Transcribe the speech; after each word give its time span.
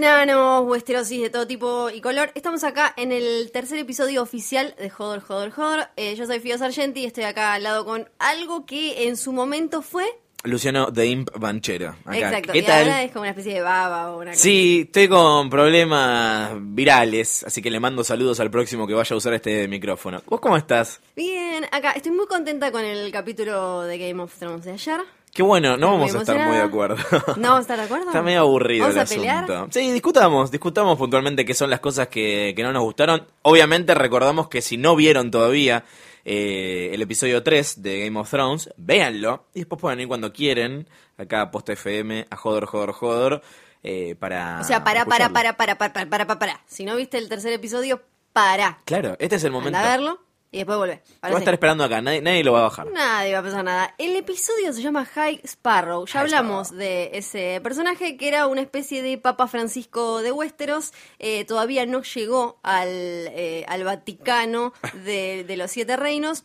Enanos, 0.00 0.66
westerosis 0.66 1.20
de 1.20 1.28
todo 1.28 1.46
tipo 1.46 1.90
y 1.90 2.00
color. 2.00 2.30
Estamos 2.34 2.64
acá 2.64 2.94
en 2.96 3.12
el 3.12 3.50
tercer 3.52 3.78
episodio 3.78 4.22
oficial 4.22 4.74
de 4.78 4.88
Jodor, 4.88 5.20
Jodor, 5.20 5.50
Jodor. 5.50 5.88
Eh, 5.96 6.14
yo 6.16 6.24
soy 6.24 6.40
Fio 6.40 6.56
Sargenti 6.56 7.00
y 7.00 7.04
estoy 7.04 7.24
acá 7.24 7.52
al 7.52 7.64
lado 7.64 7.84
con 7.84 8.08
algo 8.18 8.64
que 8.64 9.08
en 9.08 9.18
su 9.18 9.32
momento 9.32 9.82
fue. 9.82 10.06
Luciano 10.42 10.90
de 10.90 11.06
Imp 11.06 11.28
Banchero. 11.38 11.96
acá. 12.06 12.16
Exacto, 12.16 12.52
¿Qué 12.52 12.60
y 12.60 12.62
tal? 12.62 12.84
ahora 12.84 13.02
es 13.02 13.10
como 13.12 13.20
una 13.22 13.30
especie 13.30 13.52
de 13.52 13.60
baba 13.60 14.12
o 14.12 14.20
una 14.22 14.30
cosa. 14.30 14.42
Sí, 14.42 14.84
estoy 14.86 15.06
con 15.06 15.50
problemas 15.50 16.52
virales, 16.58 17.44
así 17.44 17.60
que 17.60 17.70
le 17.70 17.78
mando 17.78 18.02
saludos 18.02 18.40
al 18.40 18.50
próximo 18.50 18.86
que 18.86 18.94
vaya 18.94 19.12
a 19.14 19.18
usar 19.18 19.34
este 19.34 19.68
micrófono. 19.68 20.22
¿Vos 20.26 20.40
cómo 20.40 20.56
estás? 20.56 21.02
Bien, 21.14 21.66
acá 21.70 21.90
estoy 21.92 22.12
muy 22.12 22.26
contenta 22.26 22.72
con 22.72 22.82
el 22.86 23.12
capítulo 23.12 23.82
de 23.82 23.98
Game 23.98 24.22
of 24.22 24.34
Thrones 24.38 24.64
de 24.64 24.72
ayer. 24.72 25.00
Qué 25.32 25.42
bueno, 25.42 25.76
no 25.76 25.92
vamos 25.92 26.14
a 26.14 26.18
estar 26.18 26.46
muy 26.46 26.56
de 26.56 26.62
acuerdo. 26.62 26.96
¿No 27.36 27.48
vamos 27.50 27.58
a 27.58 27.60
estar 27.60 27.78
de 27.78 27.84
acuerdo? 27.84 28.06
Está 28.08 28.22
medio 28.22 28.40
aburrido 28.40 28.86
¿Vamos 28.88 28.96
el 28.96 29.02
a 29.02 29.06
pelear? 29.06 29.44
asunto. 29.44 29.68
Sí, 29.70 29.92
discutamos, 29.92 30.50
discutamos 30.50 30.98
puntualmente 30.98 31.44
qué 31.44 31.54
son 31.54 31.70
las 31.70 31.80
cosas 31.80 32.08
que, 32.08 32.52
que 32.56 32.62
no 32.62 32.72
nos 32.72 32.82
gustaron. 32.82 33.26
Obviamente 33.42 33.94
recordamos 33.94 34.48
que 34.48 34.60
si 34.60 34.76
no 34.76 34.96
vieron 34.96 35.30
todavía 35.30 35.84
eh, 36.24 36.90
el 36.92 37.00
episodio 37.02 37.42
3 37.42 37.82
de 37.82 38.04
Game 38.04 38.18
of 38.18 38.28
Thrones, 38.28 38.70
véanlo 38.76 39.46
y 39.54 39.60
después 39.60 39.80
pueden 39.80 40.00
ir 40.00 40.08
cuando 40.08 40.32
quieren, 40.32 40.88
acá 41.16 41.42
a 41.42 41.50
Post 41.50 41.70
FM, 41.70 42.26
a 42.28 42.36
Jodor, 42.36 42.66
Jodor, 42.66 42.92
Jodor, 42.92 43.42
eh, 43.82 44.16
para 44.18 44.58
O 44.60 44.64
sea, 44.64 44.82
para, 44.84 45.06
para, 45.06 45.30
para, 45.30 45.54
para, 45.56 45.78
para, 45.78 45.92
para, 45.92 46.10
para, 46.10 46.26
para, 46.26 46.38
para. 46.38 46.60
Si 46.66 46.84
no 46.84 46.96
viste 46.96 47.18
el 47.18 47.28
tercer 47.28 47.52
episodio, 47.52 48.02
para. 48.32 48.78
Claro, 48.84 49.16
este 49.18 49.36
es 49.36 49.44
el 49.44 49.52
momento. 49.52 49.78
Anda 49.78 49.94
a 49.94 49.96
verlo 49.96 50.29
y 50.52 50.58
después 50.58 50.78
vuelve. 50.78 51.02
Va 51.24 51.28
a 51.28 51.38
estar 51.38 51.54
esperando 51.54 51.84
acá, 51.84 52.02
nadie, 52.02 52.20
nadie 52.20 52.42
lo 52.42 52.52
va 52.52 52.60
a 52.60 52.62
bajar. 52.62 52.90
Nadie 52.90 53.32
va 53.32 53.38
a 53.38 53.42
pasar 53.42 53.64
nada. 53.64 53.94
El 53.98 54.16
episodio 54.16 54.72
se 54.72 54.82
llama 54.82 55.04
High 55.04 55.40
Sparrow. 55.44 56.06
Ya 56.06 56.12
High 56.12 56.22
hablamos 56.22 56.70
de 56.76 57.10
ese 57.14 57.60
personaje 57.62 58.16
que 58.16 58.28
era 58.28 58.46
una 58.46 58.60
especie 58.60 59.02
de 59.02 59.16
Papa 59.18 59.46
Francisco 59.46 60.22
de 60.22 60.32
Westeros. 60.32 60.92
Eh, 61.18 61.44
todavía 61.44 61.86
no 61.86 62.02
llegó 62.02 62.58
al, 62.62 62.88
eh, 62.88 63.64
al 63.68 63.84
Vaticano 63.84 64.72
de, 65.04 65.44
de 65.44 65.56
los 65.56 65.70
Siete 65.70 65.96
Reinos. 65.96 66.44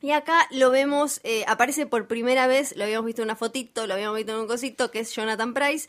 Y 0.00 0.12
acá 0.12 0.46
lo 0.50 0.70
vemos, 0.70 1.20
eh, 1.24 1.44
aparece 1.46 1.86
por 1.86 2.06
primera 2.06 2.46
vez, 2.46 2.76
lo 2.76 2.84
habíamos 2.84 3.06
visto 3.06 3.22
en 3.22 3.26
una 3.26 3.36
fotito, 3.36 3.86
lo 3.86 3.94
habíamos 3.94 4.16
visto 4.16 4.32
en 4.32 4.40
un 4.40 4.46
cosito, 4.46 4.90
que 4.90 5.00
es 5.00 5.14
Jonathan 5.14 5.52
Price. 5.52 5.88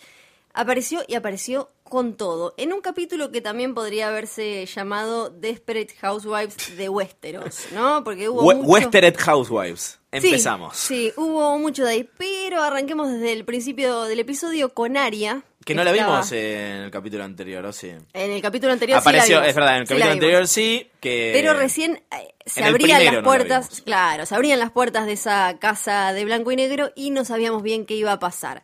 Apareció 0.54 1.04
y 1.08 1.16
apareció 1.16 1.70
con 1.90 2.16
todo. 2.16 2.54
En 2.58 2.74
un 2.74 2.82
capítulo 2.82 3.32
que 3.32 3.42
también 3.42 3.74
podría 3.74 4.08
haberse 4.10 4.66
llamado 4.66 5.30
Desperate 5.30 5.94
Housewives 6.02 6.78
de 6.78 6.90
Westeros, 6.90 7.68
¿no? 7.74 8.04
Porque 8.04 8.30
hubo 8.30 8.44
We- 8.44 8.56
mucho- 8.56 8.70
Westered 8.70 9.16
Housewives. 9.18 10.00
Sí, 10.12 10.28
Empezamos. 10.28 10.78
Sí, 10.78 11.12
hubo 11.18 11.58
mucho 11.60 11.84
de 11.84 11.92
ahí, 11.92 12.10
pero 12.18 12.64
arranquemos 12.64 13.12
desde 13.12 13.34
el 13.34 13.46
principio 13.46 14.04
del 14.04 14.20
episodio 14.20 14.74
con 14.74 14.98
Aria. 14.98 15.44
Que 15.66 15.76
no 15.76 15.84
la 15.84 15.92
estaba- 15.92 16.14
vimos 16.14 16.32
en 16.32 16.84
el 16.84 16.92
capítulo 16.92 17.26
anterior, 17.26 17.66
¿o 17.66 17.74
sí? 17.74 17.90
En 18.14 18.32
el 18.32 18.42
capítulo 18.42 18.72
anterior 18.72 19.00
Apareció, 19.00 19.26
sí 19.26 19.32
la 19.34 19.40
vimos, 19.42 19.50
es 19.50 19.56
verdad, 19.56 19.76
en 19.76 19.82
el 19.82 19.88
sí 19.88 19.94
capítulo 19.94 20.12
anterior 20.14 20.48
sí, 20.48 20.90
que... 21.02 21.32
Pero 21.34 21.54
recién 21.56 22.02
eh, 22.18 22.34
se 22.46 22.64
abrían 22.64 23.04
las 23.04 23.14
no 23.16 23.20
la 23.20 23.24
puertas, 23.26 23.82
claro, 23.82 24.26
se 24.26 24.34
abrían 24.34 24.60
las 24.60 24.72
puertas 24.72 25.06
de 25.08 25.12
esa 25.14 25.58
casa 25.60 26.14
de 26.14 26.24
blanco 26.24 26.54
y 26.54 26.56
negro 26.56 26.92
y 26.96 27.10
no 27.12 27.26
sabíamos 27.26 27.64
bien 27.64 27.86
qué 27.86 27.96
iba 27.96 28.14
a 28.14 28.20
pasar. 28.20 28.64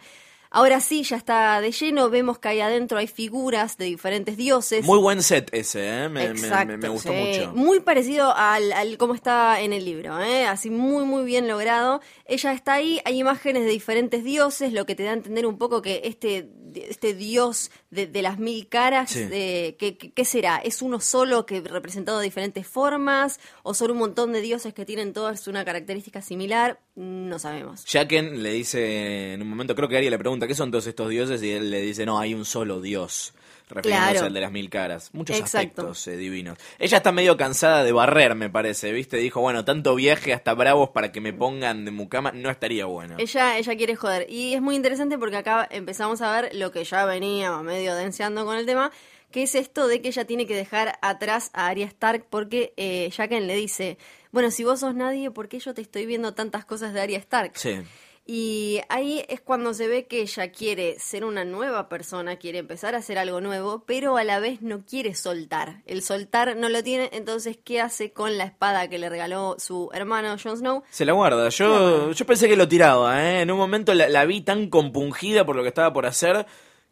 Ahora 0.55 0.79
sí, 0.81 1.01
ya 1.03 1.17
está 1.17 1.59
de 1.61 1.71
lleno, 1.71 2.11
vemos 2.11 2.37
que 2.37 2.47
ahí 2.47 2.61
adentro 2.61 2.99
hay 2.99 3.07
figuras 3.07 3.75
de 3.77 3.85
diferentes 3.85 4.37
dioses. 4.37 4.85
Muy 4.85 4.99
buen 4.99 5.23
set 5.23 5.49
ese, 5.51 6.03
¿eh? 6.03 6.09
Me, 6.09 6.31
me- 6.35 6.65
me- 6.65 6.77
me 6.77 6.89
gustó 6.89 7.09
sí. 7.11 7.15
mucho. 7.17 7.53
Muy 7.55 7.79
parecido 7.79 8.31
al, 8.35 8.71
al 8.71 8.97
cómo 8.99 9.15
está 9.15 9.59
en 9.61 9.73
el 9.73 9.83
libro, 9.83 10.21
¿eh? 10.21 10.45
así 10.45 10.69
muy 10.69 11.05
muy 11.05 11.25
bien 11.25 11.47
logrado. 11.47 12.01
Ella 12.25 12.53
está 12.53 12.73
ahí, 12.73 13.01
hay 13.03 13.19
imágenes 13.19 13.63
de 13.65 13.71
diferentes 13.71 14.23
dioses, 14.23 14.73
lo 14.73 14.85
que 14.85 14.93
te 14.95 15.03
da 15.03 15.09
a 15.09 15.13
entender 15.13 15.47
un 15.47 15.57
poco 15.57 15.81
que 15.81 16.01
este, 16.05 16.47
este 16.77 17.13
dios 17.13 17.71
de, 17.91 18.07
de 18.07 18.21
las 18.21 18.39
mil 18.39 18.67
caras, 18.67 19.11
Sí. 19.11 19.23
de, 19.25 19.75
¿qué, 19.79 19.97
qué- 19.97 20.25
será? 20.25 20.57
¿Es 20.57 20.81
uno 20.81 20.99
solo 20.99 21.45
que 21.45 21.61
representado 21.61 22.19
de 22.19 22.25
diferentes 22.25 22.65
formas? 22.67 23.39
¿O 23.63 23.73
son 23.73 23.91
un 23.91 23.97
montón 23.97 24.33
de 24.33 24.41
dioses 24.41 24.73
que 24.73 24.85
tienen 24.85 25.13
todas 25.13 25.47
una 25.47 25.63
característica 25.65 26.21
similar? 26.21 26.79
No 26.95 27.39
sabemos. 27.39 27.85
Jacken 27.85 28.41
le 28.43 28.51
dice 28.53 29.33
en 29.33 29.41
un 29.41 29.49
momento, 29.49 29.75
creo 29.75 29.87
que 29.89 29.97
Arya 29.97 30.09
le 30.09 30.17
pregunta, 30.19 30.47
¿qué 30.47 30.55
son 30.55 30.71
todos 30.71 30.87
estos 30.87 31.09
dioses? 31.09 31.41
Y 31.43 31.51
él 31.51 31.71
le 31.71 31.81
dice, 31.81 32.05
no, 32.05 32.19
hay 32.19 32.33
un 32.33 32.45
solo 32.45 32.81
dios. 32.81 33.33
Refiriéndose 33.73 34.11
Claro. 34.13 34.27
al 34.27 34.33
de 34.33 34.41
las 34.41 34.51
mil 34.51 34.69
caras. 34.69 35.09
Muchos 35.13 35.37
Exacto. 35.37 35.57
aspectos 35.81 36.07
eh, 36.07 36.17
divinos. 36.17 36.57
Ella 36.79 36.97
está 36.97 37.11
medio 37.11 37.35
cansada 37.37 37.83
de 37.83 37.91
barrer, 37.91 38.35
me 38.35 38.49
parece, 38.49 38.91
¿viste? 38.91 39.17
Dijo, 39.17 39.41
bueno, 39.41 39.65
tanto 39.65 39.95
viaje 39.95 40.33
hasta 40.33 40.53
Bravos 40.53 40.89
para 40.89 41.11
que 41.11 41.19
me 41.21 41.33
pongan 41.33 41.85
de 41.85 41.91
mucama 41.91 42.31
no 42.31 42.49
estaría 42.49 42.85
bueno. 42.85 43.15
Ella, 43.17 43.57
ella 43.57 43.75
quiere 43.75 43.95
joder. 43.95 44.25
Y 44.29 44.53
es 44.53 44.61
muy 44.61 44.75
interesante 44.75 45.17
porque 45.17 45.37
acá 45.37 45.67
empezamos 45.71 46.21
a 46.21 46.31
ver 46.41 46.55
lo 46.55 46.71
que 46.71 46.83
ya 46.83 47.05
veníamos 47.05 47.63
medio 47.63 47.95
denseando 47.95 48.45
con 48.45 48.57
el 48.57 48.65
tema, 48.65 48.91
que 49.31 49.43
es 49.43 49.55
esto 49.55 49.87
de 49.87 50.01
que 50.01 50.09
ella 50.09 50.25
tiene 50.25 50.45
que 50.45 50.55
dejar 50.55 50.97
atrás 51.01 51.49
a 51.53 51.67
Arya 51.67 51.87
Stark 51.87 52.27
porque 52.29 52.73
eh, 52.77 53.09
Jaqen 53.15 53.47
le 53.47 53.55
dice, 53.55 53.97
bueno, 54.31 54.51
si 54.51 54.63
vos 54.63 54.79
sos 54.81 54.93
nadie, 54.93 55.31
¿por 55.31 55.47
qué 55.47 55.59
yo 55.59 55.73
te 55.73 55.81
estoy 55.81 56.05
viendo 56.05 56.33
tantas 56.35 56.65
cosas 56.65 56.93
de 56.93 57.01
Arya 57.01 57.17
Stark? 57.17 57.53
Sí. 57.55 57.81
Y 58.25 58.79
ahí 58.87 59.25
es 59.27 59.41
cuando 59.41 59.73
se 59.73 59.87
ve 59.87 60.07
que 60.07 60.21
ella 60.21 60.49
quiere 60.51 60.97
ser 60.97 61.25
una 61.25 61.43
nueva 61.43 61.89
persona, 61.89 62.37
quiere 62.37 62.59
empezar 62.59 62.95
a 62.95 62.99
hacer 62.99 63.17
algo 63.17 63.41
nuevo, 63.41 63.83
pero 63.85 64.15
a 64.15 64.23
la 64.23 64.39
vez 64.39 64.61
no 64.61 64.85
quiere 64.85 65.13
soltar. 65.13 65.81
El 65.85 66.01
soltar 66.01 66.55
no 66.55 66.69
lo 66.69 66.81
tiene, 66.83 67.09
entonces, 67.11 67.59
¿qué 67.61 67.81
hace 67.81 68.13
con 68.13 68.37
la 68.37 68.45
espada 68.45 68.89
que 68.89 68.97
le 68.97 69.09
regaló 69.09 69.57
su 69.59 69.89
hermano 69.93 70.37
Jon 70.41 70.57
Snow? 70.57 70.83
Se 70.89 71.03
la 71.03 71.11
guarda. 71.11 71.49
Yo, 71.49 72.11
yo 72.11 72.25
pensé 72.25 72.47
que 72.47 72.55
lo 72.55 72.67
tiraba, 72.67 73.21
¿eh? 73.21 73.41
En 73.41 73.51
un 73.51 73.57
momento 73.57 73.93
la, 73.93 74.07
la 74.07 74.23
vi 74.25 74.39
tan 74.39 74.69
compungida 74.69 75.45
por 75.45 75.57
lo 75.57 75.61
que 75.63 75.69
estaba 75.69 75.91
por 75.91 76.05
hacer 76.05 76.45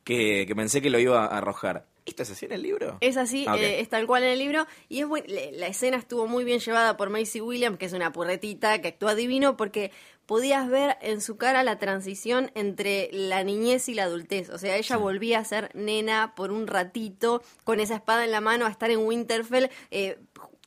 que, 0.04 0.46
que 0.46 0.56
pensé 0.56 0.82
que 0.82 0.90
lo 0.90 1.00
iba 1.00 1.26
a 1.26 1.38
arrojar. 1.38 1.91
¿Esto 2.06 2.24
es 2.24 2.32
así 2.32 2.46
en 2.46 2.52
el 2.54 2.64
libro? 2.64 2.98
Es 3.02 3.16
así, 3.18 3.46
Ah, 3.48 3.58
eh, 3.58 3.80
es 3.80 3.90
tal 3.90 4.08
cual 4.08 4.24
en 4.24 4.30
el 4.32 4.40
libro. 4.40 4.66
Y 4.90 5.00
es 5.02 5.08
buen- 5.08 5.24
la 5.28 5.68
escena 5.68 5.98
estuvo 5.98 6.26
muy 6.28 6.44
bien 6.44 6.60
llevada 6.60 6.98
por 6.98 7.10
Macy 7.10 7.42
Williams, 7.42 7.78
que 7.78 7.86
es 7.86 7.94
una 7.94 8.12
purretita 8.12 8.82
que 8.82 8.90
actúa 8.90 9.14
divino, 9.16 9.56
porque 9.56 9.92
podías 10.26 10.68
ver 10.70 10.98
en 11.02 11.22
su 11.22 11.38
cara 11.38 11.64
la 11.64 11.78
transición 11.78 12.52
entre 12.56 13.10
la 13.12 13.44
niñez 13.44 13.88
y 13.90 13.94
la 13.94 14.04
adultez. 14.06 14.50
O 14.50 14.58
sea, 14.58 14.78
ella 14.78 14.98
volvía 14.98 15.40
a 15.40 15.46
ser 15.46 15.70
nena 15.76 16.34
por 16.36 16.52
un 16.52 16.68
ratito, 16.68 17.44
con 17.64 17.80
esa 17.80 17.96
espada 17.96 18.24
en 18.26 18.32
la 18.32 18.42
mano, 18.42 18.66
a 18.66 18.70
estar 18.70 18.90
en 18.92 19.00
Winterfell, 19.06 19.70
eh, 19.92 20.18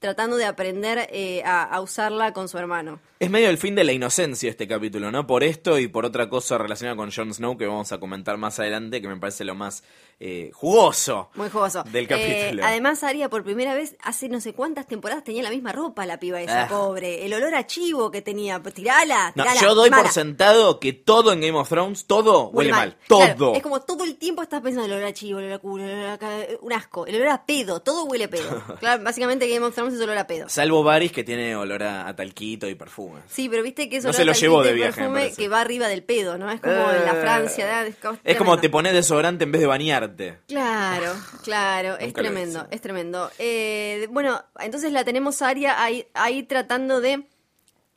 tratando 0.00 0.36
de 0.36 0.44
aprender 0.44 1.08
eh, 1.10 1.42
a, 1.44 1.62
a 1.64 1.80
usarla 1.80 2.32
con 2.32 2.48
su 2.48 2.58
hermano. 2.58 3.00
Es 3.24 3.30
medio 3.30 3.48
el 3.48 3.58
fin 3.58 3.74
de 3.74 3.84
la 3.84 3.92
inocencia 3.92 4.50
este 4.50 4.68
capítulo, 4.68 5.10
¿no? 5.10 5.26
Por 5.26 5.44
esto 5.44 5.78
y 5.78 5.88
por 5.88 6.04
otra 6.04 6.28
cosa 6.28 6.58
relacionada 6.58 6.96
con 6.96 7.10
Jon 7.10 7.32
Snow 7.32 7.56
que 7.56 7.66
vamos 7.66 7.90
a 7.92 7.98
comentar 7.98 8.36
más 8.36 8.58
adelante, 8.60 9.00
que 9.00 9.08
me 9.08 9.16
parece 9.16 9.44
lo 9.44 9.54
más 9.54 9.82
eh, 10.20 10.50
jugoso. 10.52 11.30
Muy 11.34 11.48
jugoso. 11.50 11.82
Del 11.90 12.04
Eh, 12.04 12.08
capítulo. 12.08 12.64
además, 12.64 13.02
Aria 13.02 13.28
por 13.30 13.42
primera 13.42 13.74
vez 13.74 13.96
hace 14.02 14.28
no 14.28 14.40
sé 14.40 14.52
cuántas 14.52 14.86
temporadas 14.86 15.24
tenía 15.24 15.42
la 15.42 15.50
misma 15.50 15.72
ropa 15.72 16.06
la 16.06 16.20
piba 16.20 16.40
esa, 16.40 16.64
Ah. 16.64 16.68
pobre. 16.68 17.24
El 17.26 17.34
olor 17.34 17.54
a 17.54 17.66
chivo 17.66 18.10
que 18.10 18.22
tenía. 18.22 18.62
Pues, 18.62 18.74
Tirala, 18.74 19.32
No, 19.34 19.42
tirala, 19.44 19.60
yo 19.60 19.74
doy 19.74 19.90
mala. 19.90 20.02
por 20.04 20.12
sentado 20.12 20.78
que 20.78 20.92
todo 20.92 21.32
en 21.32 21.40
Game 21.40 21.58
of 21.58 21.68
Thrones, 21.68 22.06
todo 22.06 22.48
huele, 22.50 22.70
mal. 22.72 22.96
Todo. 23.08 23.54
es 23.54 23.62
como 23.62 23.80
todo 23.82 24.04
el 24.04 24.16
tiempo 24.16 24.42
estás 24.42 24.60
pensando 24.60 24.86
el 24.86 24.92
olor 24.92 25.04
a 25.06 25.12
chivo, 25.14 25.38
el 25.40 25.46
olor 25.46 25.54
a 25.54 25.58
culo, 25.60 25.84
el 25.84 25.90
olor 25.98 26.06
a 26.10 26.18
un 26.60 26.72
asco, 26.72 27.06
el 27.06 27.16
olor 27.16 27.28
a 27.28 27.44
pedo, 27.46 27.80
todo 27.80 28.04
huele 28.04 28.24
a 28.24 28.30
pedo. 28.30 28.44
claro, 28.80 29.02
básicamente 29.02 29.48
Game 29.48 29.64
of 29.66 29.74
Thrones 29.74 29.94
es 29.94 30.00
olor 30.00 30.18
a 30.18 30.26
pedo. 30.26 30.48
Salvo 30.48 30.82
Varys 30.84 31.10
que 31.12 31.24
tiene 31.24 31.56
olor 31.56 31.82
a, 31.82 32.06
a 32.06 32.14
talquito 32.14 32.68
y 32.68 32.74
perfume. 32.74 33.13
Sí, 33.28 33.48
pero 33.48 33.62
viste 33.62 33.88
que 33.88 33.96
es 33.98 34.04
No 34.04 34.12
se 34.12 34.24
lo 34.24 34.32
llevó 34.32 34.62
de 34.62 34.72
viaje, 34.72 35.00
me 35.08 35.20
perfume 35.20 35.36
que 35.36 35.48
va 35.48 35.60
arriba 35.60 35.88
del 35.88 36.02
pedo, 36.02 36.38
¿no? 36.38 36.50
Es 36.50 36.60
como 36.60 36.74
en 36.74 37.04
la 37.04 37.12
Eh, 37.12 37.20
Francia. 37.20 37.86
Es, 37.86 37.96
como 37.96 38.18
Es 38.24 38.36
como 38.36 38.58
te 38.60 38.68
pones 38.70 38.92
desodorante 38.92 39.44
en 39.44 39.52
vez 39.52 39.60
de 39.60 39.66
bañarte. 39.66 40.38
Claro, 40.48 41.12
claro, 41.42 41.98
es 41.98 42.12
tremendo, 42.12 42.66
es 42.70 42.80
tremendo. 42.80 43.30
Eh, 43.38 44.06
bueno, 44.10 44.42
entonces 44.60 44.92
la 44.92 45.04
tenemos 45.04 45.42
a 45.42 45.48
Aria 45.48 45.82
ahí, 45.82 46.06
ahí 46.14 46.42
tratando 46.42 47.00
de 47.00 47.24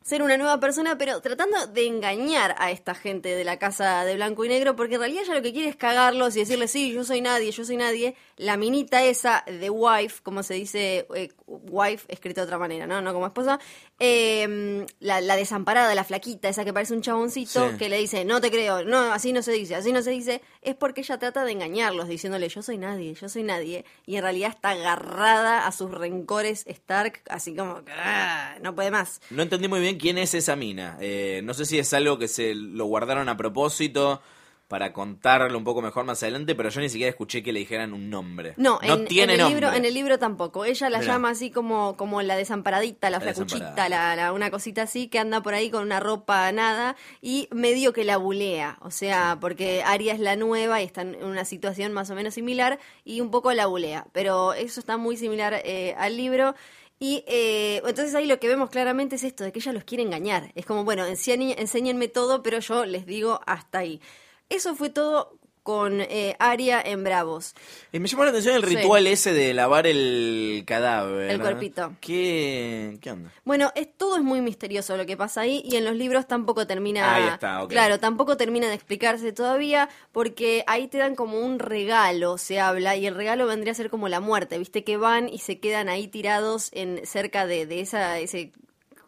ser 0.08 0.22
una 0.24 0.38
nueva 0.38 0.58
persona, 0.62 0.98
pero 0.98 1.20
tratando 1.20 1.68
de 1.68 1.86
engañar 1.86 2.56
a 2.60 2.72
esta 2.72 2.96
gente 2.96 3.36
de 3.36 3.44
la 3.44 3.60
casa 3.60 4.06
de 4.06 4.16
blanco 4.16 4.46
y 4.46 4.48
negro, 4.48 4.74
porque 4.78 4.94
en 4.96 5.02
realidad 5.02 5.24
ella 5.24 5.36
lo 5.36 5.42
que 5.42 5.52
quiere 5.52 5.68
es 5.68 5.76
cagarlos 5.76 6.34
y 6.38 6.40
decirles, 6.40 6.72
sí, 6.72 6.94
yo 6.94 7.04
soy 7.04 7.20
nadie, 7.20 7.52
yo 7.52 7.66
soy 7.66 7.76
nadie. 7.76 8.16
La 8.38 8.56
minita 8.56 9.04
esa 9.04 9.44
de 9.46 9.70
wife, 9.70 10.22
como 10.24 10.44
se 10.44 10.54
dice, 10.54 11.06
eh, 11.14 11.34
wife 11.48 12.06
escrito 12.08 12.40
de 12.40 12.46
otra 12.46 12.58
manera, 12.58 12.88
¿no? 12.88 13.02
No 13.02 13.12
como 13.14 13.26
esposa, 13.26 13.60
eh, 14.00 14.86
la, 15.02 15.20
la 15.20 15.36
desamparada, 15.36 15.94
la 15.94 16.06
flaquita, 16.06 16.48
esa 16.48 16.64
que 16.64 16.72
parece 16.72 16.94
un 16.94 17.02
chaboncito, 17.02 17.72
Sí. 17.72 17.78
que 17.78 17.90
le 17.90 17.98
dice, 17.98 18.24
no 18.24 18.40
te 18.40 18.50
creo, 18.50 18.86
no, 18.86 19.12
así 19.12 19.34
no 19.34 19.42
se 19.42 19.52
dice, 19.52 19.76
así 19.76 19.92
no 19.92 20.02
se 20.02 20.12
dice, 20.12 20.42
es 20.62 20.76
porque 20.76 21.02
ella 21.02 21.18
trata 21.18 21.44
de 21.44 21.52
engañarlos, 21.52 22.08
diciéndole, 22.08 22.48
yo 22.48 22.62
soy 22.62 22.78
nadie, 22.78 23.14
yo 23.14 23.28
soy 23.28 23.44
nadie, 23.44 23.84
y 24.06 24.16
en 24.16 24.22
realidad 24.22 24.52
está 24.52 24.70
agarrada 24.70 25.68
a 25.68 25.72
sus 25.74 25.92
rencores 25.92 26.64
Stark, 26.68 27.22
así 27.30 27.56
como, 27.56 27.82
ah, 27.98 28.56
no 28.62 28.74
puede 28.74 28.92
más. 28.92 29.20
No 29.32 29.42
entendí 29.44 29.68
muy 29.68 29.82
bien 29.82 29.97
quién 29.98 30.18
es 30.18 30.34
esa 30.34 30.56
mina. 30.56 30.98
Eh, 31.02 31.42
no 31.44 31.54
sé 31.54 31.66
si 31.66 31.78
es 31.80 31.94
algo 31.94 32.18
que 32.18 32.28
se 32.28 32.56
lo 32.56 32.86
guardaron 32.86 33.30
a 33.30 33.38
propósito 33.38 34.22
para 34.68 34.92
contarlo 34.92 35.58
un 35.58 35.64
poco 35.64 35.82
mejor 35.82 36.04
más 36.04 36.22
adelante, 36.24 36.54
pero 36.54 36.68
yo 36.68 36.82
ni 36.82 36.90
siquiera 36.90 37.10
escuché 37.10 37.42
que 37.42 37.54
le 37.54 37.60
dijeran 37.60 37.94
un 37.94 38.10
nombre. 38.10 38.54
No, 38.58 38.80
en, 38.82 39.06
tiene 39.06 39.36
en 39.36 39.40
el 39.40 39.44
nombre. 39.46 39.62
libro, 39.62 39.74
en 39.78 39.86
el 39.86 39.94
libro 39.94 40.20
tampoco. 40.20 40.66
Ella 40.66 40.90
la 40.90 41.00
Mirá. 41.00 41.14
llama 41.14 41.30
así 41.30 41.52
como, 41.52 41.96
como 41.96 42.22
la 42.22 42.36
desamparadita, 42.36 43.10
la, 43.10 43.20
La 43.20 43.22
flacuchita, 43.24 43.88
la, 43.88 44.14
la- 44.18 44.34
una 44.34 44.52
cosita 44.52 44.82
así 44.82 45.08
que 45.08 45.20
anda 45.20 45.42
por 45.42 45.54
ahí 45.54 45.70
con 45.72 45.84
una 45.84 46.02
ropa 46.02 46.52
nada 46.52 46.98
y 47.22 47.48
medio 47.54 47.94
que 47.94 48.04
la 48.04 48.18
bulea. 48.18 48.78
O 48.82 48.92
sea, 48.92 49.38
porque 49.40 49.84
Aria 49.86 50.14
es 50.14 50.20
la 50.20 50.36
nueva 50.36 50.82
y 50.82 50.86
está 50.86 51.04
en 51.04 51.24
una 51.24 51.46
situación 51.46 51.94
más 51.94 52.10
o 52.10 52.16
menos 52.16 52.34
similar 52.34 52.78
y 53.06 53.22
un 53.22 53.32
poco 53.32 53.54
la 53.54 53.68
bulea. 53.68 54.08
Pero 54.12 54.52
eso 54.54 54.82
está 54.82 54.98
muy 54.98 55.16
similar 55.16 55.62
eh, 55.64 55.96
al 55.98 56.18
libro. 56.18 56.56
Y 57.00 57.24
eh, 57.28 57.78
entonces 57.86 58.16
ahí 58.16 58.26
lo 58.26 58.40
que 58.40 58.48
vemos 58.48 58.70
claramente 58.70 59.18
es 59.18 59.24
esto, 59.24 59.44
de 59.44 59.52
que 59.52 59.60
ella 59.60 59.74
los 59.74 59.84
quiere 59.84 60.04
engañar. 60.04 60.52
Es 60.56 60.66
como, 60.66 60.84
bueno, 60.84 61.06
enséñenme 61.06 62.08
todo, 62.08 62.42
pero 62.44 62.60
yo 62.60 62.86
les 62.86 63.06
digo 63.06 63.40
hasta 63.46 63.80
ahí. 63.80 64.02
Eso 64.50 64.76
fue 64.76 64.90
todo 64.90 65.38
con 65.68 66.00
eh, 66.00 66.34
Aria 66.40 66.82
en 66.82 67.04
Bravos. 67.04 67.54
Y 67.92 68.00
me 68.00 68.08
llamó 68.08 68.24
la 68.24 68.30
atención 68.30 68.56
el 68.56 68.64
Sí. 68.64 68.74
ritual 68.78 69.06
ese 69.06 69.34
de 69.34 69.54
lavar 69.54 69.86
el 69.86 70.64
cadáver. 70.66 71.30
El 71.30 71.40
¿no? 71.40 71.44
cuerpito. 71.44 71.94
¿Qué, 72.00 72.98
¿Qué 73.02 73.12
onda? 73.12 73.34
Bueno, 73.44 73.74
es, 73.76 73.90
todo 73.98 74.16
es 74.16 74.24
muy 74.24 74.40
misterioso 74.40 74.96
lo 74.96 75.06
que 75.06 75.18
pasa 75.18 75.42
ahí 75.42 75.62
y 75.66 75.76
en 75.76 75.84
los 75.84 75.94
libros 75.94 76.26
tampoco 76.26 76.66
termina. 76.66 77.14
Ahí 77.14 77.28
está, 77.28 77.64
ok. 77.64 77.70
Claro, 77.70 78.00
tampoco 78.00 78.38
termina 78.38 78.70
de 78.70 78.76
explicarse 78.76 79.34
todavía 79.34 79.90
porque 80.14 80.64
ahí 80.68 80.88
te 80.88 81.00
dan 81.00 81.16
como 81.16 81.42
un 81.42 81.60
regalo, 81.60 82.38
se 82.38 82.62
habla, 82.62 82.96
y 82.96 83.06
el 83.06 83.16
regalo 83.16 83.46
vendría 83.46 83.74
a 83.74 83.76
ser 83.76 83.90
como 83.90 84.08
la 84.08 84.22
muerte, 84.22 84.58
viste 84.58 84.86
que 84.86 84.96
van 84.96 85.28
y 85.28 85.40
se 85.40 85.60
quedan 85.60 85.90
ahí 85.90 86.08
tirados 86.08 86.70
en 86.72 87.06
cerca 87.06 87.46
de, 87.46 87.66
de 87.66 87.82
esa, 87.82 88.20
ese, 88.20 88.54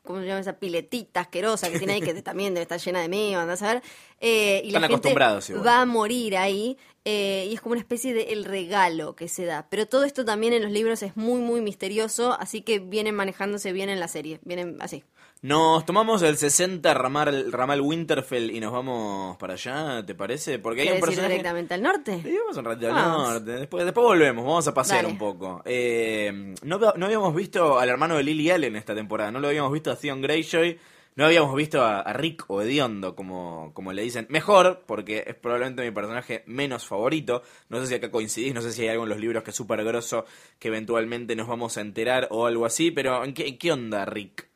¿cómo 0.10 0.22
se 0.22 0.26
llama? 0.26 0.40
Esa 0.40 0.54
piletita 0.54 1.20
asquerosa 1.20 1.70
que 1.70 1.78
tiene 1.78 1.94
ahí 1.94 2.02
que 2.02 2.14
también 2.24 2.56
debe 2.56 2.64
estar 2.64 2.80
llena 2.80 3.00
de 3.00 3.10
meo, 3.10 3.40
andás 3.40 3.62
a 3.62 3.76
ver. 3.76 3.84
Eh, 4.20 4.62
y 4.64 4.70
Están 4.70 4.82
la 4.82 4.88
gente 4.88 4.96
acostumbrados 4.96 5.50
igual. 5.52 5.68
va 5.68 5.82
a 5.82 5.86
morir 5.86 6.36
ahí 6.36 6.80
eh, 7.06 7.48
y 7.48 7.54
es 7.54 7.62
como 7.62 7.74
una 7.74 7.82
especie 7.82 8.16
de 8.16 8.34
el 8.34 8.44
regalo 8.44 9.16
que 9.16 9.28
se 9.28 9.46
da. 9.46 9.68
Pero 9.70 9.86
todo 9.86 10.06
esto 10.06 10.26
también 10.26 10.54
en 10.54 10.64
los 10.64 10.72
libros 10.72 11.04
es 11.04 11.16
muy, 11.16 11.42
muy 11.42 11.62
misterioso, 11.62 12.36
así 12.40 12.64
que 12.64 12.80
vienen 12.80 13.14
manejándose 13.14 13.72
bien 13.72 13.90
en 13.90 14.00
la 14.00 14.08
serie, 14.08 14.40
vienen 14.44 14.78
así. 14.80 15.04
Nos 15.42 15.86
tomamos 15.86 16.22
el 16.22 16.36
60 16.36 16.94
ramal, 16.94 17.50
ramal 17.54 17.80
Winterfell 17.80 18.52
y 18.52 18.60
nos 18.60 18.74
vamos 18.74 19.38
para 19.38 19.54
allá, 19.54 20.06
¿te 20.06 20.14
parece? 20.14 20.60
Porque 20.60 20.82
hay 20.82 20.88
un 20.88 20.94
¿Quieres 20.96 21.02
ir 21.02 21.06
personaje... 21.06 21.32
directamente 21.34 21.74
al 21.76 21.82
norte? 21.82 22.22
Sí, 22.22 22.36
vamos 22.38 22.58
un 22.58 22.66
ratito 22.66 22.94
al 22.94 22.96
norte. 22.96 23.52
Después, 23.52 23.86
después 23.86 24.06
volvemos, 24.06 24.44
vamos 24.46 24.68
a 24.68 24.74
pasear 24.74 25.04
Dale. 25.04 25.14
un 25.14 25.18
poco. 25.18 25.62
Eh, 25.64 26.54
no, 26.64 26.78
no 26.78 27.06
habíamos 27.06 27.34
visto 27.34 27.80
al 27.80 27.88
hermano 27.88 28.18
de 28.18 28.24
Lily 28.24 28.50
Allen 28.52 28.76
esta 28.76 28.94
temporada, 28.94 29.32
no 29.32 29.40
lo 29.40 29.48
habíamos 29.48 29.72
visto 29.72 29.90
a 29.92 29.96
Theon 29.96 30.22
Greyjoy, 30.22 30.78
no 31.16 31.26
habíamos 31.26 31.56
visto 31.56 31.82
a, 31.84 32.02
a 32.02 32.12
Rick 32.12 32.44
o 32.50 32.62
Hediondo, 32.62 33.16
como, 33.16 33.72
como 33.74 33.94
le 33.94 34.02
dicen. 34.02 34.28
Mejor, 34.30 34.84
porque 34.86 35.24
es 35.26 35.36
probablemente 35.36 35.84
mi 35.84 35.92
personaje 35.92 36.44
menos 36.48 36.86
favorito. 36.86 37.44
No 37.70 37.80
sé 37.80 37.88
si 37.88 37.94
acá 37.96 38.12
coincidís, 38.12 38.54
no 38.54 38.62
sé 38.62 38.74
si 38.74 38.82
hay 38.82 38.90
algo 38.90 39.04
en 39.04 39.10
los 39.10 39.20
libros 39.20 39.44
que 39.44 39.52
es 39.52 39.56
súper 39.56 39.86
grosso 39.86 40.26
que 40.60 40.68
eventualmente 40.68 41.34
nos 41.38 41.48
vamos 41.48 41.78
a 41.78 41.82
enterar 41.82 42.28
o 42.30 42.46
algo 42.46 42.66
así, 42.66 42.92
pero 42.92 43.24
¿en 43.24 43.34
qué, 43.34 43.58
qué 43.58 43.72
onda 43.72 44.04
Rick? 44.04 44.49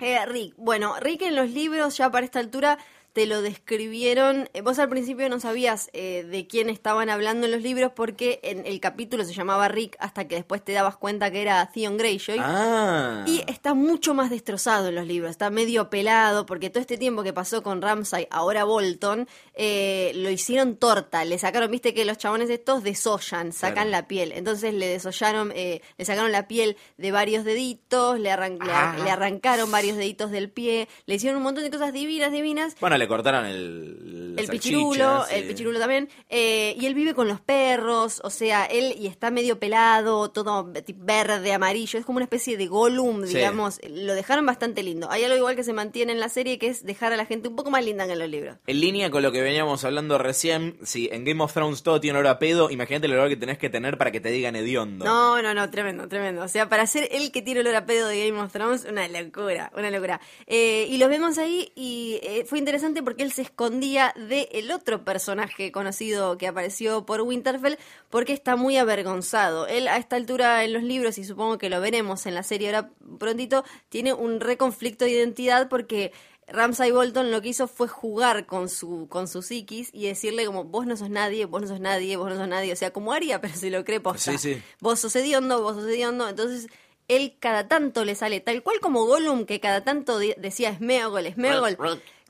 Eh, 0.00 0.24
Rick, 0.24 0.54
bueno, 0.56 0.94
Rick 0.98 1.22
en 1.22 1.36
los 1.36 1.50
libros 1.50 1.98
ya 1.98 2.10
para 2.10 2.24
esta 2.24 2.38
altura 2.38 2.78
te 3.12 3.26
lo 3.26 3.42
describieron. 3.42 4.48
eh, 4.54 4.60
Vos 4.62 4.78
al 4.78 4.88
principio 4.88 5.28
no 5.28 5.40
sabías 5.40 5.90
eh, 5.92 6.24
de 6.24 6.46
quién 6.46 6.68
estaban 6.70 7.10
hablando 7.10 7.46
en 7.46 7.52
los 7.52 7.62
libros 7.62 7.92
porque 7.94 8.40
en 8.42 8.66
el 8.66 8.80
capítulo 8.80 9.24
se 9.24 9.32
llamaba 9.32 9.68
Rick 9.68 9.96
hasta 9.98 10.28
que 10.28 10.36
después 10.36 10.64
te 10.64 10.72
dabas 10.72 10.96
cuenta 10.96 11.30
que 11.30 11.42
era 11.42 11.70
Theon 11.72 11.96
Greyjoy. 11.96 12.38
Ah. 12.40 13.24
Y 13.26 13.42
está 13.46 13.74
mucho 13.74 14.14
más 14.14 14.30
destrozado 14.30 14.88
en 14.88 14.94
los 14.94 15.06
libros, 15.06 15.30
está 15.30 15.50
medio 15.50 15.90
pelado, 15.90 16.46
porque 16.46 16.70
todo 16.70 16.80
este 16.80 16.98
tiempo 16.98 17.22
que 17.22 17.32
pasó 17.32 17.62
con 17.62 17.82
Ramsay, 17.82 18.28
ahora 18.30 18.64
Bolton, 18.64 19.26
eh, 19.54 20.12
lo 20.14 20.30
hicieron 20.30 20.76
torta, 20.76 21.24
le 21.24 21.38
sacaron, 21.38 21.70
viste 21.70 21.94
que 21.94 22.04
los 22.04 22.18
chabones 22.18 22.48
estos 22.50 22.82
desollan, 22.82 23.52
sacan 23.52 23.70
Claro. 23.88 23.90
la 23.90 24.08
piel, 24.08 24.32
entonces 24.32 24.74
le 24.74 24.86
desollaron, 24.86 25.52
eh, 25.54 25.80
le 25.98 26.04
sacaron 26.04 26.32
la 26.32 26.46
piel 26.48 26.76
de 26.96 27.12
varios 27.12 27.44
deditos, 27.44 28.18
le, 28.18 28.30
arran- 28.30 28.58
le 28.64 28.72
Ah. 28.72 28.96
le 29.02 29.10
arrancaron 29.10 29.70
varios 29.70 29.96
deditos 29.96 30.30
del 30.30 30.50
pie, 30.50 30.88
le 31.06 31.14
hicieron 31.16 31.38
un 31.38 31.42
montón 31.42 31.64
de 31.64 31.70
cosas 31.70 31.92
divinas, 31.92 32.32
divinas, 32.32 32.76
Bueno, 32.80 32.96
le 33.00 33.08
cortaron 33.08 33.44
el... 33.46 34.34
el 34.38 34.46
pichirulo, 34.48 35.26
el 35.26 35.44
pichirulo 35.48 35.78
también, 35.80 36.08
eh, 36.28 36.76
y 36.78 36.86
él 36.86 36.94
vive 36.94 37.14
con 37.14 37.26
los 37.26 37.40
perros, 37.40 38.20
o 38.22 38.30
sea, 38.30 38.64
él 38.66 38.94
y 38.98 39.08
está 39.08 39.30
medio 39.30 39.58
pelado, 39.58 40.30
todo 40.30 40.72
verde, 40.96 41.52
amarillo, 41.52 41.98
es 41.98 42.04
como 42.06 42.18
una 42.18 42.24
especie 42.24 42.56
de 42.56 42.66
Gollum, 42.66 43.26
Sí. 43.26 43.34
digamos, 43.34 43.80
lo 43.88 44.14
dejaron 44.14 44.46
bastante 44.46 44.82
lindo. 44.82 45.10
Hay 45.10 45.24
algo 45.24 45.36
igual 45.36 45.56
que 45.56 45.64
se 45.64 45.72
mantiene 45.72 46.12
en 46.12 46.20
la 46.20 46.28
serie 46.28 46.58
que 46.58 46.68
es 46.68 46.84
dejar 46.84 47.12
a 47.12 47.16
la 47.16 47.26
gente 47.26 47.48
un 47.48 47.56
poco 47.56 47.70
más 47.70 47.84
linda 47.84 48.06
que 48.06 48.12
en 48.12 48.18
los 48.18 48.28
libros. 48.28 48.56
En 48.66 48.80
línea 48.80 49.10
con 49.10 49.22
lo 49.22 49.32
que 49.32 49.40
veníamos 49.42 49.84
hablando 49.84 50.18
recién, 50.18 50.76
si 50.82 51.08
en 51.12 51.24
Game 51.24 51.42
of 51.42 51.52
Thrones 51.52 51.82
todo 51.82 52.00
tiene 52.00 52.18
olor 52.18 52.30
a 52.32 52.38
pedo, 52.38 52.70
imagínate 52.70 53.06
el 53.06 53.12
olor 53.14 53.28
que 53.28 53.36
tenés 53.36 53.58
que 53.58 53.70
tener 53.70 53.98
para 53.98 54.10
que 54.10 54.20
te 54.20 54.30
digan 54.30 54.56
hediondo. 54.56 55.04
No, 55.04 55.40
no, 55.42 55.54
no, 55.54 55.70
tremendo, 55.70 56.08
tremendo. 56.08 56.42
O 56.42 56.48
sea, 56.48 56.68
para 56.68 56.86
ser 56.86 57.08
el 57.12 57.30
que 57.32 57.42
tiene 57.42 57.60
olor 57.60 57.74
a 57.76 57.86
pedo 57.86 58.08
de 58.08 58.26
Game 58.28 58.40
of 58.40 58.52
Thrones, 58.52 58.84
una 58.88 59.06
locura, 59.08 59.70
una 59.76 59.90
locura. 59.90 60.20
Eh, 60.46 60.86
y 60.90 60.98
los 60.98 61.08
vemos 61.08 61.38
ahí 61.38 61.72
y 61.76 62.18
eh, 62.22 62.44
fue 62.46 62.58
interesante 62.58 62.89
porque 63.02 63.22
él 63.22 63.32
se 63.32 63.42
escondía 63.42 64.14
del 64.16 64.70
otro 64.70 65.04
personaje 65.04 65.72
conocido 65.72 66.36
que 66.36 66.46
apareció 66.46 67.06
por 67.06 67.22
Winterfell 67.22 67.78
porque 68.10 68.32
está 68.32 68.56
muy 68.56 68.76
avergonzado. 68.76 69.66
Él 69.66 69.88
a 69.88 69.96
esta 69.96 70.16
altura 70.16 70.64
en 70.64 70.72
los 70.72 70.82
libros, 70.82 71.18
y 71.18 71.24
supongo 71.24 71.58
que 71.58 71.70
lo 71.70 71.80
veremos 71.80 72.26
en 72.26 72.34
la 72.34 72.42
serie 72.42 72.68
ahora 72.68 72.90
prontito, 73.18 73.64
tiene 73.88 74.12
un 74.12 74.40
reconflicto 74.40 75.04
de 75.04 75.12
identidad 75.12 75.68
porque... 75.68 76.12
Ramsay 76.52 76.90
Bolton 76.90 77.30
lo 77.30 77.40
que 77.40 77.50
hizo 77.50 77.68
fue 77.68 77.86
jugar 77.86 78.44
con 78.44 78.68
su 78.68 79.06
con 79.08 79.28
su 79.28 79.40
psiquis 79.40 79.88
y 79.92 80.08
decirle 80.08 80.46
como 80.46 80.64
vos 80.64 80.84
no 80.84 80.96
sos 80.96 81.08
nadie, 81.08 81.44
vos 81.44 81.62
no 81.62 81.68
sos 81.68 81.78
nadie, 81.78 82.16
vos 82.16 82.28
no 82.28 82.34
sos 82.34 82.48
nadie, 82.48 82.72
o 82.72 82.76
sea, 82.76 82.92
como 82.92 83.12
haría, 83.12 83.40
pero 83.40 83.54
si 83.54 83.70
lo 83.70 83.84
cree 83.84 84.00
posta. 84.00 84.32
Sí, 84.32 84.38
sí. 84.56 84.62
Vos 84.80 84.98
sos 84.98 85.14
hediondo, 85.14 85.62
vos 85.62 85.76
sos 85.76 85.84
hediondo, 85.84 86.28
entonces 86.28 86.66
él 87.06 87.36
cada 87.38 87.68
tanto 87.68 88.04
le 88.04 88.14
sale, 88.14 88.40
tal 88.40 88.62
cual 88.62 88.80
como 88.80 89.04
Gollum 89.04 89.44
que 89.44 89.60
cada 89.60 89.82
tanto 89.82 90.18
decía 90.18 90.74
Smeagol, 90.76 91.32
Smeagol. 91.32 91.76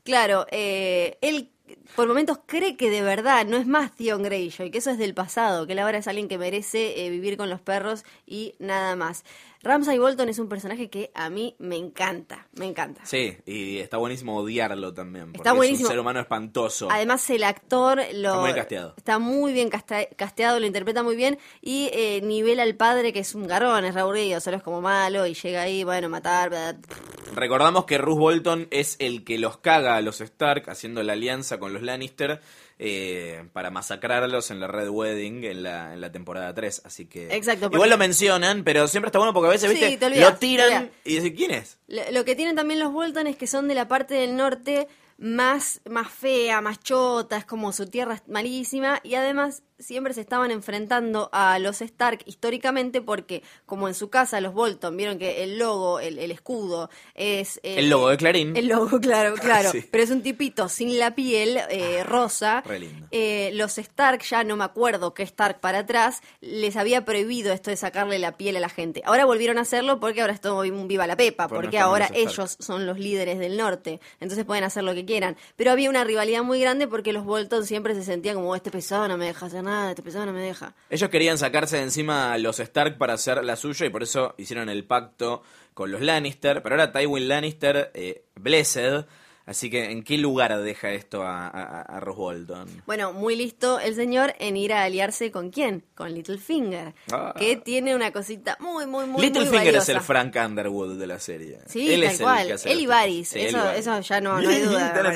Claro, 0.03 0.47
eh, 0.51 1.17
él 1.21 1.49
por 1.95 2.07
momentos 2.07 2.39
cree 2.45 2.75
que 2.75 2.89
de 2.89 3.01
verdad 3.01 3.45
no 3.45 3.55
es 3.57 3.67
más 3.67 3.91
Theon 3.95 4.23
Greyjoy, 4.23 4.71
que 4.71 4.79
eso 4.79 4.89
es 4.91 4.97
del 4.97 5.13
pasado, 5.13 5.67
que 5.67 5.73
él 5.73 5.79
ahora 5.79 5.99
es 5.99 6.07
alguien 6.07 6.27
que 6.27 6.37
merece 6.37 7.05
eh, 7.05 7.09
vivir 7.09 7.37
con 7.37 7.49
los 7.49 7.61
perros 7.61 8.03
y 8.25 8.55
nada 8.59 8.95
más. 8.95 9.23
Ramsay 9.63 9.97
Bolton 9.99 10.29
es 10.29 10.39
un 10.39 10.49
personaje 10.49 10.89
que 10.89 11.11
a 11.13 11.29
mí 11.29 11.55
me 11.59 11.75
encanta, 11.75 12.47
me 12.53 12.65
encanta. 12.65 13.05
Sí, 13.05 13.37
y 13.45 13.77
está 13.77 13.97
buenísimo 13.97 14.37
odiarlo 14.37 14.93
también. 14.93 15.25
Porque 15.25 15.39
Está 15.39 15.53
buenísimo. 15.53 15.87
Es 15.87 15.91
un 15.91 15.91
ser 15.91 15.99
humano 15.99 16.19
espantoso. 16.19 16.87
Además 16.91 17.29
el 17.29 17.43
actor 17.43 17.97
lo 18.13 18.29
Está 18.29 18.41
muy 18.41 18.53
casteado. 18.53 18.93
está 18.97 19.19
muy 19.19 19.53
bien 19.53 19.69
casteado, 19.69 20.59
lo 20.59 20.65
interpreta 20.65 21.03
muy 21.03 21.15
bien 21.15 21.37
y 21.61 21.89
eh, 21.93 22.21
nivela 22.23 22.63
al 22.63 22.75
padre 22.75 23.13
que 23.13 23.19
es 23.19 23.35
un 23.35 23.47
garrón, 23.47 23.85
es 23.85 23.95
aburrido, 23.95 24.39
solo 24.39 24.57
es 24.57 24.63
como 24.63 24.81
malo 24.81 25.25
y 25.27 25.33
llega 25.35 25.61
ahí, 25.61 25.83
bueno, 25.83 26.09
matar, 26.09 26.49
bla, 26.49 26.73
bla. 26.73 26.95
Recordamos 27.33 27.85
que 27.85 27.97
Ruth 27.97 28.17
Bolton 28.17 28.67
es 28.71 28.97
el 28.99 29.23
que 29.23 29.37
los 29.37 29.57
caga 29.57 29.95
a 29.95 30.01
los 30.01 30.19
Stark 30.19 30.69
haciendo 30.69 31.01
la 31.01 31.13
alianza 31.13 31.59
con 31.59 31.71
los 31.71 31.81
Lannister 31.81 32.41
eh, 32.83 33.45
para 33.53 33.69
masacrarlos 33.69 34.49
en 34.49 34.59
la 34.59 34.65
Red 34.65 34.89
Wedding 34.89 35.43
en 35.43 35.61
la, 35.61 35.93
en 35.93 36.01
la 36.01 36.11
temporada 36.11 36.51
3. 36.51 36.81
Así 36.83 37.05
que. 37.05 37.27
Exacto, 37.35 37.69
Igual 37.71 37.91
lo 37.91 37.97
mencionan, 37.99 38.63
pero 38.63 38.87
siempre 38.87 39.09
está 39.09 39.19
bueno 39.19 39.33
porque 39.33 39.49
a 39.49 39.51
veces, 39.51 39.71
Sí, 39.71 39.85
¿viste? 39.85 40.09
lo 40.19 40.33
tiran 40.37 40.89
y 41.05 41.15
dicen, 41.17 41.35
¿quién 41.35 41.51
es? 41.51 41.77
Lo, 41.87 42.01
lo 42.11 42.25
que 42.25 42.35
tienen 42.35 42.55
también 42.55 42.79
los 42.79 42.91
Bolton 42.91 43.27
es 43.27 43.35
que 43.37 43.45
son 43.45 43.67
de 43.67 43.75
la 43.75 43.87
parte 43.87 44.15
del 44.15 44.35
norte 44.35 44.87
más, 45.19 45.81
más 45.87 46.09
fea, 46.11 46.59
más 46.61 46.79
chota, 46.79 47.37
es 47.37 47.45
como 47.45 47.71
su 47.71 47.85
tierra 47.85 48.15
es 48.15 48.23
malísima 48.27 48.99
y 49.03 49.13
además 49.13 49.61
siempre 49.81 50.13
se 50.13 50.21
estaban 50.21 50.51
enfrentando 50.51 51.29
a 51.31 51.59
los 51.59 51.81
Stark 51.81 52.19
históricamente 52.25 53.01
porque 53.01 53.43
como 53.65 53.87
en 53.87 53.93
su 53.93 54.09
casa 54.09 54.39
los 54.41 54.53
Bolton 54.53 54.95
vieron 54.95 55.17
que 55.17 55.43
el 55.43 55.57
logo, 55.57 55.99
el, 55.99 56.17
el 56.19 56.31
escudo 56.31 56.89
es... 57.15 57.57
eh, 57.63 57.79
El 57.79 57.89
logo 57.89 58.09
de 58.09 58.17
Clarín. 58.17 58.55
El 58.55 58.67
logo, 58.67 58.99
claro, 58.99 59.35
claro. 59.41 59.71
Sí. 59.71 59.85
Pero 59.91 60.03
es 60.03 60.09
un 60.11 60.21
tipito 60.21 60.69
sin 60.69 60.97
la 60.99 61.15
piel, 61.15 61.59
eh, 61.69 62.03
rosa. 62.03 62.61
re 62.61 62.79
lindo. 62.79 63.07
Eh, 63.11 63.51
los 63.53 63.77
Stark, 63.77 64.21
ya 64.23 64.43
no 64.43 64.55
me 64.55 64.63
acuerdo 64.63 65.13
qué 65.13 65.23
Stark 65.23 65.59
para 65.59 65.79
atrás, 65.79 66.21
les 66.41 66.75
había 66.77 67.05
prohibido 67.05 67.53
esto 67.53 67.69
de 67.69 67.77
sacarle 67.77 68.19
la 68.19 68.37
piel 68.37 68.55
a 68.57 68.59
la 68.59 68.69
gente. 68.69 69.01
Ahora 69.05 69.25
volvieron 69.25 69.57
a 69.57 69.61
hacerlo 69.61 69.99
porque 69.99 70.21
ahora 70.21 70.33
es 70.33 70.41
todo 70.41 70.59
un 70.61 70.87
viva 70.87 71.07
la 71.07 71.17
pepa, 71.17 71.47
Porque 71.47 71.55
no 71.57 71.61
porque 71.63 71.79
ahora 71.79 72.09
ellos 72.13 72.57
son 72.59 72.85
los 72.85 72.99
líderes 72.99 73.39
del 73.39 73.57
norte, 73.57 73.99
entonces 74.19 74.45
pueden 74.45 74.63
hacer 74.63 74.83
lo 74.83 74.93
que 74.93 75.05
quieran. 75.05 75.37
Pero 75.55 75.71
había 75.71 75.89
una 75.89 76.03
rivalidad 76.03 76.43
muy 76.43 76.59
grande 76.61 76.87
porque 76.87 77.13
los 77.13 77.25
Bolton 77.25 77.65
siempre 77.65 77.95
se 77.95 78.03
sentían 78.03 78.35
como, 78.35 78.55
este 78.55 78.71
pesado 78.71 79.07
no 79.07 79.17
me 79.17 79.25
deja 79.25 79.45
hacer 79.45 79.63
nada, 79.63 79.70
no 79.71 80.33
me 80.33 80.41
deja. 80.41 80.75
Ellos 80.89 81.09
querían 81.09 81.37
sacarse 81.37 81.77
de 81.77 81.83
encima 81.83 82.33
a 82.33 82.37
los 82.37 82.59
Stark 82.59 82.97
para 82.97 83.13
hacer 83.13 83.43
la 83.43 83.55
suya 83.55 83.85
y 83.85 83.89
por 83.89 84.03
eso 84.03 84.35
hicieron 84.37 84.69
el 84.69 84.83
pacto 84.85 85.43
con 85.73 85.91
los 85.91 86.01
Lannister. 86.01 86.61
Pero 86.61 86.75
ahora 86.75 86.91
Tywin 86.91 87.27
Lannister, 87.27 87.91
eh, 87.93 88.25
Blessed. 88.35 89.05
Así 89.51 89.69
que, 89.69 89.91
¿en 89.91 90.01
qué 90.03 90.17
lugar 90.17 90.57
deja 90.61 90.91
esto 90.91 91.23
a, 91.23 91.47
a, 91.47 91.81
a 91.81 91.99
Roose 91.99 92.17
Bolton? 92.17 92.83
Bueno, 92.85 93.11
muy 93.13 93.35
listo 93.35 93.79
el 93.79 93.95
señor 93.95 94.33
en 94.39 94.55
ir 94.55 94.71
a 94.73 94.83
aliarse 94.83 95.29
con 95.29 95.49
quién? 95.51 95.83
Con 95.93 96.13
Littlefinger, 96.13 96.93
Ah. 97.11 97.33
que 97.37 97.57
tiene 97.57 97.93
una 97.95 98.11
cosita 98.11 98.57
muy, 98.61 98.87
muy, 98.87 99.05
muy, 99.07 99.21
Littlefinger 99.21 99.75
es 99.75 99.89
el 99.89 99.99
Frank 99.99 100.35
Underwood 100.37 100.97
de 100.97 101.05
la 101.07 101.19
serie. 101.19 101.59
Sí, 101.67 101.91
Él 101.93 102.01
tal 102.01 102.09
es 102.11 102.19
el 102.19 102.23
cual. 102.25 102.59
Él 102.65 102.79
y. 102.79 102.85
Varys. 102.87 103.27
Sí, 103.27 103.39
eso, 103.41 103.69
eso 103.71 103.99
ya 103.99 104.21
no, 104.21 104.41
no 104.41 104.49
hay 104.49 104.59
duda. 104.63 105.13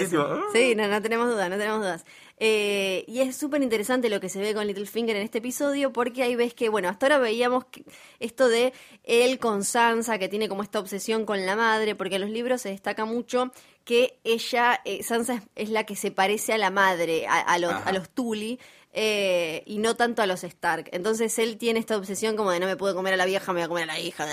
Sí, 0.54 0.76
no, 0.76 0.88
no 0.88 1.02
tenemos 1.02 1.30
duda, 1.30 1.48
no 1.50 1.58
tenemos 1.58 1.80
dudas. 1.80 2.06
Eh, 2.38 3.06
y 3.08 3.22
es 3.22 3.38
súper 3.38 3.64
interesante 3.64 4.10
lo 4.10 4.20
que 4.20 4.28
se 4.28 4.40
ve 4.42 4.54
con 4.54 4.68
Littlefinger 4.68 5.16
en 5.16 5.22
este 5.24 5.38
episodio 5.38 5.94
porque 5.94 6.22
ahí 6.22 6.36
ves 6.36 6.54
que, 6.54 6.68
bueno, 6.68 6.90
hasta 6.90 7.06
ahora 7.06 7.20
veíamos 7.20 7.64
que 7.66 7.86
esto 8.20 8.50
de 8.50 8.74
él 9.06 9.40
con 9.40 9.64
Sansa, 9.64 10.18
que 10.20 10.28
tiene 10.28 10.50
como 10.50 10.62
esta 10.62 10.80
obsesión 10.80 11.26
con 11.26 11.46
la 11.46 11.56
madre, 11.56 11.96
porque 11.96 12.16
en 12.16 12.22
los 12.22 12.30
libros 12.30 12.62
se 12.62 12.70
destaca 12.70 13.06
mucho 13.06 13.54
que 13.86 14.20
ella, 14.26 14.82
eh, 14.84 15.02
Sansa 15.04 15.44
es, 15.56 15.70
la 15.70 15.86
que 15.86 15.96
se 15.96 16.12
parece 16.12 16.52
a 16.54 16.58
la 16.58 16.72
madre, 16.72 17.28
a, 17.28 17.40
a 17.40 17.58
los, 17.60 17.72
Ajá. 17.72 17.90
a 17.90 17.94
los 17.94 18.10
Tully. 18.10 18.60
eh, 18.98 19.62
y 19.66 19.78
no 19.80 19.96
tanto 19.96 20.22
a 20.22 20.26
los 20.26 20.44
Stark. 20.44 20.90
Entonces 20.92 21.38
él 21.40 21.58
tiene 21.58 21.80
esta 21.80 21.98
obsesión 21.98 22.36
como 22.38 22.52
de 22.52 22.60
no 22.62 22.66
me 22.66 22.78
puedo 22.78 22.96
comer 22.96 23.14
a 23.14 23.18
la 23.18 23.26
vieja, 23.26 23.52
me 23.54 23.60
voy 23.60 23.66
a 23.66 23.68
comer 23.68 23.84
a 23.84 23.88
la 23.94 24.00
hija, 24.00 24.26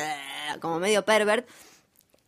como 0.60 0.78
medio 0.78 1.04
pervert. 1.04 1.48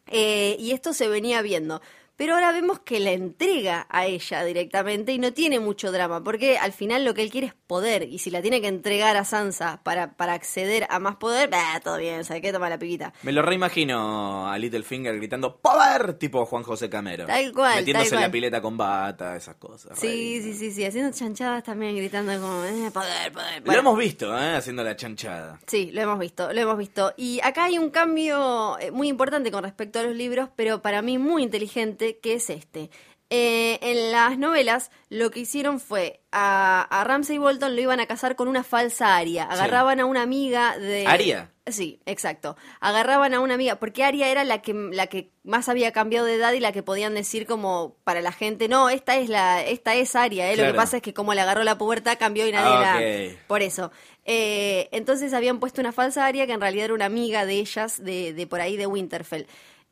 Eh, 0.08 0.56
y 0.58 0.72
esto 0.72 0.92
se 0.92 1.08
venía 1.08 1.40
viendo. 1.42 1.80
Pero 2.16 2.34
ahora 2.34 2.52
vemos 2.52 2.78
que 2.80 3.00
la 3.00 3.10
entrega 3.12 3.86
a 3.90 4.06
ella 4.06 4.44
directamente 4.44 5.12
y 5.12 5.18
no 5.18 5.32
tiene 5.32 5.58
mucho 5.58 5.90
drama, 5.90 6.22
porque 6.22 6.58
al 6.58 6.72
final 6.72 7.04
lo 7.04 7.12
que 7.14 7.22
él 7.22 7.30
quiere 7.30 7.48
es 7.48 7.54
poder, 7.66 8.04
y 8.04 8.18
si 8.18 8.30
la 8.30 8.40
tiene 8.40 8.60
que 8.60 8.68
entregar 8.68 9.16
a 9.16 9.24
Sansa 9.24 9.80
para, 9.82 10.16
para 10.16 10.32
acceder 10.34 10.86
a 10.90 10.98
más 10.98 11.16
poder, 11.16 11.50
bah, 11.50 11.80
todo 11.82 11.98
bien, 11.98 12.24
¿sabes 12.24 12.42
qué? 12.42 12.52
Toma 12.52 12.68
la 12.68 12.78
pibita. 12.78 13.12
Me 13.22 13.32
lo 13.32 13.42
reimagino 13.42 14.48
a 14.48 14.56
Littlefinger 14.58 15.16
gritando 15.16 15.56
¡Poder! 15.60 16.14
Tipo 16.14 16.46
Juan 16.46 16.62
José 16.62 16.88
Camero. 16.88 17.26
Tal 17.26 17.52
cual, 17.52 17.76
Metiéndose 17.80 18.10
tal 18.10 18.18
en 18.18 18.24
la 18.24 18.30
pileta 18.30 18.60
con 18.62 18.76
bata, 18.76 19.36
esas 19.36 19.56
cosas. 19.56 19.98
Sí, 19.98 20.40
sí, 20.42 20.54
sí, 20.54 20.70
sí, 20.70 20.84
haciendo 20.84 21.16
chanchadas 21.16 21.64
también, 21.64 21.96
gritando 21.96 22.32
como, 22.40 22.62
eh, 22.64 22.90
poder, 22.92 23.32
poder. 23.32 23.58
Lo 23.60 23.64
Bueno, 23.64 23.80
hemos 23.80 23.98
visto, 23.98 24.38
¿eh? 24.38 24.54
Haciendo 24.54 24.84
la 24.84 24.94
chanchada. 24.94 25.58
Sí, 25.66 25.90
lo 25.92 26.02
hemos 26.02 26.18
visto, 26.18 26.52
lo 26.52 26.60
hemos 26.60 26.78
visto. 26.78 27.12
Y 27.16 27.40
acá 27.42 27.64
hay 27.64 27.78
un 27.78 27.90
cambio 27.90 28.78
eh, 28.78 28.90
muy 28.90 29.08
importante 29.08 29.50
con 29.50 29.64
respecto 29.64 29.98
a 29.98 30.02
los 30.02 30.14
libros, 30.14 30.48
pero 30.54 30.80
para 30.82 31.02
mí 31.02 31.18
muy 31.18 31.42
inteligente, 31.42 32.03
que 32.22 32.34
es 32.34 32.50
este. 32.50 32.90
Eh, 33.30 33.78
en 33.80 34.12
las 34.12 34.38
novelas 34.38 34.90
lo 35.08 35.30
que 35.30 35.40
hicieron 35.40 35.80
fue 35.80 36.20
a, 36.30 36.82
a 36.82 37.04
Ramsay 37.04 37.38
Bolton 37.38 37.74
lo 37.74 37.80
iban 37.80 37.98
a 37.98 38.06
casar 38.06 38.36
con 38.36 38.48
una 38.48 38.62
falsa 38.62 39.16
Aria. 39.16 39.44
Agarraban 39.44 39.98
a 39.98 40.04
una 40.04 40.22
amiga 40.22 40.78
de... 40.78 41.06
¿Aria? 41.06 41.50
Sí, 41.66 42.00
exacto. 42.04 42.56
Agarraban 42.80 43.32
a 43.32 43.40
una 43.40 43.54
amiga, 43.54 43.76
porque 43.76 44.04
Aria 44.04 44.28
era 44.28 44.44
la 44.44 44.60
que, 44.60 44.74
la 44.74 45.06
que 45.06 45.30
más 45.42 45.70
había 45.70 45.90
cambiado 45.92 46.26
de 46.26 46.34
edad 46.34 46.52
y 46.52 46.60
la 46.60 46.72
que 46.72 46.82
podían 46.82 47.14
decir 47.14 47.46
como 47.46 47.96
para 48.04 48.20
la 48.20 48.30
gente, 48.32 48.68
no, 48.68 48.90
esta 48.90 49.16
es 49.16 49.30
la, 49.30 49.64
esta 49.64 49.94
es 49.94 50.14
Aria, 50.14 50.52
¿eh? 50.52 50.56
lo 50.58 50.64
que 50.64 50.74
pasa 50.74 50.98
es 50.98 51.02
que 51.02 51.14
como 51.14 51.32
le 51.32 51.40
agarró 51.40 51.64
la 51.64 51.78
pubertad 51.78 52.18
cambió 52.18 52.46
y 52.46 52.52
nadie 52.52 52.74
Ah, 52.76 53.00
la... 53.00 53.32
ok. 53.32 53.38
Por 53.46 53.62
eso. 53.62 53.90
Eh, 54.26 54.88
entonces 54.92 55.32
habían 55.32 55.58
puesto 55.58 55.80
una 55.80 55.92
falsa 55.92 56.26
Aria 56.26 56.46
que 56.46 56.52
en 56.52 56.60
realidad 56.60 56.84
era 56.84 56.94
una 56.94 57.06
amiga 57.06 57.46
de 57.46 57.54
ellas, 57.54 58.04
de, 58.04 58.34
de 58.34 58.46
por 58.46 58.60
ahí 58.60 58.76
de 58.76 58.86
Winterfell. 58.86 59.46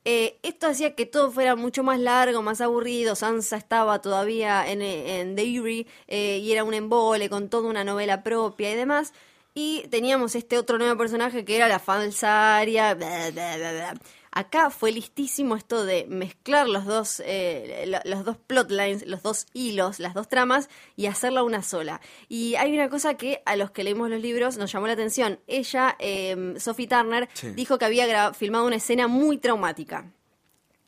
Eh, 0.04 0.38
esto 0.42 0.66
hacía 0.66 0.94
que 0.96 1.06
todo 1.06 1.30
fuera 1.30 1.54
mucho 1.54 1.82
más 1.82 1.98
largo, 2.00 2.42
más 2.42 2.60
aburrido. 2.60 3.14
Sansa 3.14 3.56
estaba 3.56 4.00
todavía 4.00 4.68
en, 4.68 4.82
en 4.82 5.36
Dairy 5.36 5.86
eh, 6.08 6.38
y 6.38 6.52
era 6.52 6.64
un 6.64 6.74
embole 6.74 7.28
con 7.30 7.48
toda 7.48 7.68
una 7.68 7.84
novela 7.84 8.22
propia 8.22 8.72
y 8.72 8.74
demás. 8.74 9.12
Y 9.54 9.86
teníamos 9.90 10.34
este 10.34 10.58
otro 10.58 10.78
nuevo 10.78 10.96
personaje 10.96 11.44
que 11.44 11.56
era 11.56 11.68
la 11.68 11.78
falsa 11.78 12.56
Aria. 12.58 12.94
bla, 12.94 13.30
bla, 13.30 13.56
bla, 13.56 13.72
bla. 13.72 13.94
Acá 14.34 14.70
fue 14.70 14.92
listísimo 14.92 15.56
esto 15.56 15.84
de 15.84 16.06
mezclar 16.08 16.66
los 16.66 16.86
dos, 16.86 17.22
eh, 17.24 17.84
lo- 17.86 18.00
los 18.04 18.24
dos 18.24 18.38
plotlines, 18.38 19.06
los 19.06 19.22
dos 19.22 19.46
hilos, 19.52 19.98
las 19.98 20.14
dos 20.14 20.26
tramas 20.28 20.70
y 20.96 21.04
hacerla 21.06 21.42
una 21.42 21.62
sola. 21.62 22.00
Y 22.30 22.54
hay 22.54 22.72
una 22.72 22.88
cosa 22.88 23.14
que 23.18 23.42
a 23.44 23.56
los 23.56 23.70
que 23.72 23.84
leímos 23.84 24.08
los 24.08 24.20
libros 24.22 24.56
nos 24.56 24.72
llamó 24.72 24.86
la 24.86 24.94
atención. 24.94 25.38
Ella, 25.46 25.96
eh, 25.98 26.54
Sophie 26.58 26.88
Turner, 26.88 27.28
Sí. 27.34 27.50
dijo 27.50 27.76
que 27.78 27.84
había 27.84 28.32
filmado 28.32 28.66
una 28.66 28.76
escena 28.76 29.06
muy 29.06 29.36
traumática. 29.36 30.10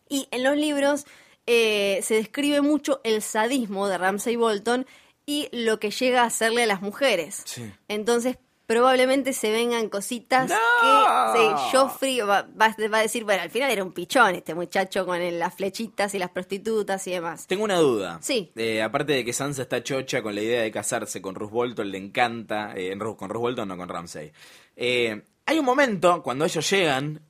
Y 0.09 0.27
en 0.31 0.43
los 0.43 0.57
libros 0.57 1.05
eh, 1.47 2.01
se 2.03 2.15
describe 2.15 2.63
mucho 2.63 3.03
el 3.05 3.21
sadismo 3.21 3.89
de 3.89 3.99
Ramsay 3.99 4.37
Bolton 4.37 4.87
y 5.27 5.49
lo 5.53 5.79
que 5.79 5.91
llega 5.91 6.23
a 6.23 6.27
hacerle 6.27 6.63
a 6.63 6.67
las 6.67 6.81
mujeres. 6.81 7.43
Sí. 7.45 7.71
Entonces, 7.89 8.39
probablemente 8.67 9.33
se 9.33 9.51
vengan 9.53 9.89
cositas 9.89 10.49
¡No! 10.51 10.57
que 10.83 11.39
sí, 11.39 11.47
Joffrey 11.77 12.21
va, 12.21 12.43
va- 12.61 12.75
va 12.93 12.99
a 12.99 13.03
decir, 13.03 13.25
bueno, 13.25 13.43
al 13.43 13.51
final 13.51 13.71
era 13.71 13.85
un 13.85 13.93
pichón 13.93 14.35
este 14.35 14.55
muchacho 14.55 15.05
con 15.05 15.21
el- 15.21 15.39
las 15.39 15.55
flechitas 15.55 16.15
y 16.15 16.19
las 16.19 16.31
prostitutas 16.31 17.07
y 17.07 17.11
demás. 17.13 17.47
Tengo 17.47 17.65
una 17.65 17.77
duda. 17.79 18.19
Sí. 18.23 18.51
Eh, 18.57 18.83
aparte 18.83 19.13
de 19.13 19.25
que 19.25 19.33
Sansa 19.33 19.63
está 19.63 19.83
chocha 19.83 20.23
con 20.23 20.35
la 20.35 20.41
idea 20.43 20.63
de 20.63 20.71
casarse 20.71 21.21
con 21.21 21.35
Roose 21.35 21.53
Bolton, 21.53 21.91
le 21.91 21.99
encanta. 21.99 22.73
eh, 22.77 22.97
con 22.99 23.29
Roose 23.29 23.41
Bolton, 23.43 23.69
no 23.69 23.77
con 23.77 23.89
Ramsay. 23.89 24.33
Eh, 24.77 25.23
hay 25.47 25.59
un 25.59 25.65
momento 25.65 26.23
cuando 26.23 26.45
ellos 26.47 26.69
llegan 26.71 27.21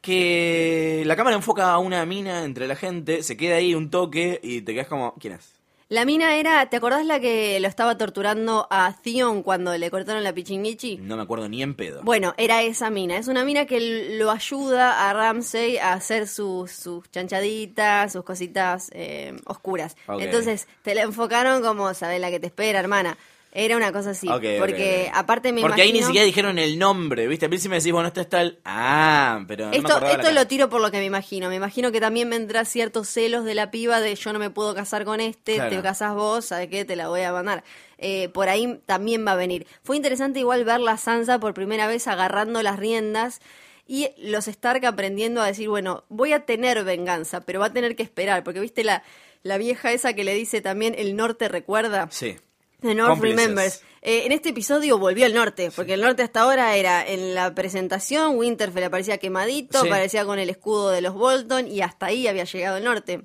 que 0.00 1.02
la 1.06 1.16
cámara 1.16 1.36
enfoca 1.36 1.72
a 1.72 1.78
una 1.78 2.04
mina 2.04 2.44
entre 2.44 2.66
la 2.68 2.76
gente, 2.76 3.22
se 3.22 3.36
queda 3.36 3.56
ahí 3.56 3.74
un 3.74 3.90
toque 3.90 4.38
y 4.42 4.60
te 4.62 4.74
quedas 4.74 4.86
como, 4.88 5.14
¿quién 5.14 5.34
es? 5.34 5.53
La 5.90 6.06
mina 6.06 6.36
era, 6.36 6.70
¿te 6.70 6.78
acordás 6.78 7.04
la 7.04 7.20
que 7.20 7.60
lo 7.60 7.68
estaba 7.68 7.98
torturando 7.98 8.66
a 8.70 8.96
Theon 9.02 9.42
cuando 9.42 9.76
le 9.76 9.90
cortaron 9.90 10.24
la 10.24 10.32
pichinguichi? 10.32 10.96
No 10.96 11.16
me 11.16 11.22
acuerdo 11.22 11.46
ni 11.48 11.62
en 11.62 11.74
pedo. 11.74 12.00
Bueno, 12.02 12.32
era 12.38 12.62
esa 12.62 12.88
mina. 12.88 13.18
Es 13.18 13.28
una 13.28 13.44
mina 13.44 13.66
que 13.66 14.16
lo 14.18 14.30
ayuda 14.30 15.08
a 15.08 15.12
Ramsey 15.12 15.76
a 15.76 15.92
hacer 15.92 16.26
sus, 16.26 16.70
sus 16.70 17.10
chanchaditas, 17.10 18.12
sus 18.12 18.24
cositas 18.24 18.90
eh, 18.94 19.36
oscuras. 19.44 19.94
Ok. 20.06 20.22
Entonces, 20.22 20.68
te 20.82 20.94
la 20.94 21.02
enfocaron 21.02 21.62
como, 21.62 21.92
sabes 21.92 22.18
la 22.18 22.30
que 22.30 22.40
te 22.40 22.46
espera, 22.46 22.80
hermana. 22.80 23.18
Era 23.56 23.76
una 23.76 23.92
cosa 23.92 24.10
así. 24.10 24.26
Porque 24.26 25.10
aparte 25.14 25.52
me 25.52 25.60
Porque 25.60 25.82
ahí 25.82 25.92
ni 25.92 26.02
siquiera 26.02 26.26
dijeron 26.26 26.58
el 26.58 26.76
nombre, 26.76 27.28
¿viste? 27.28 27.46
A 27.46 27.48
mí 27.48 27.56
si 27.58 27.68
me 27.68 27.76
decís, 27.76 27.92
bueno, 27.92 28.08
esto 28.08 28.20
es 28.20 28.28
tal. 28.28 28.58
Ah, 28.64 29.44
pero. 29.46 29.66
no 29.66 29.72
Esto, 29.72 30.04
esto 30.04 30.32
lo 30.32 30.46
tiro 30.48 30.68
por 30.68 30.80
lo 30.80 30.90
que 30.90 30.98
me 30.98 31.04
imagino. 31.04 31.48
Me 31.48 31.54
imagino 31.54 31.92
que 31.92 32.00
también 32.00 32.28
vendrá 32.28 32.64
ciertos 32.64 33.08
celos 33.08 33.44
de 33.44 33.54
la 33.54 33.70
piba 33.70 34.00
de 34.00 34.16
yo 34.16 34.32
no 34.32 34.40
me 34.40 34.50
puedo 34.50 34.74
casar 34.74 35.04
con 35.04 35.20
este, 35.20 35.54
Claro. 35.54 35.70
te 35.70 35.82
casas 35.82 36.14
vos, 36.14 36.46
¿sabes 36.46 36.68
qué? 36.68 36.84
Te 36.84 36.96
la 36.96 37.06
voy 37.06 37.20
a 37.20 37.32
mandar. 37.32 37.62
Eh, 37.98 38.28
por 38.30 38.48
ahí 38.48 38.80
también 38.86 39.24
va 39.24 39.32
a 39.32 39.36
venir. 39.36 39.68
Fue 39.84 39.94
interesante 39.96 40.40
igual 40.40 40.64
ver 40.64 40.80
la 40.80 40.96
Sansa 40.96 41.38
por 41.38 41.54
primera 41.54 41.86
vez 41.86 42.08
agarrando 42.08 42.60
las 42.60 42.76
riendas 42.76 43.40
y 43.86 44.08
los 44.18 44.48
Stark 44.48 44.84
aprendiendo 44.84 45.40
a 45.40 45.46
decir, 45.46 45.68
bueno, 45.68 46.02
voy 46.08 46.32
a 46.32 46.40
tener 46.44 46.82
venganza, 46.82 47.42
pero 47.42 47.60
va 47.60 47.66
a 47.66 47.72
tener 47.72 47.94
que 47.94 48.02
esperar, 48.02 48.42
porque 48.42 48.58
viste 48.58 48.82
la... 48.82 49.04
la 49.44 49.58
vieja 49.58 49.92
esa 49.92 50.14
que 50.14 50.24
le 50.24 50.34
dice 50.34 50.60
también 50.60 50.96
el 50.98 51.14
norte 51.14 51.48
recuerda. 51.48 52.08
Sí. 52.10 52.36
The 52.84 52.94
North 52.94 53.10
Cómplices. 53.12 53.36
Remembers. 53.40 53.82
Eh, 54.02 54.26
en 54.26 54.32
este 54.32 54.50
episodio 54.50 54.98
volvió 54.98 55.24
al 55.24 55.32
norte, 55.32 55.70
porque 55.74 55.94
el 55.94 56.02
norte 56.02 56.22
hasta 56.22 56.42
ahora 56.42 56.76
era 56.76 57.06
en 57.06 57.34
la 57.34 57.54
presentación, 57.54 58.36
Winterfell 58.36 58.84
aparecía 58.84 59.16
quemadito, 59.18 59.80
Sí. 59.80 59.86
aparecía 59.88 60.26
con 60.26 60.38
el 60.38 60.50
escudo 60.50 60.90
de 60.90 61.00
los 61.00 61.14
Bolton 61.14 61.66
y 61.66 61.80
hasta 61.80 62.06
ahí 62.06 62.26
había 62.28 62.44
llegado 62.44 62.76
el 62.76 62.84
norte. 62.84 63.24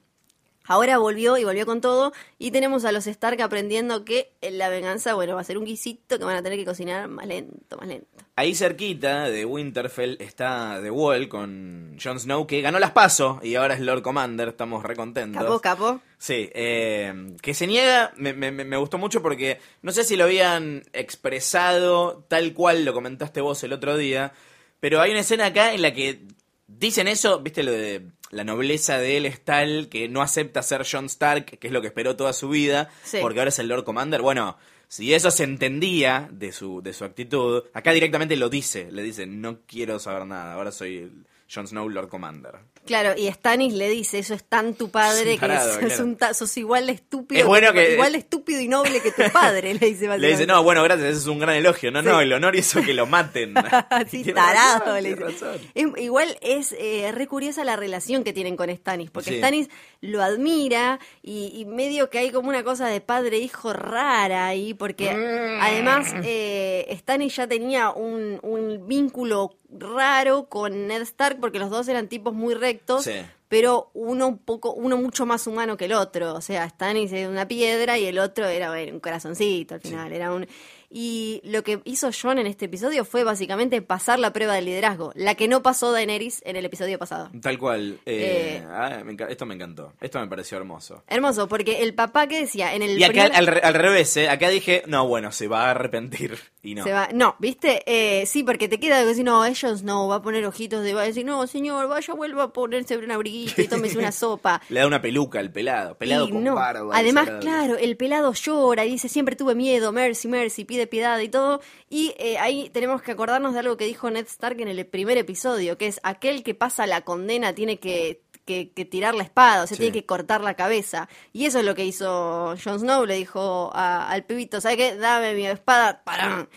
Ahora 0.69 0.99
volvió 0.99 1.35
y 1.37 1.43
volvió 1.43 1.65
con 1.65 1.81
todo 1.81 2.13
y 2.37 2.51
tenemos 2.51 2.85
a 2.85 2.91
los 2.91 3.07
Stark 3.07 3.41
aprendiendo 3.41 4.05
que 4.05 4.31
la 4.41 4.69
venganza, 4.69 5.15
bueno, 5.15 5.33
va 5.35 5.41
a 5.41 5.43
ser 5.43 5.57
un 5.57 5.65
guisito 5.65 6.17
que 6.19 6.23
van 6.23 6.35
a 6.37 6.43
tener 6.43 6.57
que 6.59 6.63
cocinar 6.65 7.07
más 7.09 7.25
lento, 7.25 7.75
más 7.77 7.87
lento. 7.87 8.07
Ahí 8.35 8.53
cerquita 8.55 9.29
de 9.29 9.43
Winterfell 9.45 10.15
está 10.21 10.79
The 10.81 10.91
Wall 10.91 11.27
con 11.27 11.97
Jon 12.01 12.19
Snow 12.19 12.47
que 12.47 12.61
ganó 12.61 12.79
las 12.79 12.91
pasos 12.91 13.43
y 13.43 13.55
ahora 13.55 13.73
es 13.73 13.81
Lord 13.81 14.03
Commander, 14.03 14.47
estamos 14.49 14.83
recontentos. 14.83 15.41
Capo, 15.43 15.59
capo. 15.59 16.01
Sí, 16.19 16.49
eh, 16.53 17.35
que 17.41 17.53
se 17.53 17.65
niega, 17.67 18.13
me, 18.15 18.33
me- 18.33 18.51
me 18.51 18.77
gustó 18.77 18.97
mucho 18.97 19.21
porque 19.21 19.59
no 19.81 19.91
sé 19.91 20.03
si 20.03 20.15
lo 20.15 20.25
habían 20.25 20.83
expresado 20.93 22.23
tal 22.27 22.53
cual 22.53 22.85
lo 22.85 22.93
comentaste 22.93 23.41
vos 23.41 23.63
el 23.63 23.73
otro 23.73 23.97
día, 23.97 24.33
pero 24.79 25.01
hay 25.01 25.11
una 25.11 25.21
escena 25.21 25.47
acá 25.47 25.73
en 25.73 25.81
la 25.81 25.93
que 25.93 26.21
dicen 26.67 27.07
eso, 27.07 27.39
viste 27.39 27.63
lo 27.63 27.71
de 27.71 28.05
la 28.31 28.43
nobleza 28.43 28.97
de 28.99 29.17
él 29.17 29.25
es 29.25 29.43
tal 29.43 29.89
que 29.89 30.07
no 30.09 30.21
acepta 30.21 30.61
ser 30.61 30.85
Jon 30.89 31.05
Stark, 31.05 31.45
que 31.59 31.67
es 31.67 31.73
lo 31.73 31.81
que 31.81 31.87
esperó 31.87 32.15
toda 32.15 32.33
su 32.33 32.49
vida, 32.49 32.89
Sí. 33.03 33.17
porque 33.21 33.39
ahora 33.39 33.49
es 33.49 33.59
el 33.59 33.67
Lord 33.67 33.83
Commander. 33.83 34.21
Bueno, 34.21 34.57
si 34.87 35.13
eso 35.13 35.29
se 35.31 35.43
entendía 35.43 36.27
de 36.31 36.51
su, 36.51 36.81
de 36.81 36.93
su 36.93 37.05
actitud, 37.05 37.63
acá 37.73 37.91
directamente 37.91 38.35
lo 38.35 38.49
dice, 38.49 38.91
le 38.91 39.03
dice, 39.03 39.25
no 39.27 39.59
quiero 39.67 39.99
saber 39.99 40.25
nada, 40.25 40.53
ahora 40.53 40.71
soy 40.71 40.97
el 40.97 41.25
Jon 41.53 41.67
Snow 41.67 41.89
Lord 41.89 42.09
Commander. 42.09 42.55
Claro, 42.85 43.13
y 43.15 43.31
Stannis 43.31 43.73
le 43.73 43.87
dice, 43.89 44.17
eso 44.19 44.33
es 44.33 44.43
tan 44.43 44.73
tu 44.73 44.89
padre 44.89 45.37
que 45.37 45.45
es, 45.45 45.77
claro. 45.77 46.03
un 46.03 46.15
ta- 46.15 46.33
sos 46.33 46.57
igual 46.57 46.87
de 46.87 46.93
estúpido, 46.93 47.39
Es 47.41 47.45
bueno 47.45 47.71
que- 47.71 47.93
igual 47.93 48.13
de 48.13 48.17
estúpido 48.17 48.59
y 48.61 48.67
noble 48.67 48.99
que 49.01 49.11
tu 49.11 49.21
padre, 49.33 49.75
le 49.75 49.85
dice 49.87 50.07
Le 50.17 50.27
dice, 50.29 50.47
no, 50.47 50.63
bueno, 50.63 50.81
gracias, 50.83 51.09
ese 51.09 51.19
es 51.19 51.27
un 51.27 51.37
gran 51.39 51.55
elogio. 51.55 51.91
No, 51.91 52.01
Sí. 52.01 52.07
no, 52.07 52.19
el 52.21 52.33
honor 52.33 52.55
y 52.55 52.59
eso 52.59 52.81
que 52.81 52.93
lo 52.95 53.05
maten. 53.05 53.53
sí, 54.09 54.23
tarado, 54.33 54.79
razón, 54.85 55.03
le 55.03 55.13
tiene 55.15 55.31
dice. 55.31 55.45
razón. 55.45 55.61
Es- 55.75 56.03
igual 56.03 56.37
es 56.41 56.75
eh, 56.79 57.11
re 57.13 57.27
curiosa 57.27 57.63
la 57.63 57.75
relación 57.75 58.23
que 58.23 58.33
tienen 58.33 58.55
con 58.55 58.69
Stannis, 58.75 59.11
porque 59.11 59.31
Sí. 59.31 59.37
Stannis 59.37 59.69
lo 60.01 60.23
admira 60.23 60.99
y, 61.21 61.51
y 61.53 61.65
medio 61.65 62.09
que 62.09 62.17
hay 62.19 62.31
como 62.31 62.49
una 62.49 62.63
cosa 62.63 62.87
de 62.87 63.01
padre-hijo 63.01 63.71
rara 63.73 64.47
ahí, 64.47 64.73
porque 64.73 65.11
Mm. 65.13 65.61
además 65.61 66.07
eh, 66.23 66.87
Stannis 66.99 67.35
ya 67.35 67.47
tenía 67.47 67.91
un, 67.91 68.39
un 68.41 68.87
vínculo 68.87 69.55
raro 69.71 70.49
con 70.49 70.87
Ned 70.87 71.01
Stark, 71.01 71.39
porque 71.39 71.59
los 71.59 71.69
dos 71.69 71.87
eran 71.87 72.07
tipos 72.07 72.33
muy 72.33 72.55
Sí. 73.01 73.13
Pero 73.47 73.89
uno 73.93 74.27
un 74.27 74.37
poco, 74.37 74.73
uno 74.73 74.95
mucho 74.97 75.25
más 75.25 75.47
humano 75.47 75.75
que 75.75 75.85
el 75.85 75.93
otro. 75.93 76.35
O 76.35 76.41
sea, 76.41 76.69
Stannis 76.69 77.11
era 77.11 77.27
una 77.27 77.47
piedra 77.47 77.97
y 77.97 78.05
el 78.05 78.19
otro 78.19 78.47
era 78.47 78.69
bueno, 78.69 78.93
un 78.93 78.99
corazoncito 78.99 79.75
al 79.75 79.81
final. 79.81 80.11
Era 80.13 80.31
un. 80.31 80.47
Y 80.91 81.41
lo 81.43 81.63
que 81.63 81.81
hizo 81.85 82.09
Jon 82.11 82.39
en 82.39 82.47
este 82.47 82.65
episodio 82.65 83.05
fue 83.05 83.23
básicamente 83.23 83.81
pasar 83.81 84.17
la 84.17 84.33
prueba 84.33 84.55
de 84.55 84.63
liderazgo, 84.63 85.11
la 85.15 85.35
que 85.35 85.47
no 85.47 85.61
pasó 85.61 85.91
Daenerys 85.91 86.41
en 86.45 86.55
el 86.55 86.65
episodio 86.65 86.97
pasado. 86.97 87.29
Tal 87.41 87.57
cual. 87.59 87.99
eh, 88.07 88.59
Eh. 88.61 88.65
ah, 88.69 89.01
me 89.05 89.15
esto 89.29 89.45
me 89.45 89.53
encantó. 89.55 89.93
Esto 90.01 90.19
me 90.19 90.27
pareció 90.27 90.57
hermoso. 90.57 91.03
Hermoso, 91.07 91.47
porque 91.47 91.83
el 91.83 91.93
papá 91.93 92.25
que 92.27 92.39
decía 92.41 92.73
en 92.73 92.81
el 92.81 92.97
Y 92.97 93.03
acá 93.03 93.11
primer- 93.13 93.35
al, 93.35 93.47
re- 93.47 93.61
al 93.63 93.73
revés, 93.75 94.17
¿eh? 94.17 94.29
Acá 94.29 94.49
dije, 94.49 94.83
no, 94.87 95.07
bueno, 95.07 95.31
se 95.31 95.47
va 95.47 95.65
a 95.67 95.71
arrepentir. 95.71 96.37
Y 96.61 96.75
no. 96.75 96.83
Se 96.83 96.91
va, 96.91 97.07
no, 97.13 97.37
¿viste? 97.39 97.83
Eh, 97.85 98.25
sí, 98.25 98.43
porque 98.43 98.67
te 98.67 98.81
queda 98.81 99.05
que 99.05 99.15
si 99.15 99.23
no, 99.23 99.45
ellos 99.45 99.81
no, 99.83 100.09
va 100.09 100.15
a 100.15 100.21
poner 100.21 100.45
ojitos 100.45 100.83
de 100.83 100.93
va 100.93 101.03
a 101.03 101.05
decir, 101.05 101.23
no, 101.25 101.47
señor, 101.47 101.87
vaya, 101.87 102.13
vuelva 102.13 102.43
a 102.43 102.47
ponerse 102.51 102.97
un 102.97 103.09
abriguito 103.11 103.61
y 103.61 103.67
tómese 103.69 103.97
una 103.97 104.11
sopa. 104.11 104.61
Le 104.67 104.81
da 104.81 104.85
una 104.87 105.01
peluca 105.01 105.39
al 105.39 105.53
pelado. 105.53 105.95
Pelado 105.97 106.27
Y 106.27 106.31
con 106.31 106.43
no. 106.43 106.55
barba. 106.55 106.93
Además, 106.97 107.29
claro, 107.39 107.77
el 107.77 107.95
pelado 107.95 108.33
llora 108.33 108.83
y 108.85 108.91
dice, 108.91 109.07
siempre 109.07 109.37
tuve 109.37 109.55
miedo, 109.55 109.93
mercy, 109.93 110.27
mercy, 110.27 110.65
pide 110.65 110.78
piedad 110.87 111.19
y 111.19 111.29
todo. 111.29 111.61
Y 111.89 112.13
eh, 112.17 112.37
ahí 112.37 112.69
tenemos 112.69 113.01
que 113.01 113.11
acordarnos 113.11 113.53
de 113.53 113.59
algo 113.59 113.77
que 113.77 113.85
dijo 113.85 114.09
Ned 114.09 114.25
Stark 114.27 114.59
en 114.61 114.67
el 114.67 114.85
primer 114.85 115.17
episodio, 115.17 115.77
que 115.77 115.87
es 115.87 115.99
aquel 116.03 116.43
que 116.43 116.53
pasa 116.55 116.85
la 116.87 117.01
condena 117.01 117.53
tiene 117.53 117.79
que, 117.79 118.21
que- 118.45 118.71
que 118.71 118.83
tirar 118.85 119.13
la 119.15 119.23
espada, 119.23 119.63
o 119.63 119.67
sea, 119.67 119.77
Sí. 119.77 119.83
tiene 119.83 119.93
que 119.99 120.05
cortar 120.05 120.41
la 120.41 120.55
cabeza. 120.55 121.07
Y 121.33 121.45
eso 121.45 121.59
es 121.59 121.65
lo 121.65 121.75
que 121.75 121.85
hizo 121.85 122.55
Jon 122.63 122.79
Snow, 122.79 123.05
le 123.05 123.15
dijo 123.15 123.69
a- 123.73 124.09
al 124.09 124.23
pibito, 124.25 124.59
¿sabes 124.61 124.77
qué? 124.77 124.95
Dame 124.95 125.35
mi 125.35 125.45
espada, 125.47 126.03
¡parán! 126.03 126.49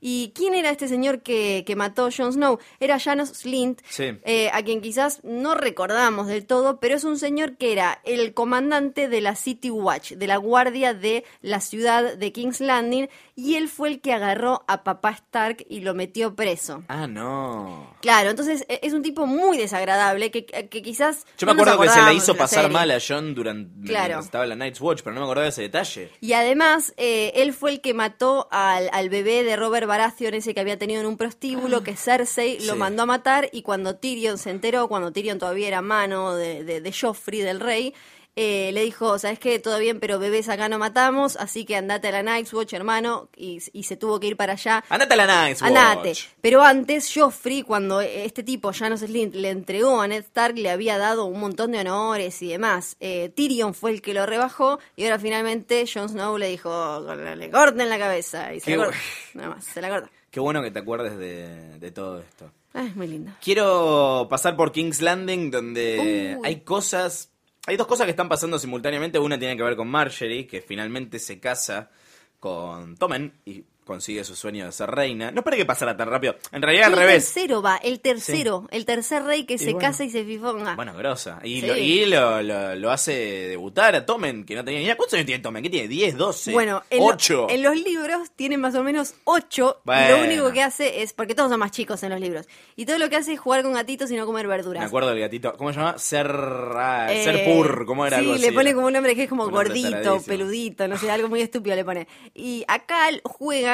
¿Y 0.00 0.32
quién 0.34 0.54
era 0.54 0.70
este 0.70 0.88
señor 0.88 1.20
que, 1.22 1.64
que 1.66 1.76
mató 1.76 2.06
a 2.06 2.10
Jon 2.10 2.32
Snow? 2.32 2.58
Era 2.80 2.98
Janos 2.98 3.28
Slint, 3.30 3.80
Sí. 3.88 4.18
eh, 4.24 4.50
a 4.52 4.62
quien 4.62 4.80
quizás 4.80 5.20
no 5.24 5.54
recordamos 5.54 6.26
del 6.26 6.46
todo, 6.46 6.80
pero 6.80 6.94
es 6.96 7.04
un 7.04 7.18
señor 7.18 7.56
que 7.56 7.72
era 7.72 8.00
el 8.04 8.32
comandante 8.34 9.08
de 9.08 9.20
la 9.20 9.36
City 9.36 9.70
Watch, 9.70 10.12
de 10.12 10.26
la 10.26 10.36
guardia 10.38 10.94
de 10.94 11.24
la 11.42 11.60
ciudad 11.60 12.14
de 12.16 12.32
King's 12.32 12.60
Landing, 12.60 13.08
y 13.36 13.56
él 13.56 13.68
fue 13.68 13.88
el 13.88 14.00
que 14.00 14.12
agarró 14.12 14.64
a 14.68 14.84
papá 14.84 15.10
Stark 15.10 15.64
y 15.68 15.80
lo 15.80 15.94
metió 15.94 16.34
preso. 16.34 16.82
Ah, 16.88 17.06
no. 17.06 17.94
Claro, 18.00 18.30
entonces 18.30 18.64
e- 18.68 18.80
es 18.82 18.92
un 18.92 19.02
tipo 19.02 19.26
muy 19.26 19.56
desagradable 19.58 20.30
que, 20.30 20.44
que 20.46 20.82
quizás... 20.82 21.24
Yo 21.38 21.46
me 21.46 21.54
no 21.54 21.62
acuerdo 21.62 21.80
que 21.82 21.88
se 21.88 22.02
le 22.02 22.14
hizo 22.14 22.34
pasar 22.34 22.62
serie. 22.64 22.72
mal 22.76 22.90
a 22.90 22.98
John 23.06 23.34
durante 23.34 23.86
Claro. 23.86 24.20
estaba 24.20 24.44
en 24.44 24.50
la 24.50 24.56
Night's 24.56 24.80
Watch, 24.80 25.00
pero 25.02 25.14
no 25.14 25.20
me 25.20 25.24
acordaba 25.24 25.44
de 25.44 25.50
ese 25.50 25.62
detalle. 25.62 26.10
Y 26.20 26.32
además, 26.32 26.92
eh, 26.96 27.32
él 27.36 27.52
fue 27.52 27.70
el 27.72 27.80
que 27.80 27.94
mató 27.94 28.48
al, 28.50 28.88
al 28.92 29.08
bebé 29.08 29.42
de 29.42 29.56
Robert 29.56 29.86
Baratheon, 29.90 30.34
ese 30.34 30.54
que 30.54 30.60
había 30.60 30.78
tenido 30.78 31.00
en 31.00 31.06
un 31.06 31.16
prostíbulo, 31.16 31.82
que 31.82 31.96
Cersei 31.96 32.58
lo 32.64 32.72
Ah. 32.72 32.74
Sí. 32.74 32.78
mandó 32.78 33.02
a 33.02 33.06
matar, 33.06 33.48
y 33.52 33.62
cuando 33.62 33.96
Tyrion 33.96 34.38
se 34.38 34.50
enteró, 34.50 34.88
cuando 34.88 35.10
Tyrion 35.12 35.38
todavía 35.38 35.68
era 35.68 35.82
mano 35.82 36.34
de, 36.36 36.64
de, 36.64 36.80
de 36.80 36.92
Joffrey, 36.92 37.40
del 37.40 37.60
rey, 37.60 37.92
eh, 38.36 38.70
le 38.72 38.82
dijo, 38.82 39.18
¿sabes 39.18 39.38
qué? 39.38 39.58
Todo 39.58 39.78
bien, 39.78 40.00
pero 40.00 40.18
bebés 40.18 40.48
acá 40.48 40.68
no 40.68 40.78
matamos, 40.78 41.36
así 41.36 41.64
que 41.64 41.76
andate 41.76 42.08
a 42.08 42.12
la 42.12 42.22
Night's 42.22 42.52
Watch, 42.52 42.72
hermano, 42.72 43.28
y, 43.36 43.60
y 43.72 43.82
se 43.82 43.96
tuvo 43.96 44.20
que 44.20 44.28
ir 44.28 44.36
para 44.36 44.54
allá. 44.54 44.84
Andate 44.88 45.14
a 45.14 45.16
la 45.16 45.26
Night's 45.26 45.62
Watch. 45.62 45.70
Andate. 45.70 46.12
Pero 46.40 46.62
antes, 46.62 47.10
Joffrey, 47.14 47.62
cuando 47.62 48.00
este 48.00 48.42
tipo, 48.42 48.72
Janos 48.72 49.00
Slint, 49.00 49.34
le 49.34 49.50
entregó 49.50 50.00
a 50.00 50.08
Ned 50.08 50.24
Stark, 50.24 50.56
le 50.56 50.70
había 50.70 50.98
dado 50.98 51.24
un 51.24 51.40
montón 51.40 51.72
de 51.72 51.80
honores 51.80 52.40
y 52.42 52.48
demás. 52.48 52.96
Eh, 53.00 53.30
Tyrion 53.34 53.74
fue 53.74 53.90
el 53.90 54.02
que 54.02 54.14
lo 54.14 54.26
rebajó 54.26 54.78
y 54.96 55.04
ahora 55.04 55.18
finalmente 55.18 55.84
Jon 55.92 56.08
Snow 56.08 56.38
le 56.38 56.48
dijo, 56.48 57.00
le 57.36 57.50
corten 57.50 57.88
la 57.88 57.98
cabeza. 57.98 58.54
Y 58.54 58.60
se 58.60 58.66
Qué 58.72 58.76
la 58.76 58.84
corta. 58.84 59.00
Nada 59.34 59.48
más, 59.50 59.64
se 59.64 59.80
la 59.80 59.88
corta. 59.88 60.10
Qué 60.30 60.40
bueno 60.40 60.62
que 60.62 60.70
te 60.70 60.78
acuerdes 60.78 61.18
de, 61.18 61.78
de 61.78 61.90
todo 61.90 62.20
esto. 62.20 62.50
Ah, 62.72 62.84
es 62.84 62.94
muy 62.94 63.08
lindo. 63.08 63.32
Quiero 63.42 64.28
pasar 64.30 64.56
por 64.56 64.70
King's 64.70 65.00
Landing, 65.00 65.50
donde 65.50 66.38
hay 66.44 66.60
cosas. 66.60 67.29
Hay 67.66 67.76
dos 67.76 67.86
cosas 67.86 68.06
que 68.06 68.10
están 68.10 68.28
pasando 68.28 68.58
simultáneamente. 68.58 69.18
Una 69.18 69.38
tiene 69.38 69.56
que 69.56 69.62
ver 69.62 69.76
con 69.76 69.88
Marjorie, 69.88 70.46
que 70.46 70.60
finalmente 70.60 71.18
se 71.18 71.38
casa 71.40 71.90
con 72.38 72.96
Tommen 72.96 73.34
y 73.44 73.64
consigue 73.84 74.22
su 74.24 74.36
sueño 74.36 74.66
de 74.66 74.72
ser 74.72 74.90
reina. 74.90 75.30
No 75.30 75.40
esperé 75.40 75.56
que 75.56 75.64
pasara 75.66 75.96
tan 75.96 76.08
rápido. 76.08 76.36
En 76.52 76.62
realidad 76.62 76.86
al 76.86 76.92
el 76.92 76.98
revés. 76.98 77.24
tercero 77.32 77.60
va, 77.62 77.76
el 77.76 78.00
tercero, 78.00 78.68
el 78.70 78.84
tercer 78.84 79.24
rey 79.24 79.44
que 79.44 79.54
Y 79.54 79.58
se 79.58 79.64
bueno. 79.72 79.78
casa 79.80 80.04
y 80.04 80.10
se 80.10 80.24
fifonga. 80.24 80.76
Bueno, 80.76 80.94
grosa. 80.94 81.40
Y, 81.42 81.60
Sí. 81.60 81.66
lo, 81.66 81.76
y 81.76 82.06
lo, 82.06 82.42
lo- 82.42 82.74
lo 82.76 82.90
hace 82.90 83.12
debutar 83.48 83.94
a 83.96 84.06
Tommen, 84.06 84.44
que 84.44 84.54
no 84.54 84.64
tenía 84.64 84.78
ni 84.80 84.84
idea. 84.86 84.96
¿Cuántos 84.96 85.14
años 85.14 85.26
tiene 85.26 85.42
Tommen? 85.42 85.62
¿Qué 85.62 85.70
tiene? 85.70 85.88
¿10, 85.88 86.12
12? 86.16 86.52
Bueno, 86.52 86.82
en, 86.90 86.98
lo- 87.00 87.06
8. 87.06 87.46
en 87.50 87.62
los 87.62 87.74
libros 87.76 88.30
tiene 88.36 88.56
más 88.58 88.74
o 88.74 88.82
menos 88.84 89.14
ocho. 89.24 89.78
Y 89.84 89.86
Bueno. 89.86 90.16
lo 90.18 90.24
único 90.24 90.52
que 90.52 90.62
hace 90.62 91.02
es, 91.02 91.12
porque 91.12 91.34
todos 91.34 91.50
son 91.50 91.58
más 91.58 91.72
chicos 91.72 92.02
en 92.04 92.10
los 92.10 92.20
libros, 92.20 92.46
y 92.76 92.86
todo 92.86 92.98
lo 92.98 93.08
que 93.10 93.16
hace 93.16 93.32
es 93.32 93.40
jugar 93.40 93.62
con 93.62 93.72
gatitos 93.72 94.10
y 94.10 94.16
no 94.16 94.26
comer 94.26 94.46
verduras. 94.46 94.80
Me 94.80 94.86
acuerdo 94.86 95.10
del 95.10 95.20
gatito. 95.20 95.52
¿Cómo 95.56 95.72
se 95.72 95.78
llama? 95.80 95.98
Ser. 95.98 96.26
ah, 96.30 97.08
Eh, 97.10 97.24
ser 97.24 97.44
pur. 97.44 97.84
¿Cómo 97.86 98.06
era 98.06 98.18
Sí, 98.18 98.22
algo 98.24 98.34
así? 98.34 98.42
le 98.42 98.52
pone 98.52 98.74
como 98.74 98.86
un 98.86 98.92
nombre 98.92 99.14
que 99.16 99.24
es 99.24 99.28
como 99.28 99.44
Un 99.46 99.50
gordito, 99.52 99.90
taradísimo. 99.90 100.22
peludito, 100.26 100.86
no 100.88 100.96
sé, 100.96 101.10
algo 101.10 101.28
muy 101.28 101.40
estúpido 101.42 101.74
le 101.76 101.84
pone. 101.84 102.06
Y 102.34 102.64
acá 102.68 103.08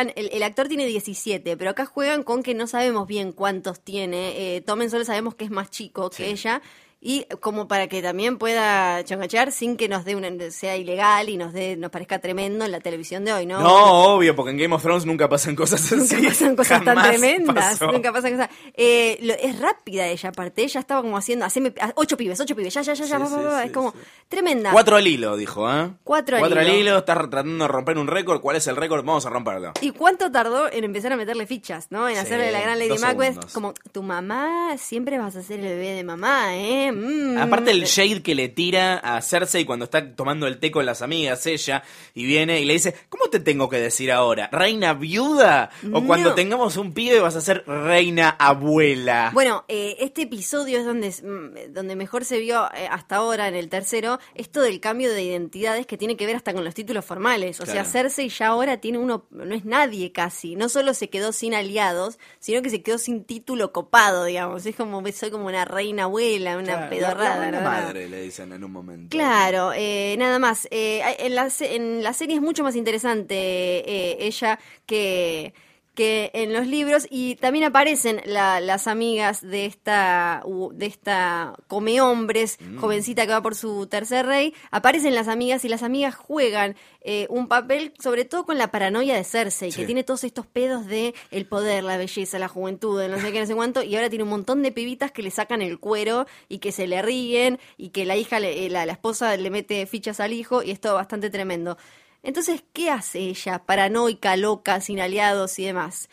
juegan, 0.06 0.12
el, 0.16 0.30
el 0.32 0.42
actor 0.42 0.68
tiene 0.68 0.86
17, 0.86 1.56
pero 1.56 1.70
acá 1.70 1.86
juegan 1.86 2.22
con 2.22 2.42
que 2.42 2.54
no 2.54 2.66
sabemos 2.66 3.06
bien 3.06 3.32
cuántos 3.32 3.80
tiene. 3.80 4.56
Eh, 4.56 4.60
Tomen 4.60 4.90
solo 4.90 5.04
sabemos 5.04 5.34
que 5.34 5.44
es 5.44 5.50
más 5.50 5.70
chico 5.70 6.10
que 6.10 6.30
ella. 6.30 6.62
Y 6.98 7.24
como 7.40 7.68
para 7.68 7.88
que 7.88 8.00
también 8.02 8.38
pueda 8.38 9.04
chancachear 9.04 9.52
sin 9.52 9.76
que 9.76 9.86
nos 9.88 10.04
dé 10.04 10.16
una, 10.16 10.28
sea 10.50 10.76
ilegal 10.76 11.28
y 11.28 11.36
nos 11.36 11.52
dé, 11.52 11.76
nos 11.76 11.90
parezca 11.90 12.18
tremendo 12.20 12.64
en 12.64 12.72
la 12.72 12.80
televisión 12.80 13.24
de 13.24 13.32
hoy, 13.34 13.46
¿no? 13.46 13.60
No, 13.60 14.14
obvio, 14.14 14.34
porque 14.34 14.50
en 14.52 14.56
Game 14.56 14.74
of 14.74 14.82
Thrones 14.82 15.04
nunca 15.04 15.28
pasan 15.28 15.54
cosas 15.54 15.92
Nunca 15.92 16.16
así. 16.16 16.26
pasan 16.26 16.56
cosas 16.56 16.82
tan 16.82 17.00
tremendas. 17.02 17.54
pasó. 17.78 17.92
Nunca 17.92 18.12
pasan 18.12 18.32
cosas. 18.32 18.48
Eh, 18.74 19.18
lo- 19.20 19.34
es 19.34 19.60
rápida 19.60 20.06
ella, 20.06 20.30
aparte. 20.30 20.62
Ella 20.64 20.80
estaba 20.80 21.02
como 21.02 21.16
haciendo. 21.18 21.44
Haceme, 21.44 21.74
a- 21.80 21.92
ocho 21.96 22.16
pibes, 22.16 22.40
ocho 22.40 22.56
pibes. 22.56 22.72
Ya, 22.74 22.80
ya, 22.82 22.94
ya, 22.94 23.04
ya. 23.04 23.16
Sí, 23.18 23.22
va, 23.22 23.28
va, 23.28 23.38
sí, 23.38 23.44
va, 23.44 23.60
sí, 23.60 23.66
es 23.68 23.72
como 23.72 23.94
tremenda. 24.28 24.72
Cuatro 24.72 24.96
al 24.96 25.06
hilo, 25.06 25.36
dijo, 25.36 25.70
¿eh? 25.72 25.90
Cuatro 26.02 26.36
al 26.36 26.40
Cuatro 26.40 26.60
al 26.60 26.68
hilo. 26.68 26.98
estás 26.98 27.16
tratando 27.18 27.64
de 27.64 27.68
romper 27.68 27.98
un 27.98 28.06
récord. 28.08 28.40
¿Cuál 28.40 28.56
es 28.56 28.66
el 28.66 28.74
récord? 28.76 29.04
Vamos 29.04 29.24
a 29.26 29.30
romperlo. 29.30 29.72
¿Y 29.80 29.90
cuánto 29.90 30.32
tardó 30.32 30.72
en 30.72 30.82
empezar 30.82 31.12
a 31.12 31.16
meterle 31.16 31.46
fichas, 31.46 31.88
no? 31.90 32.08
En 32.08 32.16
hacerle 32.16 32.50
la 32.50 32.60
gran 32.62 32.78
Lady 32.78 32.98
Macbeth. 32.98 33.52
Como, 33.52 33.74
tu 33.92 34.02
mamá, 34.02 34.76
siempre 34.78 35.18
vas 35.18 35.36
a 35.36 35.42
ser 35.42 35.60
el 35.60 35.66
bebé 35.66 35.92
de 35.92 36.02
mamá, 36.02 36.56
¿eh? 36.56 36.85
¿Eh? 36.86 36.92
Mm. 36.92 37.38
Aparte 37.38 37.70
el 37.70 37.84
shade 37.84 38.22
que 38.22 38.34
le 38.34 38.48
tira 38.48 38.98
a 38.98 39.20
Cersei 39.22 39.64
cuando 39.64 39.84
está 39.84 40.14
tomando 40.14 40.46
el 40.46 40.58
té 40.58 40.70
con 40.70 40.86
las 40.86 41.02
amigas 41.02 41.46
ella 41.46 41.82
y 42.14 42.24
viene 42.24 42.60
y 42.60 42.64
le 42.64 42.74
dice, 42.74 42.94
¿cómo 43.08 43.28
te 43.28 43.40
tengo 43.40 43.68
que 43.68 43.78
decir 43.78 44.12
ahora? 44.12 44.48
¿Reina 44.52 44.94
viuda? 44.94 45.70
O 45.92 46.02
cuando 46.04 46.34
tengamos 46.34 46.76
un 46.76 46.92
pibe 46.92 47.20
vas 47.20 47.36
a 47.36 47.40
ser 47.40 47.64
reina 47.66 48.30
abuela. 48.38 49.30
Bueno, 49.32 49.64
eh, 49.68 49.96
este 50.00 50.22
episodio 50.22 50.78
es 50.78 50.84
donde, 50.84 51.10
mm, 51.10 51.72
donde 51.72 51.96
mejor 51.96 52.24
se 52.24 52.38
vio 52.38 52.66
eh, 52.74 52.88
hasta 52.90 53.16
ahora, 53.16 53.48
en 53.48 53.54
el 53.54 53.68
tercero, 53.68 54.18
esto 54.34 54.60
del 54.60 54.80
cambio 54.80 55.12
de 55.12 55.22
identidades 55.22 55.86
que 55.86 55.96
tiene 55.96 56.16
que 56.16 56.26
ver 56.26 56.36
hasta 56.36 56.52
con 56.52 56.64
los 56.64 56.74
títulos 56.74 57.04
formales. 57.04 57.60
O 57.60 57.66
sea. 57.66 57.84
Cersei 57.84 58.28
ya 58.28 58.48
ahora 58.48 58.78
tiene 58.78 58.98
uno, 58.98 59.26
no 59.30 59.54
es 59.54 59.64
nadie 59.64 60.12
casi. 60.12 60.56
No 60.56 60.68
solo 60.68 60.92
se 60.94 61.08
quedó 61.08 61.32
sin 61.32 61.54
aliados, 61.54 62.18
sino 62.38 62.62
que 62.62 62.70
se 62.70 62.82
quedó 62.82 62.98
sin 62.98 63.24
título 63.24 63.72
copado, 63.72 64.24
digamos. 64.24 64.66
Es 64.66 64.76
como, 64.76 65.02
soy 65.12 65.30
como 65.30 65.46
una 65.46 65.64
reina 65.64 66.04
abuela, 66.04 66.58
una 66.58 66.75
Claro, 66.76 66.84
la- 66.84 66.90
pedorrada. 66.90 67.50
la 67.50 67.58
¿no? 67.60 67.60
madre 67.70 68.08
le 68.08 68.22
dicen 68.22 68.52
en 68.52 68.62
un 68.64 68.72
momento. 68.72 69.16
Claro, 69.16 69.72
eh, 69.74 70.14
nada 70.18 70.38
más. 70.38 70.66
Eh, 70.70 71.02
en, 71.18 71.34
la, 71.34 71.48
en 71.60 72.02
la 72.02 72.12
serie 72.12 72.36
es 72.36 72.42
mucho 72.42 72.62
más 72.62 72.76
interesante 72.76 73.34
eh, 73.36 74.16
ella 74.20 74.58
que, 74.86 75.52
que 75.96 76.30
en 76.34 76.52
los 76.52 76.68
libros 76.68 77.08
y 77.10 77.34
también 77.36 77.64
aparecen 77.64 78.20
la- 78.26 78.60
las 78.60 78.86
amigas 78.86 79.40
de 79.40 79.66
esta 79.66 80.44
de 80.74 80.86
esta 80.86 81.54
come 81.66 82.00
hombres 82.00 82.58
Mm. 82.60 82.78
jovencita 82.78 83.26
que 83.26 83.32
va 83.32 83.42
por 83.42 83.56
su 83.56 83.86
tercer 83.88 84.26
rey 84.26 84.54
aparecen 84.70 85.14
las 85.16 85.26
amigas 85.26 85.64
y 85.64 85.68
las 85.68 85.82
amigas 85.82 86.14
juegan 86.14 86.76
eh, 87.08 87.26
un 87.30 87.48
papel 87.48 87.92
sobre 88.00 88.24
todo 88.24 88.44
con 88.44 88.58
la 88.58 88.70
paranoia 88.70 89.14
de 89.16 89.24
Cersei 89.24 89.72
Sí. 89.72 89.80
que 89.80 89.86
tiene 89.86 90.04
todos 90.04 90.22
estos 90.24 90.46
pedos 90.46 90.86
de 90.86 91.14
el 91.30 91.46
poder 91.46 91.82
la 91.84 91.96
belleza 91.96 92.38
la 92.38 92.48
juventud 92.48 93.02
no 93.08 93.18
sé 93.20 93.32
qué 93.32 93.40
no 93.40 93.46
sé 93.46 93.54
cuánto 93.54 93.82
y 93.82 93.96
ahora 93.96 94.10
tiene 94.10 94.24
un 94.24 94.30
montón 94.30 94.62
de 94.62 94.72
pibitas 94.72 95.10
que 95.12 95.22
le 95.22 95.30
sacan 95.30 95.62
el 95.62 95.78
cuero 95.80 96.26
y 96.48 96.58
que 96.58 96.72
se 96.72 96.86
le 96.86 97.00
ríen 97.02 97.58
y 97.78 97.88
que 97.88 98.04
la 98.04 98.16
hija 98.16 98.38
le- 98.38 98.66
eh, 98.66 98.70
la, 98.70 98.84
la 98.86 98.92
esposa 98.92 99.36
le 99.36 99.50
mete 99.50 99.86
fichas 99.86 100.20
al 100.20 100.32
hijo 100.32 100.62
y 100.62 100.70
es 100.72 100.80
todo 100.80 100.94
bastante 100.94 101.30
tremendo 101.30 101.78
entonces, 102.22 102.62
¿qué 102.72 102.90
hace 102.90 103.18
ella? 103.20 103.60
Paranoica, 103.64 104.36
loca, 104.36 104.80
sin 104.80 105.00
aliados 105.00 105.58
y 105.58 105.64
demás. 105.64 106.08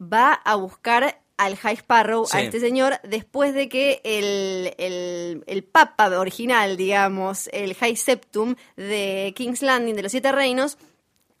Va 0.00 0.32
a 0.32 0.54
buscar 0.56 1.20
al 1.36 1.56
High 1.56 1.76
Sparrow, 1.76 2.24
Sí. 2.26 2.36
a 2.36 2.40
este 2.42 2.60
señor, 2.60 2.98
después 3.02 3.52
de 3.54 3.68
que 3.68 4.00
el, 4.04 4.74
el, 4.78 5.44
el 5.46 5.64
papa 5.64 6.08
original, 6.18 6.76
digamos, 6.76 7.48
el 7.52 7.74
High 7.74 7.96
Septum 7.96 8.54
de 8.76 9.34
King's 9.36 9.62
Landing, 9.62 9.94
de 9.96 10.02
los 10.02 10.12
Siete 10.12 10.32
Reinos, 10.32 10.78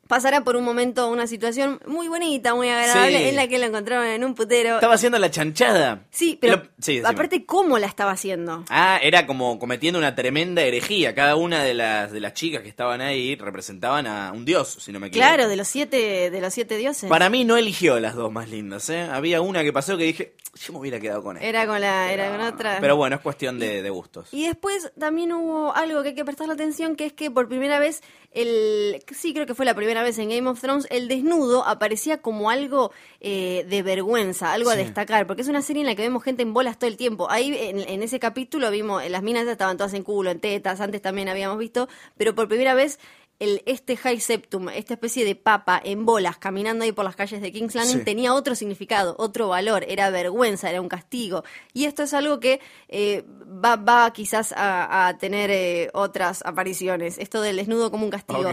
pasara 0.08 0.42
por 0.44 0.56
un 0.56 0.64
momento 0.64 1.08
una 1.10 1.26
situación 1.26 1.80
muy 1.86 2.08
bonita, 2.08 2.54
muy 2.54 2.68
agradable, 2.68 3.18
Sí. 3.18 3.28
en 3.28 3.36
la 3.36 3.48
que 3.48 3.58
lo 3.58 3.66
encontraron 3.66 4.06
en 4.06 4.24
un 4.24 4.34
putero. 4.34 4.74
Estaba 4.76 4.94
haciendo 4.94 5.18
la 5.18 5.30
chanchada. 5.30 6.04
Sí, 6.10 6.38
pero 6.40 6.56
Lo- 6.56 6.62
sí, 6.80 6.96
decime. 6.96 7.08
aparte, 7.08 7.44
¿cómo 7.46 7.78
la 7.78 7.86
estaba 7.86 8.12
haciendo? 8.12 8.64
Ah, 8.70 8.98
era 9.02 9.26
como 9.26 9.58
cometiendo 9.58 9.98
una 9.98 10.14
tremenda 10.14 10.62
herejía. 10.62 11.14
Cada 11.14 11.36
una 11.36 11.62
de 11.62 11.74
las, 11.74 12.12
de 12.12 12.20
las 12.20 12.34
chicas 12.34 12.62
que 12.62 12.68
estaban 12.68 13.00
ahí 13.00 13.34
representaban 13.36 14.06
a 14.06 14.32
un 14.32 14.44
dios, 14.44 14.76
si 14.80 14.92
no 14.92 15.00
me 15.00 15.08
equivoco. 15.08 15.26
Claro, 15.28 15.48
de 15.48 15.56
los 15.56 15.68
siete, 15.68 16.30
de 16.30 16.40
los 16.40 16.52
siete 16.54 16.76
dioses. 16.76 17.08
Para 17.08 17.28
mí 17.30 17.44
no 17.44 17.56
eligió 17.56 17.98
las 18.00 18.14
dos 18.14 18.30
más 18.32 18.48
lindas, 18.48 18.88
¿eh? 18.90 19.02
Había 19.02 19.40
una 19.40 19.62
que 19.62 19.72
pasó 19.72 19.96
que 19.96 20.04
dije, 20.04 20.34
yo 20.54 20.72
me 20.72 20.78
hubiera 20.80 20.98
quedado 21.00 21.22
con 21.22 21.36
ella. 21.36 21.46
Era 21.46 21.66
con 21.66 21.80
la, 21.80 22.12
era 22.12 22.30
con 22.30 22.40
otra. 22.40 22.78
Pero 22.80 22.96
bueno, 22.96 23.16
es 23.16 23.22
cuestión 23.22 23.58
de, 23.58 23.82
de 23.82 23.90
gustos. 23.90 24.28
Y 24.32 24.46
después 24.46 24.90
también 24.98 25.32
hubo 25.32 25.74
algo 25.74 26.02
que 26.02 26.10
hay 26.10 26.14
que 26.14 26.24
prestarle 26.24 26.54
atención, 26.54 26.96
que 26.96 27.06
es 27.06 27.12
que 27.12 27.30
por 27.30 27.48
primera 27.48 27.78
vez, 27.78 28.02
el 28.36 29.02
sí 29.10 29.32
creo 29.32 29.46
que 29.46 29.54
fue 29.54 29.64
la 29.64 29.74
primera 29.74 30.02
vez 30.02 30.18
en 30.18 30.28
Game 30.28 30.48
of 30.48 30.60
Thrones, 30.60 30.86
el 30.90 31.08
desnudo 31.08 31.66
aparecía 31.66 32.18
como 32.18 32.50
algo 32.50 32.92
eh, 33.20 33.64
de 33.68 33.82
vergüenza, 33.82 34.52
algo 34.52 34.70
a 34.70 34.76
destacar, 34.76 35.26
porque 35.26 35.42
es 35.42 35.48
una 35.48 35.62
serie 35.62 35.80
en 35.80 35.86
la 35.86 35.94
que 35.94 36.02
vemos 36.02 36.22
gente 36.22 36.42
en 36.42 36.52
bolas 36.52 36.78
todo 36.78 36.88
el 36.88 36.96
tiempo. 36.96 37.30
Ahí 37.30 37.56
en, 37.58 37.80
en 37.80 38.02
ese 38.02 38.20
capítulo 38.20 38.70
vimos, 38.70 39.08
las 39.08 39.22
minas 39.22 39.46
estaban 39.48 39.76
todas 39.76 39.94
en 39.94 40.02
culo, 40.02 40.30
en 40.30 40.40
tetas, 40.40 40.80
antes 40.80 41.00
también 41.00 41.28
habíamos 41.28 41.58
visto, 41.58 41.88
pero 42.16 42.34
por 42.34 42.46
primera 42.46 42.74
vez 42.74 42.98
el, 43.38 43.62
este 43.66 43.96
High 43.96 44.20
Septum, 44.20 44.68
esta 44.70 44.94
especie 44.94 45.24
de 45.24 45.34
papa 45.34 45.80
en 45.84 46.04
bolas 46.06 46.38
caminando 46.38 46.84
ahí 46.84 46.92
por 46.92 47.04
las 47.04 47.16
calles 47.16 47.40
de 47.42 47.52
King's 47.52 47.74
Landing, 47.74 47.98
Sí. 47.98 48.04
tenía 48.04 48.32
otro 48.34 48.54
significado, 48.54 49.14
otro 49.18 49.48
valor, 49.48 49.84
era 49.88 50.10
vergüenza, 50.10 50.70
era 50.70 50.80
un 50.80 50.88
castigo. 50.88 51.44
Y 51.72 51.84
esto 51.84 52.02
es 52.02 52.14
algo 52.14 52.40
que 52.40 52.60
eh, 52.88 53.24
va, 53.62 53.76
va 53.76 54.10
quizás 54.12 54.52
a, 54.52 55.08
a 55.08 55.18
tener 55.18 55.50
eh, 55.50 55.90
otras 55.92 56.42
apariciones, 56.46 57.18
esto 57.18 57.40
del 57.42 57.56
desnudo 57.56 57.90
como 57.90 58.04
un 58.04 58.10
castigo. 58.10 58.50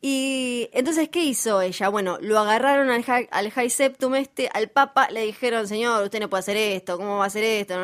Y 0.00 0.68
entonces, 0.72 1.08
¿qué 1.08 1.24
hizo 1.24 1.60
ella? 1.60 1.88
Bueno, 1.88 2.18
lo 2.20 2.38
agarraron 2.38 2.90
al, 2.90 3.02
High- 3.04 3.28
al 3.30 3.50
High 3.50 3.70
Septum 3.70 4.14
este, 4.14 4.48
al 4.52 4.68
Papa, 4.68 5.08
le 5.10 5.24
dijeron, 5.24 5.66
señor, 5.68 6.04
usted 6.04 6.20
no 6.20 6.30
puede 6.30 6.40
hacer 6.40 6.56
esto, 6.56 6.96
¿cómo 6.96 7.18
va 7.18 7.24
a 7.24 7.26
hacer 7.26 7.44
esto? 7.44 7.74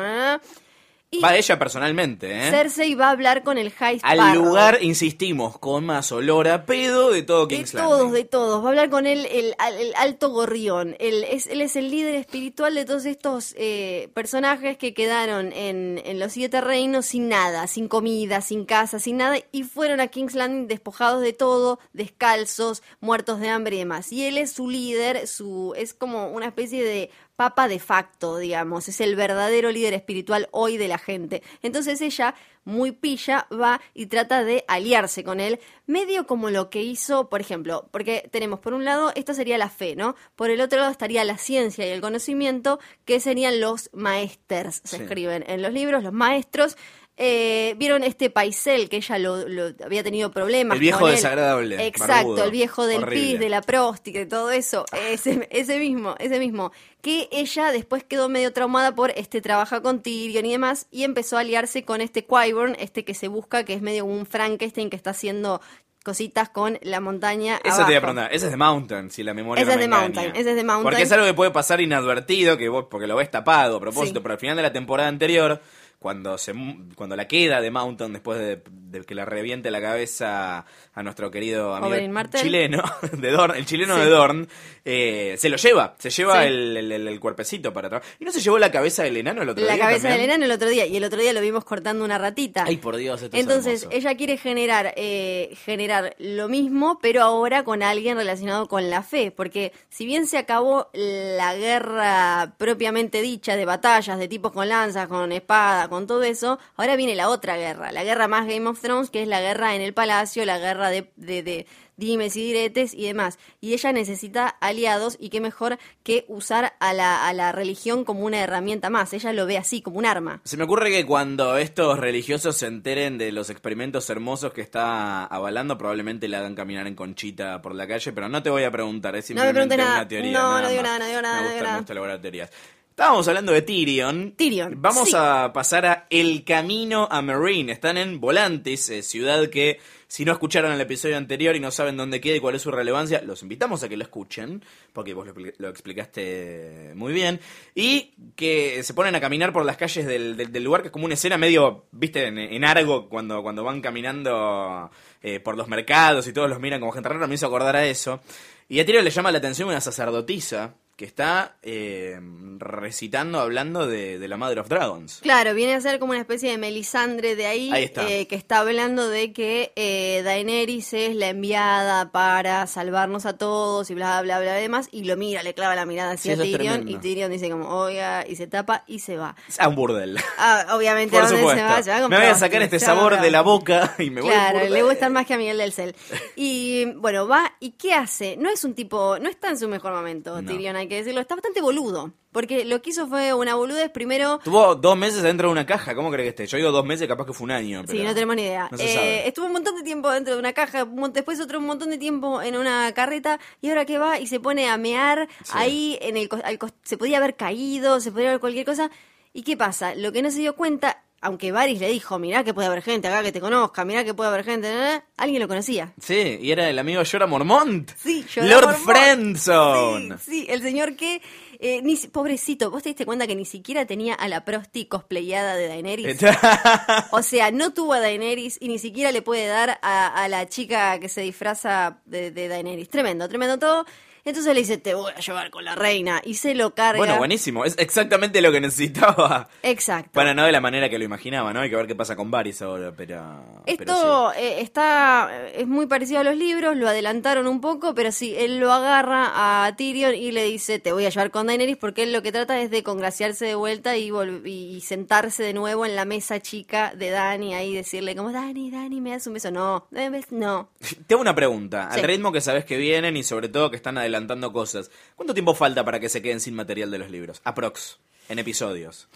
Y 1.09 1.21
Va 1.21 1.37
ella 1.37 1.57
personalmente, 1.57 2.29
¿eh? 2.47 2.51
Cersei 2.51 2.93
va 2.93 3.07
a 3.07 3.11
hablar 3.11 3.41
con 3.43 3.57
el 3.57 3.71
High 3.71 4.01
Al 4.03 4.19
Sparrow. 4.19 4.43
lugar, 4.45 4.79
insistimos, 4.81 5.57
con 5.57 5.85
más 5.85 6.11
olor 6.11 6.49
a 6.49 6.65
pedo 6.65 7.11
de 7.11 7.23
todo 7.23 7.47
De 7.47 7.55
King's 7.55 7.71
todos, 7.71 7.99
Landing. 7.99 8.13
de 8.13 8.25
todos. 8.25 8.61
Va 8.61 8.65
a 8.67 8.69
hablar 8.71 8.89
con 8.89 9.07
él 9.07 9.25
el, 9.31 9.55
el 9.79 9.95
alto 9.95 10.29
gorrión. 10.31 10.97
Él 10.99 11.23
es, 11.23 11.47
él 11.47 11.61
es 11.61 11.77
el 11.77 11.91
líder 11.91 12.15
espiritual 12.15 12.75
de 12.75 12.83
todos 12.83 13.05
estos 13.05 13.55
eh, 13.57 14.09
personajes 14.15 14.77
que 14.77 14.93
quedaron 14.93 15.53
en, 15.53 16.01
en 16.03 16.19
los 16.19 16.33
siete 16.33 16.59
reinos 16.59 17.05
sin 17.05 17.29
nada, 17.29 17.67
sin 17.67 17.87
comida, 17.87 18.41
sin 18.41 18.65
casa, 18.65 18.99
sin 18.99 19.15
nada, 19.15 19.37
y 19.53 19.63
fueron 19.63 20.01
a 20.01 20.07
King's 20.07 20.35
Landing 20.35 20.67
despojados 20.67 21.21
de 21.21 21.31
todo, 21.31 21.79
descalzos, 21.93 22.83
muertos 22.99 23.39
de 23.39 23.47
hambre 23.47 23.77
y 23.77 23.79
demás. 23.79 24.11
Y 24.11 24.25
él 24.25 24.37
es 24.37 24.51
su 24.51 24.69
líder, 24.69 25.25
su 25.27 25.73
es 25.77 25.93
como 25.93 26.27
una 26.31 26.47
especie 26.47 26.83
de 26.83 27.11
papa 27.37 27.69
de 27.69 27.79
facto, 27.79 28.37
digamos, 28.37 28.89
es 28.89 28.99
el 28.99 29.15
verdadero 29.15 29.71
líder 29.71 29.93
espiritual 29.93 30.49
hoy 30.51 30.75
de 30.75 30.89
la 30.89 30.97
gente. 30.97 31.41
Entonces 31.61 32.01
ella, 32.01 32.35
muy 32.65 32.91
pilla, 32.91 33.47
va 33.49 33.79
y 33.93 34.07
trata 34.07 34.43
de 34.43 34.65
aliarse 34.67 35.23
con 35.23 35.39
él, 35.39 35.59
medio 35.85 36.27
como 36.27 36.49
lo 36.49 36.69
que 36.69 36.81
hizo, 36.81 37.29
por 37.29 37.39
ejemplo, 37.39 37.87
porque 37.91 38.27
tenemos 38.31 38.59
por 38.59 38.73
un 38.73 38.83
lado, 38.83 39.13
esta 39.15 39.33
sería 39.33 39.57
la 39.57 39.69
fe, 39.69 39.95
¿no? 39.95 40.15
Por 40.35 40.49
el 40.49 40.59
otro 40.59 40.79
lado 40.79 40.91
estaría 40.91 41.23
la 41.23 41.37
ciencia 41.37 41.85
y 41.87 41.91
el 41.91 42.01
conocimiento, 42.01 42.79
que 43.05 43.19
serían 43.19 43.61
los 43.61 43.89
maesters, 43.93 44.81
se 44.83 44.97
Sí. 44.97 45.03
escriben 45.03 45.45
en 45.47 45.61
los 45.61 45.71
libros, 45.71 46.03
los 46.03 46.13
maestros. 46.13 46.75
Eh, 47.19 47.73
Vieron 47.77 48.03
este 48.03 48.29
paisel 48.29 48.89
que 48.89 48.97
ella 48.97 49.17
lo, 49.17 49.47
lo- 49.47 49.73
había 49.83 50.03
tenido 50.03 50.31
problemas. 50.31 50.75
El 50.75 50.79
viejo 50.81 50.99
con 50.99 51.09
él? 51.09 51.15
desagradable, 51.15 51.87
Exacto, 51.87 52.13
barbudo, 52.13 52.43
el 52.45 52.51
viejo 52.51 52.85
del 52.85 53.03
horrible. 53.03 53.31
pis, 53.31 53.39
de 53.39 53.49
la 53.49 53.61
próstica 53.61 54.21
y 54.21 54.25
todo 54.27 54.51
eso. 54.51 54.85
Ese, 55.09 55.47
ese 55.51 55.79
mismo, 55.79 56.15
ese 56.19 56.37
mismo. 56.39 56.71
Que 57.01 57.27
ella 57.31 57.71
después 57.71 58.03
quedó 58.03 58.29
medio 58.29 58.53
traumada 58.53 58.93
por 58.93 59.11
este 59.15 59.41
trabaja 59.41 59.81
con 59.81 60.01
Tyrion 60.03 60.45
y 60.45 60.51
demás 60.51 60.85
y 60.91 61.03
empezó 61.05 61.37
a 61.37 61.39
aliarse 61.39 61.83
con 61.83 62.01
este 62.01 62.23
Qyburn, 62.25 62.75
este 62.79 63.03
que 63.03 63.15
se 63.15 63.27
busca, 63.27 63.63
que 63.65 63.73
es 63.73 63.81
medio 63.81 64.05
un 64.05 64.25
Frankenstein 64.27 64.89
que 64.91 64.95
está 64.95 65.09
haciendo 65.11 65.59
cositas 66.03 66.47
con 66.49 66.77
la 66.83 67.01
montaña 67.01 67.55
Eso 67.55 67.61
te 67.63 67.69
abajo. 67.69 67.91
iba 67.91 67.97
a 67.97 68.01
preguntar, 68.01 68.29
ese 68.33 68.45
es 68.45 68.51
de 68.51 68.57
Mountain, 68.57 69.11
si 69.11 69.23
la 69.23 69.33
memoria 69.33 69.61
Ese 69.63 69.67
no 69.67 69.71
es 69.73 69.77
me 69.77 69.81
de 69.81 69.85
engaña. 69.85 70.03
Mountain, 70.21 70.31
ese 70.41 70.49
es 70.51 70.55
de 70.55 70.63
Mountain. 70.63 70.83
Porque 70.83 71.01
es 71.03 71.11
algo 71.11 71.25
que 71.25 71.33
puede 71.33 71.51
pasar 71.51 71.81
inadvertido, 71.81 72.57
que 72.57 72.69
vos, 72.69 72.85
porque 72.89 73.07
lo 73.07 73.15
ves 73.17 73.29
tapado 73.29 73.77
a 73.77 73.79
propósito, 73.81 74.19
Sí. 74.19 74.23
pero 74.23 74.33
al 74.35 74.39
final 74.39 74.55
de 74.55 74.61
la 74.63 74.71
temporada 74.71 75.09
anterior, 75.09 75.61
cuando 75.99 76.37
se 76.37 76.53
mu- 76.53 76.93
cuando 76.95 77.15
la 77.15 77.27
queda 77.27 77.59
de 77.59 77.71
Mountain 77.71 78.13
después 78.13 78.37
de, 78.39 78.61
de 78.69 79.01
que 79.03 79.15
le 79.15 79.25
reviente 79.25 79.71
la 79.71 79.81
cabeza 79.81 80.63
a 80.93 81.03
nuestro 81.03 81.31
querido 81.31 81.73
amigo 81.75 81.95
chileno, 82.39 82.83
de 83.13 83.31
Dorn, 83.31 83.55
el 83.57 83.65
chileno 83.65 83.95
Sí. 83.95 84.01
de 84.01 84.09
Dorn, 84.09 84.47
eh, 84.85 85.35
se 85.37 85.49
lo 85.49 85.57
lleva, 85.57 85.95
se 85.97 86.11
lleva 86.11 86.41
Sí. 86.43 86.47
el, 86.49 86.77
el- 86.77 86.91
el- 86.91 87.07
el 87.07 87.19
cuerpecito 87.19 87.73
para 87.73 87.87
atrás. 87.87 88.03
¿Y 88.19 88.25
no 88.25 88.31
se 88.31 88.41
llevó 88.41 88.59
la 88.59 88.71
cabeza 88.71 89.03
del 89.03 89.17
enano 89.17 89.41
el 89.41 89.49
otro 89.49 89.65
La 89.65 89.73
día 89.73 89.83
cabeza 89.85 90.07
de 90.09 90.13
también? 90.13 90.29
Elena 90.31 90.45
el 90.45 90.51
otro 90.51 90.69
día 90.69 90.85
y 90.85 90.95
el 90.97 91.03
otro 91.03 91.19
día 91.19 91.33
lo 91.33 91.41
vimos 91.41 91.63
cortando 91.65 92.05
una 92.05 92.19
ratita. 92.19 92.63
Ay, 92.67 92.77
por 92.77 92.95
Dios, 92.97 93.21
esto 93.23 93.35
es 93.35 93.41
Entonces, 93.41 93.87
ella 93.91 94.15
quiere 94.15 94.37
generar, 94.37 94.93
eh, 94.97 95.55
generar 95.65 96.15
lo 96.19 96.47
mismo, 96.47 96.99
pero 97.01 97.23
ahora 97.23 97.63
con 97.63 97.81
alguien 97.81 98.17
relacionado 98.17 98.67
con 98.67 98.89
la 98.91 99.01
fe. 99.01 99.31
Porque 99.31 99.73
si 99.89 100.05
bien 100.05 100.27
se 100.27 100.37
acabó 100.37 100.89
la 100.93 101.55
guerra 101.55 102.53
propiamente 102.57 103.21
dicha 103.23 103.55
de 103.55 103.65
batallas, 103.65 104.19
de 104.19 104.27
tipos 104.27 104.51
con 104.51 104.69
lanzas, 104.69 105.07
con 105.07 105.31
espada, 105.31 105.87
con 105.89 105.96
todo 106.05 106.21
eso, 106.23 106.59
ahora 106.75 106.95
viene 106.95 107.15
la 107.15 107.29
otra 107.29 107.57
guerra. 107.57 107.91
La 107.91 108.03
guerra 108.03 108.27
más 108.27 108.45
Game 108.45 108.67
of 108.69 108.79
Thrones, 108.81 109.09
que 109.09 109.23
es 109.23 109.27
la 109.27 109.41
guerra 109.41 109.73
en 109.75 109.81
el 109.81 109.93
palacio, 109.95 110.45
la 110.45 110.59
guerra 110.59 110.89
de, 110.91 111.09
de, 111.15 111.41
de 111.41 111.65
dimes 111.95 112.35
y 112.35 112.43
diretes 112.43 112.93
y 112.93 113.05
demás. 113.07 113.39
Y 113.59 113.73
ella 113.73 113.91
necesita 113.91 114.47
aliados 114.47 115.17
y 115.19 115.29
qué 115.29 115.41
mejor 115.41 115.79
que 116.03 116.25
usar 116.27 116.73
a 116.79 116.93
la, 116.93 117.27
a 117.27 117.33
la 117.33 117.51
religión 117.51 118.03
como 118.05 118.25
una 118.25 118.39
herramienta 118.41 118.91
más. 118.91 119.13
Ella 119.13 119.33
lo 119.33 119.47
ve 119.47 119.57
así, 119.57 119.81
como 119.81 119.97
un 119.97 120.05
arma. 120.05 120.41
Se 120.43 120.57
me 120.57 120.65
ocurre 120.65 120.91
que 120.91 121.05
cuando 121.07 121.57
estos 121.57 121.97
religiosos 121.97 122.55
se 122.57 122.67
enteren 122.67 123.17
de 123.17 123.31
los 123.31 123.49
experimentos 123.49 124.09
hermosos 124.11 124.53
que 124.53 124.61
está 124.61 125.25
avalando, 125.25 125.77
probablemente 125.77 126.27
la 126.27 126.39
hagan 126.39 126.53
caminar 126.53 126.85
en 126.85 126.93
conchita 126.95 127.61
por 127.63 127.73
la 127.73 127.87
calle, 127.87 128.11
pero 128.11 128.29
no 128.29 128.43
te 128.43 128.49
voy 128.51 128.63
a 128.63 128.69
preguntar, 128.71 129.15
es 129.15 129.29
No 129.31 129.35
me 129.35 129.41
simplemente 129.41 129.77
nada. 129.77 129.95
una 129.95 130.07
teoría. 130.07 130.31
No, 130.33 130.39
nada 130.39 130.61
no 130.61 130.69
digo 130.69 130.81
más. 130.83 130.91
nada, 130.91 130.99
no 130.99 131.05
digo 131.07 131.21
nada, 131.21 131.35
Me 131.37 131.41
no 131.41 131.47
gusta, 131.47 131.53
digo 131.53 131.61
me 131.63 131.67
nada. 131.67 131.77
gusta 131.79 131.93
elaborar 131.93 132.21
teorías. 132.21 132.51
Estábamos 132.97 133.27
hablando 133.27 133.51
de 133.51 133.61
Tyrion. 133.61 134.31
Tyrion, 134.35 134.81
Vamos 134.81 135.09
sí. 135.11 135.15
a 135.15 135.51
pasar 135.53 135.85
a 135.85 136.07
El 136.09 136.43
Camino 136.43 137.07
a 137.11 137.21
Marine. 137.21 137.71
Están 137.71 137.95
en 137.95 138.19
Volantis, 138.19 138.89
eh, 138.89 139.03
ciudad 139.03 139.49
que 139.51 139.79
si 140.07 140.25
no 140.25 140.31
escucharon 140.31 140.71
el 140.71 140.81
episodio 140.81 141.15
anterior 141.15 141.55
y 141.55 141.59
no 141.59 141.69
saben 141.69 141.95
dónde 141.95 142.19
queda 142.19 142.37
y 142.37 142.39
cuál 142.39 142.55
es 142.55 142.63
su 142.63 142.71
relevancia, 142.71 143.21
los 143.21 143.43
invitamos 143.43 143.83
a 143.83 143.87
que 143.89 143.97
lo 143.97 144.03
escuchen, 144.03 144.65
porque 144.93 145.13
vos 145.13 145.27
lo, 145.27 145.35
expli- 145.35 145.53
lo 145.59 145.69
explicaste 145.69 146.93
muy 146.95 147.13
bien. 147.13 147.39
Y 147.75 148.15
que 148.35 148.81
se 148.81 148.95
ponen 148.95 149.13
a 149.13 149.21
caminar 149.21 149.53
por 149.53 149.63
las 149.63 149.77
calles 149.77 150.07
del, 150.07 150.35
del- 150.35 150.51
del 150.51 150.63
lugar, 150.63 150.81
que 150.81 150.87
es 150.87 150.91
como 150.91 151.05
una 151.05 151.13
escena 151.13 151.37
medio, 151.37 151.85
viste, 151.91 152.25
en, 152.25 152.39
en 152.39 152.65
Argo, 152.65 153.09
cuando, 153.09 153.43
cuando 153.43 153.63
van 153.63 153.79
caminando 153.79 154.89
eh, 155.21 155.39
por 155.39 155.55
los 155.55 155.67
mercados 155.67 156.25
y 156.25 156.33
todos 156.33 156.49
los 156.49 156.59
miran 156.59 156.79
como 156.79 156.93
gente 156.93 157.09
rara, 157.09 157.27
me 157.27 157.35
hizo 157.35 157.45
acordar 157.45 157.75
a 157.75 157.85
eso. 157.85 158.21
Y 158.67 158.79
a 158.79 158.85
Tyrion 158.87 159.03
le 159.05 159.11
llama 159.11 159.31
la 159.31 159.37
atención 159.37 159.69
una 159.69 159.81
sacerdotisa 159.81 160.73
que 160.97 161.05
está 161.05 161.55
eh, 161.61 162.19
recitando, 162.57 163.39
hablando 163.39 163.85
de, 163.87 164.17
de 164.17 164.27
la 164.27 164.35
Mother 164.35 164.59
of 164.59 164.67
Dragons. 164.67 165.19
Claro, 165.21 165.53
viene 165.53 165.75
a 165.75 165.79
ser 165.81 165.99
como 165.99 166.11
una 166.11 166.19
especie 166.21 166.49
de 166.49 166.57
Melisandre 166.57 167.35
de 167.35 167.45
ahí, 167.45 167.69
Ahí 167.71 167.83
está. 167.83 168.09
eh, 168.09 168.27
que 168.27 168.35
está 168.35 168.59
hablando 168.59 169.07
de 169.07 169.31
que 169.31 169.73
eh, 169.75 170.21
Daenerys 170.23 170.93
es 170.93 171.15
la 171.15 171.29
enviada 171.29 172.11
para 172.11 172.65
salvarnos 172.65 173.27
a 173.27 173.37
todos 173.37 173.89
y 173.91 173.93
bla, 173.93 174.19
bla, 174.23 174.39
bla, 174.39 174.57
y 174.57 174.61
demás, 174.63 174.89
y 174.91 175.03
lo 175.03 175.15
mira, 175.17 175.43
le 175.43 175.53
clava 175.53 175.75
la 175.75 175.85
mirada 175.85 176.17
Sí, 176.17 176.31
hacia 176.31 176.43
es 176.43 176.51
Tyrion, 176.51 176.89
y. 176.89 176.97
Tyrion 176.97 177.31
dice 177.31 177.49
como, 177.51 177.69
oiga, 177.69 178.25
y 178.27 178.35
se 178.35 178.47
tapa 178.47 178.83
y 178.87 178.97
se 178.99 179.17
va. 179.17 179.35
A 179.59 179.67
un 179.67 179.75
burdel. 179.75 180.17
Ah, 180.39 180.65
obviamente, 180.75 181.15
Por 181.15 181.25
¿a 181.25 181.27
dónde 181.27 181.41
supuesto. 181.41 181.61
se 181.63 181.73
va? 181.73 181.83
Se 181.83 181.91
va 181.91 182.01
con 182.01 182.09
me 182.09 182.17
voy 182.17 182.25
a 182.25 182.33
sacar 182.35 182.61
este 182.63 182.79
sabor 182.79 183.21
de 183.21 183.29
la 183.29 183.41
boca 183.41 183.93
y 183.99 184.09
me 184.09 184.21
voy 184.21 184.31
al 184.31 184.35
Claro, 184.35 184.59
burdel. 184.59 184.73
le 184.73 184.81
gusta 184.83 185.09
más 185.09 185.27
que 185.27 185.35
a 185.35 185.37
Miguel 185.37 185.59
del 185.59 185.73
Cel. 185.73 185.95
Y 186.35 186.85
bueno, 186.95 187.27
va, 187.27 187.53
¿y 187.59 187.71
qué 187.73 187.93
hace? 187.93 188.35
No 188.37 188.49
es 188.49 188.63
un 188.63 188.73
tipo, 188.73 189.19
no 189.19 189.29
está 189.29 189.49
en 189.49 189.59
su 189.59 189.67
mejor 189.67 189.93
momento, 189.93 190.41
No. 190.41 190.47
Tyrion, 190.51 190.75
hay 190.75 190.86
que 190.87 190.95
decirlo, 190.95 191.21
está 191.21 191.35
bastante 191.35 191.61
boludo. 191.61 192.11
Porque 192.31 192.65
lo 192.65 192.81
que 192.81 192.91
hizo 192.91 193.07
fue 193.07 193.33
una 193.33 193.55
boludez 193.55 193.89
primero. 193.89 194.39
Tuvo 194.43 194.75
dos 194.75 194.95
meses 194.95 195.23
dentro 195.23 195.47
de 195.47 195.51
una 195.53 195.65
caja, 195.65 195.95
¿cómo 195.95 196.11
crees 196.11 196.25
que 196.25 196.43
esté? 196.43 196.47
Yo 196.47 196.57
digo 196.57 196.71
dos 196.71 196.85
meses, 196.85 197.07
capaz 197.07 197.25
que 197.25 197.33
fue 197.33 197.45
un 197.45 197.51
año. 197.51 197.81
Sí, 197.81 197.87
pero 197.87 198.03
no 198.03 198.13
tenemos 198.13 198.35
ni 198.35 198.41
idea. 198.43 198.67
no 198.71 198.77
se 198.77 198.85
Eh, 198.85 198.93
sabe. 198.93 199.27
estuvo 199.27 199.45
un 199.47 199.53
montón 199.53 199.75
de 199.75 199.83
tiempo 199.83 200.11
dentro 200.11 200.33
de 200.33 200.39
una 200.39 200.53
caja, 200.53 200.85
después 201.11 201.39
otro 201.39 201.57
un 201.59 201.65
montón 201.65 201.89
de 201.89 201.97
tiempo 201.97 202.41
en 202.41 202.55
una 202.55 202.91
carreta, 202.93 203.39
y 203.61 203.69
ahora 203.69 203.85
que 203.85 203.97
va 203.97 204.19
y 204.19 204.27
se 204.27 204.39
pone 204.39 204.67
a 204.69 204.77
mear 204.77 205.27
Sí. 205.43 205.51
ahí 205.55 205.97
en 206.01 206.17
el, 206.17 206.29
al 206.43 206.59
se 206.83 206.97
podía 206.97 207.17
haber 207.17 207.35
caído, 207.35 207.99
se 207.99 208.11
podía 208.11 208.29
haber 208.29 208.39
cualquier 208.39 208.65
cosa. 208.65 208.91
¿Y 209.33 209.43
qué 209.43 209.55
pasa? 209.57 209.95
Lo 209.95 210.11
que 210.11 210.21
no 210.21 210.29
se 210.31 210.39
dio 210.39 210.55
cuenta, 210.55 211.03
aunque 211.27 211.51
Varys 211.51 211.81
le 211.81 211.89
dijo, 211.89 212.17
mirá 212.19 212.45
que 212.45 212.53
puede 212.53 212.67
haber 212.69 212.81
gente 212.81 213.09
acá 213.09 213.21
que 213.21 213.33
te 213.33 213.41
conozca, 213.41 213.83
mirá 213.83 214.05
que 214.05 214.13
puede 214.13 214.29
haber 214.29 214.45
gente, 214.45 214.73
na", 214.73 215.03
alguien 215.17 215.41
lo 215.41 215.49
conocía. 215.49 215.93
Sí, 216.01 216.39
y 216.41 216.51
era 216.51 216.69
el 216.69 216.79
amigo 216.79 217.01
Jorah 217.09 217.27
Mormont. 217.27 217.91
Sí, 218.01 218.25
Jorah 218.33 218.47
Lord 218.47 218.77
Mormont. 218.85 219.37
Sí, 219.37 220.31
sí, 220.31 220.45
el 220.47 220.61
señor 220.61 220.95
que, 220.95 221.21
eh, 221.59 221.81
ni, 221.81 221.97
pobrecito, 221.97 222.71
vos 222.71 222.81
te 222.81 222.89
diste 222.89 223.05
cuenta 223.05 223.27
que 223.27 223.35
ni 223.35 223.43
siquiera 223.43 223.85
tenía 223.85 224.13
a 224.13 224.29
la 224.29 224.45
prosti 224.45 224.85
cosplayada 224.85 225.55
de 225.55 225.67
Daenerys. 225.67 226.17
O 227.11 227.21
sea, 227.21 227.51
no 227.51 227.73
tuvo 227.73 227.93
a 227.93 227.99
Daenerys 227.99 228.57
y 228.61 228.69
ni 228.69 228.79
siquiera 228.79 229.11
le 229.11 229.21
puede 229.21 229.47
dar 229.47 229.79
a, 229.81 230.07
a 230.23 230.29
la 230.29 230.47
chica 230.47 230.97
que 230.99 231.09
se 231.09 231.21
disfraza 231.21 231.99
de, 232.05 232.31
de 232.31 232.47
Daenerys. 232.47 232.87
Tremendo, 232.89 233.27
tremendo 233.27 233.59
todo. 233.59 233.85
Entonces 234.27 234.53
le 234.53 234.59
dice, 234.59 234.77
te 234.77 234.93
voy 234.93 235.11
a 235.15 235.19
llevar 235.19 235.49
con 235.49 235.63
la 235.63 235.75
reina. 235.75 236.21
Y 236.23 236.33
se 236.35 236.53
lo 236.53 236.73
carga. 236.73 236.97
bueno, 236.97 237.17
buenísimo. 237.17 237.63
Es 237.65 237.75
exactamente 237.77 238.41
lo 238.41 238.51
que 238.51 238.59
necesitaba. 238.59 239.47
Exacto. 239.63 240.11
Bueno, 240.13 240.33
no 240.33 240.45
de 240.45 240.51
la 240.51 240.61
manera 240.61 240.89
que 240.89 240.97
lo 240.97 241.05
imaginaba, 241.05 241.53
¿no? 241.53 241.61
Hay 241.61 241.69
que 241.69 241.75
ver 241.75 241.87
qué 241.87 241.95
pasa 241.95 242.15
con 242.15 242.29
Varys 242.29 242.61
ahora, 242.61 242.93
pero... 242.95 243.21
pero 243.65 243.65
Esto 243.65 244.33
eh, 244.33 244.61
está 244.61 245.29
eh, 245.31 245.61
es 245.61 245.67
muy 245.67 245.87
parecido 245.87 246.19
a 246.19 246.23
los 246.23 246.35
libros, 246.35 246.75
lo 246.75 246.87
adelantaron 246.87 247.47
un 247.47 247.61
poco, 247.61 247.95
pero 247.95 248.11
sí, 248.11 248.35
él 248.37 248.59
lo 248.59 248.71
agarra 248.71 249.65
a 249.65 249.75
Tyrion 249.75 250.13
y 250.13 250.31
le 250.31 250.43
dice, 250.43 250.79
te 250.79 250.91
voy 250.91 251.05
a 251.05 251.09
llevar 251.09 251.31
con 251.31 251.47
Daenerys, 251.47 251.77
porque 251.77 252.03
él 252.03 252.13
lo 252.13 252.21
que 252.21 252.31
trata 252.31 252.59
es 252.59 252.69
de 252.69 252.83
congraciarse 252.83 253.45
de 253.45 253.55
vuelta 253.55 253.95
y, 253.95 254.81
sentarse 254.81 255.43
de 255.43 255.53
nuevo 255.53 255.85
en 255.85 255.95
la 255.95 256.05
mesa 256.05 256.41
chica 256.41 256.93
de 256.95 257.09
Dani, 257.09 257.53
ahí 257.53 257.73
decirle 257.73 258.15
como, 258.15 258.31
Dani, 258.31 258.71
Dani, 258.71 259.01
me 259.01 259.11
das 259.11 259.27
un 259.27 259.33
beso. 259.33 259.51
No, 259.51 259.87
no. 260.31 260.69
Te 261.07 261.13
hago 261.13 261.21
una 261.21 261.35
pregunta. 261.35 261.87
Al 261.89 261.99
Sí. 261.99 262.05
ritmo 262.05 262.31
que 262.31 262.41
sabes 262.41 262.65
que 262.65 262.77
vienen 262.77 263.17
y 263.17 263.23
sobre 263.23 263.49
todo 263.49 263.69
que 263.69 263.75
están 263.75 263.97
adelantando 264.17 264.51
cosas, 264.51 264.91
¿cuánto 265.15 265.33
tiempo 265.33 265.53
falta 265.55 265.85
para 265.85 265.99
que 265.99 266.09
se 266.09 266.21
queden 266.21 266.39
sin 266.39 266.55
material 266.55 266.91
de 266.91 266.97
los 266.97 267.09
libros? 267.09 267.41
Aprox. 267.43 267.99
En 268.29 268.39
episodios. 268.39 269.07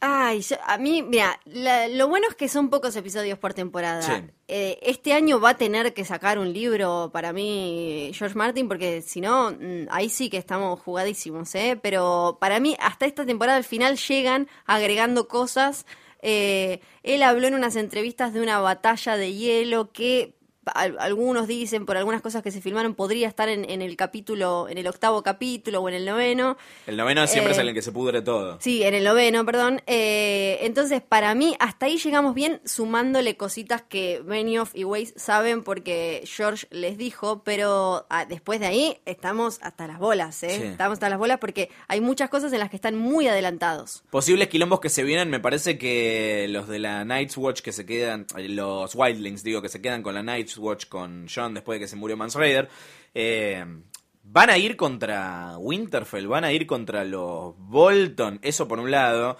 Ay, 0.00 0.40
yo- 0.42 0.56
a 0.66 0.76
mí, 0.78 1.02
mira, 1.02 1.38
la- 1.44 1.88
lo 1.88 2.08
bueno 2.08 2.26
es 2.28 2.34
que 2.34 2.48
son 2.48 2.68
pocos 2.68 2.94
episodios 2.96 3.38
por 3.38 3.54
temporada. 3.54 4.02
Sí. 4.02 4.12
Eh, 4.48 4.78
este 4.82 5.12
año 5.14 5.40
va 5.40 5.50
a 5.50 5.56
tener 5.56 5.94
que 5.94 6.04
sacar 6.04 6.38
un 6.38 6.52
libro 6.52 7.10
para 7.12 7.32
mí 7.32 8.10
George 8.14 8.36
Martin, 8.36 8.68
porque 8.68 9.00
si 9.02 9.20
no, 9.22 9.50
mm, 9.52 9.86
ahí 9.90 10.08
sí 10.10 10.28
que 10.28 10.36
estamos 10.36 10.80
jugadísimos, 10.80 11.54
¿eh? 11.54 11.78
Pero 11.82 12.36
para 12.40 12.60
mí, 12.60 12.76
hasta 12.80 13.06
esta 13.06 13.24
temporada 13.24 13.56
al 13.56 13.64
final 13.64 13.96
llegan 13.96 14.48
agregando 14.66 15.26
cosas. 15.28 15.86
Eh, 16.20 16.80
él 17.02 17.22
habló 17.22 17.46
en 17.48 17.54
unas 17.54 17.76
entrevistas 17.76 18.32
de 18.34 18.40
una 18.42 18.58
batalla 18.60 19.16
de 19.16 19.32
hielo 19.34 19.90
que 19.92 20.34
algunos 20.74 21.46
dicen 21.46 21.86
por 21.86 21.96
algunas 21.96 22.22
cosas 22.22 22.42
que 22.42 22.50
se 22.50 22.60
filmaron 22.60 22.94
podría 22.94 23.28
estar 23.28 23.48
en, 23.48 23.68
en 23.68 23.82
el 23.82 23.96
capítulo, 23.96 24.68
en 24.68 24.78
el 24.78 24.86
octavo 24.86 25.22
capítulo 25.22 25.80
o 25.80 25.88
en 25.88 25.94
el 25.94 26.04
noveno. 26.04 26.56
El 26.86 26.96
noveno 26.96 27.26
siempre 27.26 27.52
Eh, 27.52 27.56
es 27.56 27.58
el 27.58 27.74
que 27.74 27.82
se 27.82 27.92
pudre 27.92 28.22
todo. 28.22 28.58
Sí, 28.60 28.82
en 28.82 28.94
el 28.94 29.04
noveno, 29.04 29.44
perdón. 29.44 29.82
Eh, 29.86 30.58
entonces, 30.62 31.02
para 31.02 31.34
mí, 31.34 31.56
hasta 31.58 31.86
ahí 31.86 31.98
llegamos 31.98 32.34
bien, 32.34 32.60
sumándole 32.64 33.36
cositas 33.36 33.82
que 33.82 34.20
Benioff 34.24 34.74
y 34.74 34.84
Weiss 34.84 35.14
saben 35.16 35.62
porque 35.62 36.22
George 36.26 36.66
les 36.70 36.96
dijo, 36.98 37.42
pero 37.44 38.06
ah, 38.10 38.24
después 38.24 38.60
de 38.60 38.66
ahí 38.66 38.98
estamos 39.04 39.58
hasta 39.62 39.86
las 39.86 39.98
bolas, 39.98 40.42
¿eh? 40.42 40.50
Sí. 40.50 40.62
Estamos 40.66 40.94
hasta 40.94 41.08
las 41.08 41.18
bolas 41.18 41.38
porque 41.38 41.70
hay 41.88 42.00
muchas 42.00 42.30
cosas 42.30 42.52
en 42.52 42.58
las 42.58 42.70
que 42.70 42.76
están 42.76 42.96
muy 42.96 43.28
adelantados. 43.28 44.02
Posibles 44.10 44.48
quilombos 44.48 44.80
que 44.80 44.88
se 44.88 45.02
vienen, 45.02 45.30
me 45.30 45.40
parece 45.40 45.78
que 45.78 46.46
los 46.48 46.68
de 46.68 46.78
la 46.78 47.04
Night's 47.04 47.36
Watch 47.36 47.60
que 47.60 47.72
se 47.72 47.86
quedan, 47.86 48.26
eh, 48.36 48.48
los 48.48 48.94
Wildlings, 48.94 49.42
digo, 49.42 49.62
que 49.62 49.68
se 49.68 49.80
quedan 49.80 50.02
con 50.02 50.14
la 50.14 50.22
Night's 50.22 50.53
Watch 50.58 50.86
con 50.86 51.26
John 51.32 51.54
después 51.54 51.76
de 51.76 51.84
que 51.84 51.88
se 51.88 51.96
murió 51.96 52.16
Mans 52.16 52.34
Raider, 52.34 52.68
eh, 53.14 53.64
van 54.22 54.50
a 54.50 54.58
ir 54.58 54.76
contra 54.76 55.56
Winterfell, 55.58 56.26
van 56.26 56.44
a 56.44 56.52
ir 56.52 56.66
contra 56.66 57.04
los 57.04 57.54
Bolton, 57.58 58.40
eso 58.42 58.66
por 58.66 58.80
un 58.80 58.90
lado. 58.90 59.36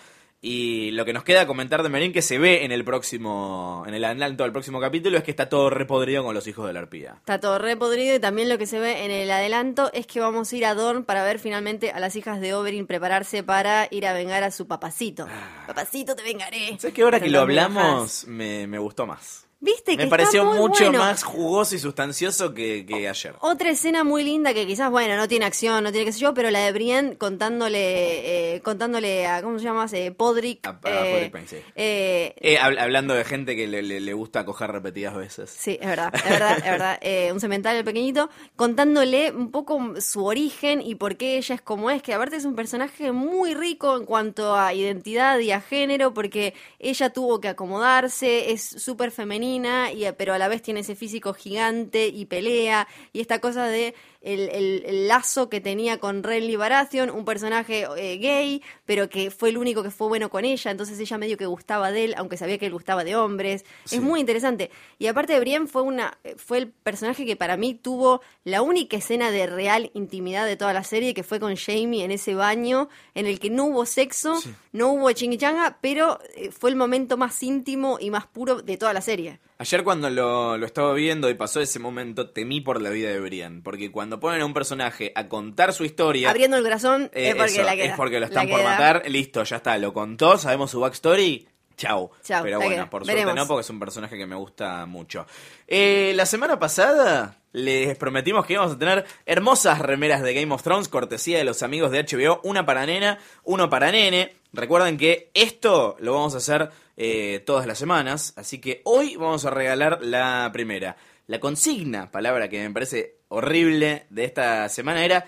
Y 0.46 0.90
lo 0.90 1.06
que 1.06 1.14
nos 1.14 1.24
queda 1.24 1.46
comentar 1.46 1.82
de 1.82 1.88
Merín 1.88 2.12
que 2.12 2.20
se 2.20 2.38
ve 2.38 2.66
en 2.66 2.70
el 2.70 2.84
próximo, 2.84 3.82
en 3.86 3.94
el 3.94 4.04
adelanto 4.04 4.42
del 4.42 4.52
próximo 4.52 4.78
capítulo, 4.78 5.16
es 5.16 5.24
que 5.24 5.30
está 5.30 5.48
todo 5.48 5.70
repodrido 5.70 6.22
con 6.22 6.34
los 6.34 6.46
hijos 6.46 6.66
de 6.66 6.74
la 6.74 6.80
arpía. 6.80 7.14
Está 7.16 7.40
todo 7.40 7.58
re 7.58 7.78
podrido 7.78 8.14
y 8.14 8.20
también 8.20 8.50
lo 8.50 8.58
que 8.58 8.66
se 8.66 8.78
ve 8.78 9.06
en 9.06 9.10
el 9.10 9.30
adelanto 9.30 9.90
es 9.94 10.06
que 10.06 10.20
vamos 10.20 10.52
a 10.52 10.56
ir 10.56 10.66
a 10.66 10.74
Dorn 10.74 11.04
para 11.04 11.24
ver 11.24 11.38
finalmente 11.38 11.92
a 11.92 11.98
las 11.98 12.14
hijas 12.14 12.42
de 12.42 12.52
Oberyn 12.52 12.86
prepararse 12.86 13.42
para 13.42 13.88
ir 13.90 14.06
a 14.06 14.12
vengar 14.12 14.42
a 14.42 14.50
su 14.50 14.66
papacito. 14.66 15.26
Papacito, 15.66 16.14
te 16.14 16.22
vengaré. 16.22 16.76
¿Sabes 16.78 16.92
que 16.92 17.02
ahora 17.02 17.20
que 17.20 17.30
lo 17.30 17.40
hablamos 17.40 18.26
me, 18.26 18.66
me 18.66 18.78
gustó 18.78 19.06
más? 19.06 19.43
¿Viste 19.64 19.92
que 19.92 19.96
Me 19.96 20.04
está 20.04 20.10
pareció 20.16 20.44
muy 20.44 20.58
mucho 20.58 20.84
bueno? 20.84 20.98
más 20.98 21.22
jugoso 21.22 21.74
y 21.74 21.78
sustancioso 21.78 22.52
que, 22.52 22.84
que 22.86 23.08
ayer. 23.08 23.34
Otra 23.40 23.70
escena 23.70 24.04
muy 24.04 24.22
linda 24.22 24.52
que 24.52 24.66
quizás, 24.66 24.90
bueno, 24.90 25.16
no 25.16 25.26
tiene 25.26 25.46
acción, 25.46 25.82
no 25.82 25.90
tiene 25.90 26.04
qué 26.06 26.12
sé 26.12 26.20
yo, 26.20 26.34
pero 26.34 26.50
la 26.50 26.60
de 26.60 26.72
Brienne 26.72 27.16
contándole, 27.16 28.56
eh, 28.56 28.60
contándole 28.60 29.26
a, 29.26 29.42
¿cómo 29.42 29.58
se 29.58 29.64
llama? 29.64 29.86
Eh, 29.92 30.10
Podrick. 30.10 30.66
A- 30.66 30.78
a 30.82 31.06
eh, 31.06 31.12
Podrick 31.12 31.32
Payne, 31.32 31.48
sí. 31.48 31.56
eh, 31.76 32.58
hab- 32.60 32.78
hablando 32.78 33.14
de 33.14 33.24
gente 33.24 33.56
que 33.56 33.66
le, 33.66 33.82
le- 33.82 34.00
le 34.00 34.12
gusta 34.12 34.44
coger 34.44 34.70
repetidas 34.70 35.14
veces. 35.16 35.50
Sí, 35.50 35.78
es 35.80 35.86
verdad, 35.86 36.12
es 36.14 36.28
verdad, 36.30 36.58
es 36.58 36.64
verdad. 36.64 37.00
Un 37.32 37.40
cementerio 37.40 37.84
pequeñito, 37.84 38.28
contándole 38.56 39.30
un 39.32 39.50
poco 39.50 39.94
su 40.00 40.24
origen 40.24 40.82
y 40.82 40.94
por 40.96 41.16
qué 41.16 41.38
ella 41.38 41.54
es 41.54 41.62
como 41.62 41.90
es, 41.90 42.02
que 42.02 42.12
aparte 42.14 42.36
es 42.36 42.44
un 42.44 42.54
personaje 42.54 43.12
muy 43.12 43.54
rico 43.54 43.96
en 43.96 44.04
cuanto 44.04 44.54
a 44.54 44.74
identidad 44.74 45.38
y 45.38 45.52
a 45.52 45.60
género, 45.60 46.12
porque 46.12 46.54
ella 46.78 47.10
tuvo 47.10 47.40
que 47.40 47.48
acomodarse, 47.48 48.52
es 48.52 48.62
súper 48.62 49.10
femenina, 49.10 49.53
y, 49.54 50.14
pero 50.16 50.34
a 50.34 50.38
la 50.38 50.48
vez 50.48 50.62
tiene 50.62 50.80
ese 50.80 50.94
físico 50.94 51.34
gigante 51.34 52.08
y 52.08 52.26
pelea, 52.26 52.88
y 53.12 53.20
esta 53.20 53.40
cosa 53.40 53.66
de 53.66 53.94
el, 54.24 54.48
el- 54.50 54.82
el 54.86 55.06
lazo 55.08 55.48
que 55.48 55.60
tenía 55.60 55.98
con 56.00 56.22
Renly 56.22 56.56
Baratheon, 56.56 57.10
un 57.10 57.24
personaje 57.24 57.86
eh, 57.96 58.16
gay, 58.18 58.62
pero 58.86 59.08
que 59.08 59.30
fue 59.30 59.50
el 59.50 59.58
único 59.58 59.82
que 59.82 59.90
fue 59.90 60.08
bueno 60.08 60.30
con 60.30 60.44
ella, 60.44 60.70
entonces 60.70 60.98
ella 60.98 61.18
medio 61.18 61.36
que 61.36 61.46
gustaba 61.46 61.92
de 61.92 62.04
él, 62.06 62.14
aunque 62.16 62.36
sabía 62.36 62.58
que 62.58 62.66
él 62.66 62.72
gustaba 62.72 63.04
de 63.04 63.14
hombres. 63.16 63.64
Sí. 63.84 63.96
Es 63.96 64.02
muy 64.02 64.20
interesante. 64.20 64.70
Y 64.98 65.06
aparte 65.06 65.34
de 65.34 65.40
Brienne 65.40 65.66
fue 65.68 65.82
una 65.82 66.18
fue 66.36 66.58
el 66.58 66.68
personaje 66.68 67.24
que 67.26 67.36
para 67.36 67.56
mí 67.56 67.74
tuvo 67.74 68.20
la 68.44 68.62
única 68.62 68.96
escena 68.96 69.30
de 69.30 69.46
real 69.46 69.90
intimidad 69.94 70.46
de 70.46 70.56
toda 70.56 70.72
la 70.72 70.84
serie, 70.84 71.14
que 71.14 71.22
fue 71.22 71.38
con 71.38 71.54
Jamie 71.56 72.04
en 72.04 72.10
ese 72.10 72.34
baño, 72.34 72.88
en 73.14 73.26
el 73.26 73.38
que 73.38 73.50
no 73.50 73.64
hubo 73.66 73.86
sexo, 73.86 74.40
no 74.72 74.88
hubo 74.92 75.12
chinghichanga, 75.12 75.78
pero 75.80 76.18
eh, 76.34 76.50
fue 76.50 76.70
el 76.70 76.76
momento 76.76 77.16
más 77.16 77.42
íntimo 77.42 77.98
y 78.00 78.10
más 78.10 78.26
puro 78.26 78.62
de 78.62 78.76
toda 78.76 78.92
la 78.92 79.00
serie. 79.00 79.38
Ayer 79.56 79.84
cuando 79.84 80.10
lo, 80.10 80.58
lo 80.58 80.66
estaba 80.66 80.92
viendo 80.94 81.30
y 81.30 81.34
pasó 81.34 81.60
ese 81.60 81.78
momento, 81.78 82.30
temí 82.30 82.60
por 82.60 82.82
la 82.82 82.90
vida 82.90 83.10
de 83.10 83.20
Brienne. 83.20 83.60
Porque 83.62 83.92
cuando 83.92 84.18
ponen 84.18 84.42
a 84.42 84.46
un 84.46 84.54
personaje 84.54 85.12
a 85.14 85.28
contar 85.28 85.72
su 85.72 85.84
historia... 85.84 86.30
Abriendo 86.30 86.56
el 86.56 86.64
corazón 86.64 87.10
eh, 87.12 87.28
es 87.28 87.34
porque 87.36 87.52
eso, 87.52 87.62
la 87.62 87.76
queda. 87.76 87.84
es 87.84 87.96
porque 87.96 88.18
lo 88.18 88.26
están 88.26 88.48
por 88.48 88.64
matar, 88.64 89.04
listo, 89.08 89.44
ya 89.44 89.56
está, 89.56 89.78
lo 89.78 89.92
contó, 89.92 90.38
sabemos 90.38 90.72
su 90.72 90.80
backstory, 90.80 91.46
Chau. 91.76 92.10
Chau, 92.22 92.42
Pero 92.42 92.60
bueno, 92.60 92.88
por 92.88 93.04
suerte 93.04 93.24
veremos. 93.24 93.34
no, 93.34 93.46
porque 93.46 93.62
es 93.62 93.70
un 93.70 93.80
personaje 93.80 94.16
que 94.16 94.26
me 94.26 94.36
gusta 94.36 94.86
mucho. 94.86 95.26
Eh, 95.66 96.12
la 96.14 96.26
semana 96.26 96.58
pasada 96.58 97.38
les 97.52 97.96
prometimos 97.96 98.46
que 98.46 98.54
íbamos 98.54 98.72
a 98.72 98.78
tener 98.78 99.04
hermosas 99.26 99.78
remeras 99.78 100.22
de 100.22 100.34
Game 100.34 100.52
of 100.52 100.62
Thrones, 100.62 100.88
cortesía 100.88 101.38
de 101.38 101.44
los 101.44 101.62
amigos 101.62 101.90
de 101.90 102.04
HBO, 102.04 102.40
una 102.42 102.66
para 102.66 102.84
nena, 102.86 103.18
uno 103.44 103.70
para 103.70 103.90
nene. 103.92 104.36
Recuerden 104.52 104.96
que 104.96 105.30
esto 105.34 105.96
lo 106.00 106.14
vamos 106.14 106.34
a 106.34 106.38
hacer 106.38 106.70
eh, 106.96 107.42
todas 107.46 107.66
las 107.66 107.78
semanas, 107.78 108.32
así 108.36 108.60
que 108.60 108.82
hoy 108.84 109.16
vamos 109.16 109.44
a 109.44 109.50
regalar 109.50 109.98
la 110.02 110.50
primera. 110.52 110.96
La 111.26 111.40
consigna, 111.40 112.10
palabra 112.10 112.48
que 112.48 112.62
me 112.62 112.72
parece 112.72 113.18
horrible 113.28 114.06
de 114.10 114.24
esta 114.24 114.68
semana, 114.68 115.04
era 115.04 115.24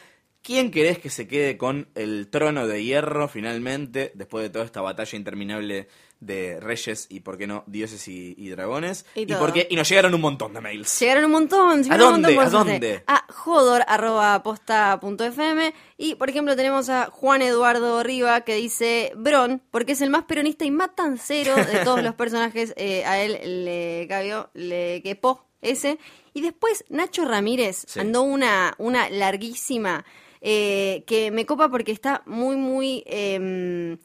¿Quién 0.46 0.70
querés 0.70 1.00
que 1.00 1.10
se 1.10 1.26
quede 1.26 1.56
con 1.56 1.88
el 1.96 2.28
trono 2.30 2.68
de 2.68 2.84
hierro 2.84 3.26
finalmente, 3.26 4.12
después 4.14 4.44
de 4.44 4.50
toda 4.50 4.64
esta 4.64 4.80
batalla 4.80 5.18
interminable 5.18 5.88
de 6.20 6.58
reyes 6.60 7.06
y, 7.10 7.20
por 7.20 7.36
qué 7.38 7.46
no, 7.46 7.62
dioses 7.66 8.08
y, 8.08 8.34
y 8.38 8.48
dragones? 8.48 9.04
Y 9.14 9.20
Y, 9.22 9.26
todo. 9.26 9.38
por 9.38 9.52
qué- 9.52 9.66
y 9.70 9.76
nos 9.76 9.88
llegaron 9.88 10.14
un 10.14 10.20
montón 10.20 10.52
de 10.54 10.60
mails. 10.60 10.98
Llegaron 11.00 11.24
un 11.26 11.30
montón. 11.32 11.82
llegaron 11.82 12.06
un 12.06 12.12
dónde? 12.22 12.28
montón, 12.34 12.44
por 12.44 12.46
¿A 12.46 12.50
dónde? 12.72 13.04
A 13.06 13.24
jodor.posta.fm. 13.32 15.72
Y, 15.98 16.14
por 16.16 16.28
ejemplo, 16.30 16.56
tenemos 16.56 16.88
a 16.88 17.06
Juan 17.06 17.42
Eduardo 17.42 18.02
Riva 18.02 18.40
que 18.42 18.54
dice 18.56 19.12
Bron, 19.16 19.62
porque 19.70 19.92
es 19.92 20.00
el 20.00 20.10
más 20.10 20.24
peronista 20.24 20.64
y 20.64 20.70
matancero 20.70 21.54
de 21.54 21.78
todos 21.84 22.02
los 22.02 22.14
personajes. 22.14 22.72
eh, 22.76 23.04
a 23.04 23.20
él 23.22 23.64
le 23.64 24.06
cabió, 24.08 24.50
le 24.54 25.02
quepó 25.02 25.46
ese. 25.62 25.98
Y 26.34 26.40
después 26.42 26.84
Nacho 26.88 27.24
Ramírez 27.24 27.84
Sí. 27.88 27.98
andó 28.00 28.22
una, 28.22 28.74
una 28.78 29.08
larguísima 29.10 30.04
eh, 30.40 31.04
que 31.06 31.30
me 31.30 31.46
copa 31.46 31.68
porque 31.70 31.92
está 31.92 32.22
muy, 32.26 32.56
muy 32.56 33.02
em, 33.06 33.98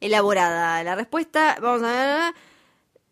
elaborada. 0.00 0.82
La 0.84 0.94
respuesta, 0.94 1.56
vamos 1.60 1.82
a 1.82 1.92
ver. 1.92 2.34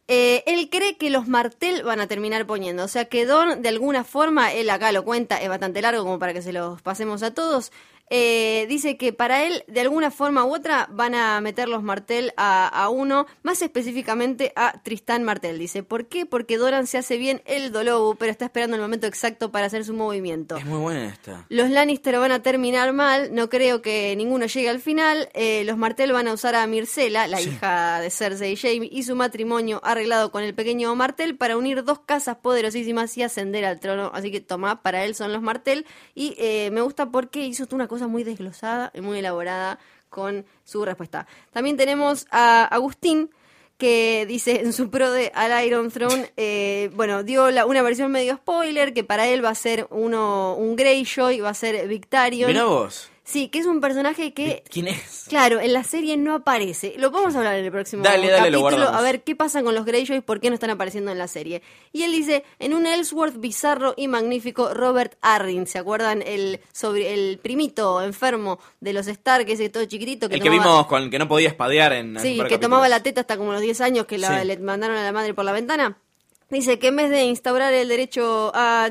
Eh, 0.08 0.44
él 0.46 0.68
cree 0.70 0.96
que 0.96 1.10
los 1.10 1.26
Martel 1.26 1.82
van 1.82 2.00
a 2.00 2.06
terminar 2.06 2.46
poniendo. 2.46 2.84
O 2.84 2.88
sea 2.88 3.06
que 3.06 3.26
Don, 3.26 3.62
de 3.62 3.68
alguna 3.68 4.04
forma, 4.04 4.52
él 4.52 4.70
acá 4.70 4.92
lo 4.92 5.04
cuenta, 5.04 5.40
es 5.42 5.48
bastante 5.48 5.82
largo 5.82 6.04
como 6.04 6.18
para 6.18 6.32
que 6.32 6.42
se 6.42 6.52
los 6.52 6.80
pasemos 6.82 7.22
a 7.22 7.34
todos. 7.34 7.72
Eh, 8.10 8.66
dice 8.68 8.96
que 8.96 9.12
para 9.12 9.44
él, 9.44 9.64
de 9.66 9.80
alguna 9.80 10.10
forma 10.10 10.44
u 10.44 10.54
otra, 10.54 10.88
van 10.90 11.14
a 11.14 11.40
meter 11.40 11.68
los 11.68 11.82
Martel 11.82 12.32
a, 12.36 12.68
a 12.68 12.88
uno, 12.88 13.26
más 13.42 13.62
específicamente 13.62 14.52
a 14.56 14.80
Tristán 14.82 15.24
Martel. 15.24 15.58
Dice, 15.58 15.82
¿por 15.82 16.06
qué? 16.06 16.26
Porque 16.26 16.56
Doran 16.56 16.86
se 16.86 16.98
hace 16.98 17.16
bien 17.16 17.42
el 17.44 17.72
Dolobu, 17.72 18.16
pero 18.16 18.30
está 18.30 18.46
esperando 18.46 18.76
el 18.76 18.82
momento 18.82 19.06
exacto 19.06 19.50
para 19.50 19.66
hacer 19.66 19.84
su 19.84 19.94
movimiento. 19.94 20.56
Es 20.56 20.66
muy 20.66 20.78
buena 20.78 21.06
esta. 21.06 21.44
Los 21.48 21.70
Lannister 21.70 22.18
van 22.18 22.32
a 22.32 22.42
terminar 22.42 22.92
mal, 22.92 23.34
no 23.34 23.48
creo 23.48 23.82
que 23.82 24.14
ninguno 24.16 24.46
llegue 24.46 24.68
al 24.68 24.80
final. 24.80 25.28
Eh, 25.34 25.64
los 25.64 25.76
Martel 25.76 26.12
van 26.12 26.28
a 26.28 26.32
usar 26.32 26.54
a 26.54 26.66
Myrcella, 26.66 27.26
la 27.26 27.40
hija 27.40 28.00
de 28.00 28.10
Cersei 28.10 28.52
y 28.52 28.56
Jaime, 28.56 28.88
y 28.90 29.02
su 29.02 29.16
matrimonio 29.16 29.80
arreglado 29.82 30.30
con 30.30 30.42
el 30.42 30.54
pequeño 30.54 30.94
Martel 30.94 31.36
para 31.36 31.56
unir 31.56 31.84
dos 31.84 32.00
casas 32.00 32.36
poderosísimas 32.36 33.16
y 33.16 33.22
ascender 33.22 33.64
al 33.64 33.80
trono. 33.80 34.10
Así 34.14 34.30
que 34.30 34.40
toma, 34.40 34.82
para 34.82 35.04
él 35.04 35.14
son 35.14 35.32
los 35.32 35.42
Martel. 35.42 35.86
Y 36.14 36.34
eh, 36.38 36.70
me 36.72 36.80
gusta 36.80 37.10
porque 37.10 37.44
hizo 37.44 37.66
una 37.72 37.88
cosa 37.88 37.95
muy 38.06 38.22
desglosada 38.24 38.90
y 38.94 39.00
muy 39.00 39.18
elaborada 39.18 39.78
con 40.10 40.44
su 40.64 40.84
respuesta. 40.84 41.26
También 41.52 41.76
tenemos 41.76 42.26
a 42.30 42.64
Agustín 42.64 43.30
que 43.78 44.24
dice 44.26 44.60
en 44.62 44.72
su 44.72 44.88
pro 44.90 45.10
de 45.10 45.30
al 45.34 45.66
Iron 45.66 45.90
Throne, 45.90 46.32
eh, 46.38 46.90
bueno, 46.94 47.22
dio 47.22 47.50
la- 47.50 47.66
una 47.66 47.82
versión 47.82 48.10
medio 48.10 48.36
spoiler, 48.36 48.94
que 48.94 49.04
para 49.04 49.26
él 49.26 49.44
va 49.44 49.50
a 49.50 49.54
ser 49.54 49.86
uno 49.90 50.54
un 50.56 50.76
Greyjoy, 50.76 51.40
va 51.40 51.50
a 51.50 51.54
ser 51.54 51.86
Victarion. 51.86 52.48
Mirá 52.50 52.64
vos. 52.64 53.10
Sí, 53.28 53.48
que 53.48 53.58
es 53.58 53.66
un 53.66 53.80
personaje 53.80 54.32
que, 54.32 54.62
¿Quién 54.70 54.86
es? 54.86 55.24
claro, 55.28 55.58
en 55.58 55.72
la 55.72 55.82
serie 55.82 56.16
no 56.16 56.32
aparece. 56.36 56.94
Lo 56.96 57.10
podemos 57.10 57.34
hablar 57.34 57.56
en 57.56 57.64
el 57.64 57.72
próximo 57.72 58.04
Dale, 58.04 58.30
dale, 58.30 58.52
lo 58.52 58.62
capítulo, 58.62 58.88
a 58.88 59.02
ver 59.02 59.24
qué 59.24 59.34
pasa 59.34 59.64
con 59.64 59.74
los 59.74 59.84
Greyjoy, 59.84 60.20
por 60.20 60.38
qué 60.38 60.48
no 60.48 60.54
están 60.54 60.70
apareciendo 60.70 61.10
en 61.10 61.18
la 61.18 61.26
serie. 61.26 61.60
Y 61.92 62.04
él 62.04 62.12
dice, 62.12 62.44
en 62.60 62.72
un 62.72 62.86
Ellsworth 62.86 63.40
bizarro 63.40 63.94
y 63.96 64.06
magnífico, 64.06 64.72
Robert 64.72 65.18
Arryn, 65.22 65.66
¿se 65.66 65.78
acuerdan? 65.78 66.22
El, 66.22 66.60
sobre, 66.72 67.14
el 67.14 67.38
primito 67.38 68.00
enfermo 68.00 68.60
de 68.78 68.92
los 68.92 69.08
Stark, 69.08 69.50
ese 69.50 69.70
todo 69.70 69.84
chiquitito 69.86 70.28
que 70.28 70.36
El 70.36 70.42
que 70.42 70.48
vimos 70.50 70.86
con 70.86 71.02
el 71.02 71.10
que 71.10 71.18
no 71.18 71.26
podía 71.26 71.48
espadear 71.48 71.94
en. 71.94 72.20
Sí, 72.20 72.40
que 72.48 72.58
tomaba 72.58 72.88
la 72.88 73.02
teta 73.02 73.22
hasta 73.22 73.36
como 73.36 73.50
los 73.52 73.60
10 73.60 73.80
años 73.80 74.06
que 74.06 74.18
la, 74.18 74.40
Sí. 74.40 74.46
le 74.46 74.56
mandaron 74.58 74.96
a 74.96 75.02
la 75.02 75.10
madre 75.10 75.34
por 75.34 75.44
la 75.44 75.50
ventana. 75.52 75.98
Dice 76.48 76.78
que 76.78 76.88
en 76.88 76.96
vez 76.96 77.10
de 77.10 77.24
instaurar 77.24 77.74
el 77.74 77.88
derecho 77.88 78.52
a 78.54 78.88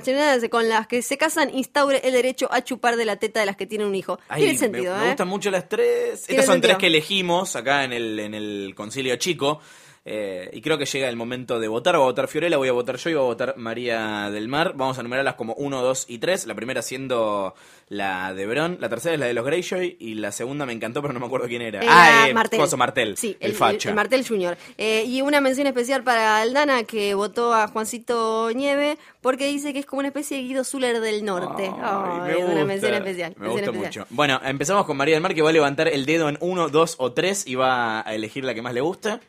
con 0.49 0.67
las 0.67 0.87
que 0.87 1.01
se 1.01 1.17
casan, 1.17 1.53
instaure 1.55 1.99
el 2.03 2.11
derecho 2.11 2.49
a 2.51 2.61
chupar 2.61 2.97
de 2.97 3.05
la 3.05 3.15
teta 3.15 3.39
de 3.39 3.45
las 3.45 3.55
que 3.55 3.65
tienen 3.65 3.87
un 3.87 3.95
hijo. 3.95 4.19
Ay, 4.27 4.41
Tiene 4.41 4.53
me- 4.53 4.59
sentido, 4.59 4.97
me, 4.97 5.03
¿eh? 5.05 5.07
gustan 5.07 5.27
mucho 5.29 5.49
las 5.51 5.69
tres. 5.69 6.25
Estas 6.27 6.45
son 6.45 6.55
sentido. 6.55 6.61
tres 6.71 6.77
que 6.79 6.87
elegimos 6.87 7.55
acá 7.55 7.85
en 7.85 7.93
el, 7.93 8.19
en 8.19 8.33
el 8.33 8.73
concilio 8.75 9.15
chico. 9.15 9.61
Eh, 10.07 10.51
y 10.53 10.61
creo 10.61 10.77
que 10.77 10.85
llega 10.85 11.09
el 11.09 11.15
momento 11.15 11.59
de 11.59 11.67
votar. 11.67 11.95
Va 11.95 11.99
a 11.99 12.03
votar 12.03 12.27
Fiorella, 12.27 12.57
voy 12.57 12.67
a 12.67 12.73
votar 12.73 12.97
yo 12.97 13.09
y 13.09 13.13
va 13.15 13.21
a 13.21 13.25
votar 13.25 13.55
María 13.57 14.29
del 14.29 14.47
Mar. 14.47 14.73
Vamos 14.75 14.99
a 14.99 15.03
numerarlas 15.03 15.33
como 15.33 15.55
1, 15.55 15.81
2 15.81 16.05
y 16.09 16.19
3. 16.19 16.45
La 16.45 16.53
primera 16.53 16.83
siendo 16.83 17.55
la 17.89 18.33
de 18.35 18.45
Bron. 18.45 18.77
La 18.79 18.87
tercera 18.87 19.15
es 19.15 19.19
la 19.19 19.25
de 19.25 19.33
los 19.33 19.43
Greyjoy. 19.43 19.97
Y 19.99 20.13
la 20.13 20.31
segunda 20.31 20.67
me 20.67 20.73
encantó, 20.73 21.01
pero 21.01 21.11
no 21.11 21.19
me 21.19 21.25
acuerdo 21.25 21.47
quién 21.47 21.63
era. 21.63 21.79
Ah, 21.87 22.27
eh, 22.29 22.33
Martel. 22.35 22.59
Coso 22.59 22.77
Martel. 22.77 23.17
Sí, 23.17 23.35
el, 23.39 23.51
el, 23.51 23.57
facha. 23.57 23.89
el 23.89 23.95
Martel 23.95 24.27
Junior. 24.27 24.55
Eh, 24.77 25.05
y 25.07 25.21
una 25.21 25.41
mención 25.41 25.65
especial 25.65 26.03
para 26.03 26.37
Aldana, 26.39 26.83
que 26.83 27.15
votó 27.15 27.55
a 27.55 27.67
Juancito 27.67 28.51
Nieve, 28.53 28.99
porque 29.21 29.47
dice 29.47 29.73
que 29.73 29.79
es 29.79 29.87
como 29.87 30.01
una 30.01 30.09
especie 30.09 30.37
de 30.37 30.43
Guido 30.43 30.63
Zuller 30.63 30.99
del 31.01 31.25
norte. 31.25 31.63
Ay, 31.65 31.81
Ay, 31.81 32.19
me 32.21 32.31
es 32.31 32.37
una 32.37 32.45
gusta, 32.45 32.65
mención 32.65 32.93
especial. 32.93 33.33
Me 33.37 33.47
mención 33.47 33.51
gusta 33.51 33.65
especial. 33.71 34.05
mucho. 34.05 34.15
Bueno, 34.15 34.39
empezamos 34.45 34.85
con 34.85 34.97
María 34.97 35.15
del 35.15 35.23
Mar, 35.23 35.33
que 35.33 35.41
va 35.41 35.49
a 35.49 35.53
levantar 35.53 35.87
el 35.87 36.05
dedo 36.05 36.29
en 36.29 36.37
1, 36.41 36.69
2 36.69 36.95
o 36.99 37.11
3 37.13 37.47
y 37.47 37.55
va 37.55 38.07
a 38.07 38.13
elegir 38.13 38.43
la 38.45 38.53
que 38.53 38.61
más 38.61 38.73
le 38.75 38.81
gusta. 38.81 39.19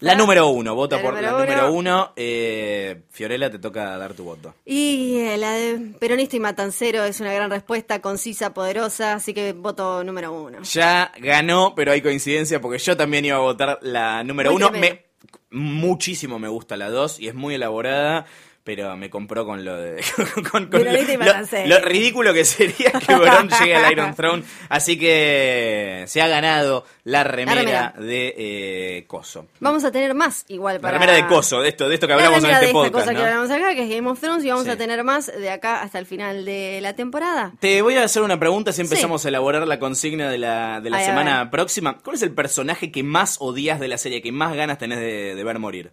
La 0.00 0.14
número 0.14 0.48
uno, 0.48 0.74
vota 0.74 0.96
La 0.96 1.02
por 1.02 1.14
número 1.14 1.30
la 1.30 1.36
uno. 1.36 1.44
número 1.44 1.72
uno. 1.72 2.12
Eh, 2.16 3.02
Fiorella, 3.10 3.50
te 3.50 3.58
toca 3.58 3.96
dar 3.98 4.14
tu 4.14 4.24
voto. 4.24 4.54
Y 4.64 5.16
eh, 5.18 5.36
la 5.36 5.52
de 5.52 5.78
peronista 5.98 6.36
y 6.36 6.40
matancero 6.40 7.04
es 7.04 7.20
una 7.20 7.32
gran 7.32 7.50
respuesta, 7.50 8.00
concisa, 8.00 8.54
poderosa, 8.54 9.14
así 9.14 9.34
que 9.34 9.52
voto 9.52 10.02
número 10.04 10.32
uno. 10.32 10.62
Ya 10.62 11.12
ganó, 11.18 11.74
pero 11.76 11.92
hay 11.92 12.00
coincidencia 12.02 12.60
porque 12.60 12.78
yo 12.78 12.96
también 12.96 13.24
iba 13.24 13.36
a 13.36 13.40
votar 13.40 13.78
la 13.82 14.24
número 14.24 14.52
Muy 14.52 14.62
uno. 14.62 14.70
Me, 14.78 15.04
muchísimo 15.50 16.38
me 16.38 16.48
gusta 16.48 16.76
la 16.76 16.90
dos 16.90 17.18
y 17.20 17.28
es 17.28 17.34
muy 17.34 17.54
elaborada. 17.54 18.26
Pero 18.68 18.94
me 18.98 19.08
compró 19.08 19.46
con 19.46 19.64
lo 19.64 19.78
de. 19.78 20.04
con, 20.52 20.66
con 20.66 20.84
lo, 20.84 21.80
ridículo 21.80 22.34
que 22.34 22.44
sería 22.44 22.92
que 22.92 23.14
Bron 23.14 23.48
llegue 23.60 23.74
al 23.74 23.90
Iron 23.90 24.14
Throne. 24.14 24.42
Así 24.68 24.98
que 24.98 26.04
se 26.06 26.20
ha 26.20 26.28
ganado 26.28 26.84
la 27.04 27.24
remera, 27.24 27.54
remera. 27.60 27.94
de 27.98 28.34
eh, 28.36 29.04
Coso. 29.06 29.46
Vamos 29.60 29.84
a 29.84 29.90
tener 29.90 30.12
más 30.12 30.44
igual 30.48 30.74
La 30.74 30.80
para... 30.82 30.98
remera 30.98 31.14
de 31.14 31.26
Coso, 31.26 31.62
de 31.62 31.70
esto, 31.70 31.88
de 31.88 31.94
esto 31.94 32.06
que 32.06 32.12
La 32.12 32.16
hablamos 32.18 32.44
en 32.44 32.50
este 32.50 32.60
de 32.60 32.66
esta 32.66 32.72
podcast. 32.78 32.92
cosa 33.06 33.14
que 33.14 33.22
hablamos 33.22 33.50
acá, 33.50 33.74
que 33.74 33.84
es 33.84 33.88
Game 33.88 34.06
of 34.10 34.20
Thrones, 34.20 34.44
y 34.44 34.50
vamos 34.50 34.64
Sí. 34.64 34.70
a 34.70 34.76
tener 34.76 35.02
más 35.02 35.26
de 35.34 35.50
acá 35.50 35.80
hasta 35.80 35.98
el 35.98 36.04
final 36.04 36.44
de 36.44 36.80
la 36.82 36.92
temporada. 36.94 37.54
Te 37.60 37.80
voy 37.80 37.94
a 37.94 38.04
hacer 38.04 38.20
una 38.22 38.38
pregunta 38.38 38.70
si 38.72 38.76
Sí. 38.76 38.82
empezamos 38.82 39.24
a 39.24 39.28
elaborar 39.28 39.66
la 39.66 39.78
consigna 39.78 40.28
de 40.30 40.36
la, 40.36 40.82
de 40.82 40.90
la 40.90 40.98
Ay, 40.98 41.06
semana 41.06 41.50
próxima. 41.50 41.96
¿Cuál 41.96 42.16
es 42.16 42.22
el 42.22 42.32
personaje 42.34 42.92
que 42.92 43.02
más 43.02 43.38
odias 43.40 43.80
de 43.80 43.88
la 43.88 43.96
serie, 43.96 44.20
que 44.20 44.30
más 44.30 44.54
ganas 44.54 44.76
tenés 44.76 44.98
de, 44.98 45.34
de 45.34 45.42
ver 45.44 45.58
morir? 45.58 45.92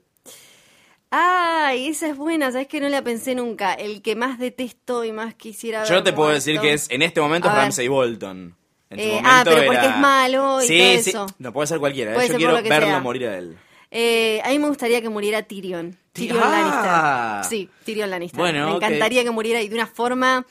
Ay, 1.12 1.88
esa 1.88 2.08
es 2.08 2.18
buena, 2.18 2.52
sabes 2.52 2.68
que 2.68 2.80
no 2.82 2.90
la 2.90 3.02
pensé 3.02 3.36
nunca. 3.36 3.74
El 3.74 4.02
que 4.02 4.16
más 4.16 4.38
detesto 4.40 5.04
y 5.06 5.12
más 5.12 5.34
quisiera 5.36 5.82
ver 5.82 5.90
Yo 5.90 6.04
te 6.04 6.14
puedo 6.14 6.30
decir 6.32 6.60
que 6.60 6.74
es 6.74 6.90
en 6.90 7.02
este 7.02 7.22
momento 7.22 7.48
es. 7.48 7.54
Ramsey 7.56 7.88
Bolton. 7.88 8.56
En 8.90 9.00
su 9.00 9.04
Eh, 9.04 9.08
momento 9.10 9.30
ah, 9.32 9.42
pero 9.46 9.66
porque 9.66 9.86
es 9.88 9.98
malo 9.98 10.62
y 10.62 10.68
sí, 10.68 10.78
todo 10.78 11.04
sí. 11.04 11.10
eso. 11.10 11.26
No 11.40 11.54
puede 11.54 11.68
ser 11.68 11.80
cualquiera. 11.80 12.12
¿eh? 12.12 12.14
Puede 12.16 12.28
Yo 12.28 12.32
ser 12.34 12.38
quiero 12.38 12.54
verlo 12.64 12.88
sea. 12.88 13.00
morir 13.00 13.28
a 13.28 13.38
él. 13.38 13.58
Eh, 13.92 14.42
a 14.44 14.50
mí 14.50 14.60
me 14.60 14.68
gustaría 14.68 15.02
que 15.02 15.10
muriera 15.10 15.42
Tyrion. 15.44 15.98
Tyrion 16.12 16.40
Ah. 16.44 17.40
Lannister. 17.42 17.50
Sí, 17.58 17.70
Tyrion 17.86 18.10
Lannister. 18.10 18.38
Bueno, 18.40 18.70
me 18.70 18.76
encantaría 18.76 19.24
que 19.24 19.32
muriera 19.32 19.62
y 19.62 19.70
de 19.70 19.76
una 19.76 19.88
forma 19.88 20.46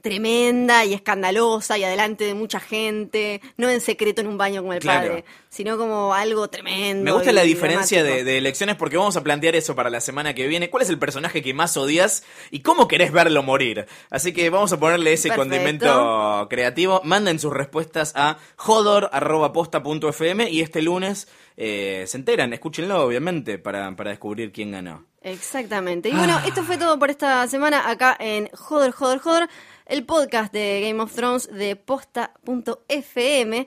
tremenda 0.00 0.84
y 0.84 0.94
escandalosa 0.94 1.78
y 1.78 1.84
adelante 1.84 2.24
de 2.24 2.34
mucha 2.34 2.60
gente, 2.60 3.40
no 3.56 3.68
en 3.68 3.80
secreto 3.80 4.20
en 4.20 4.26
un 4.28 4.38
baño 4.38 4.60
como 4.60 4.72
el 4.72 4.80
Claro. 4.80 5.08
padre, 5.08 5.24
sino 5.48 5.76
como 5.76 6.14
algo 6.14 6.48
tremendo. 6.48 7.04
Me 7.04 7.12
gusta 7.12 7.32
la 7.32 7.42
diferencia 7.42 8.02
de, 8.02 8.38
elecciones 8.38 8.76
porque 8.76 8.96
vamos 8.96 9.16
a 9.16 9.22
plantear 9.22 9.56
eso 9.56 9.74
para 9.74 9.90
la 9.90 10.00
semana 10.00 10.34
que 10.34 10.46
viene. 10.46 10.70
¿Cuál 10.70 10.82
es 10.82 10.88
el 10.90 10.98
personaje 10.98 11.42
que 11.42 11.54
más 11.54 11.76
odias 11.76 12.22
y 12.50 12.60
cómo 12.60 12.86
querés 12.88 13.12
verlo 13.12 13.42
morir? 13.42 13.86
Así 14.10 14.32
que 14.32 14.50
vamos 14.50 14.72
a 14.72 14.78
ponerle 14.78 15.12
ese 15.12 15.28
Perfecto. 15.28 15.50
condimento 15.50 16.46
creativo. 16.48 17.00
Manden 17.04 17.38
sus 17.38 17.52
respuestas 17.52 18.12
a 18.14 18.38
jodor.posta.fm 18.56 20.50
y 20.50 20.60
este 20.60 20.82
lunes 20.82 21.28
eh, 21.56 22.04
se 22.06 22.16
enteran, 22.16 22.52
escúchenlo 22.52 23.02
obviamente 23.04 23.58
para, 23.58 23.94
para 23.96 24.10
descubrir 24.10 24.52
quién 24.52 24.72
ganó. 24.72 25.04
Exactamente. 25.22 26.08
Y 26.08 26.12
bueno, 26.14 26.38
esto 26.46 26.62
fue 26.62 26.78
todo 26.78 26.98
por 26.98 27.10
esta 27.10 27.46
semana 27.48 27.90
acá 27.90 28.16
en 28.20 28.48
Joder, 28.54 28.92
Joder, 28.92 29.18
Joder, 29.18 29.48
el 29.88 30.04
podcast 30.04 30.52
de 30.52 30.82
Game 30.82 31.02
of 31.02 31.12
Thrones 31.14 31.48
de 31.50 31.74
posta.fm. 31.74 33.66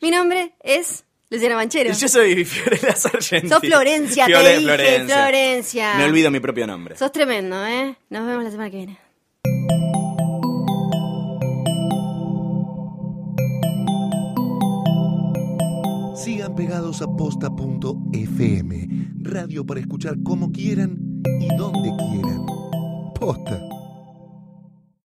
Mi 0.00 0.10
nombre 0.10 0.54
es 0.60 1.04
Luciana 1.30 1.56
Manchero. 1.56 1.90
Y 1.90 1.94
Yo 1.94 2.08
soy 2.08 2.44
Fiorella 2.44 2.94
Sargenti. 2.94 3.48
Sos 3.48 3.60
Florencia, 3.60 4.26
te 4.26 4.58
dije, 4.58 5.04
Florencia. 5.06 5.94
Me 5.96 6.04
olvido 6.04 6.30
mi 6.30 6.40
propio 6.40 6.66
nombre. 6.66 6.96
Sos 6.96 7.10
tremendo, 7.10 7.66
¿eh? 7.66 7.96
Nos 8.10 8.26
vemos 8.26 8.44
la 8.44 8.50
semana 8.50 8.70
que 8.70 8.76
viene. 8.76 8.98
Sigan 16.14 16.54
pegados 16.54 17.02
a 17.02 17.06
posta.fm. 17.06 18.88
Radio 19.22 19.64
para 19.64 19.80
escuchar 19.80 20.16
como 20.22 20.52
quieran 20.52 20.98
y 21.40 21.48
donde 21.56 21.90
quieran. 21.96 22.46
Posta. 23.18 23.60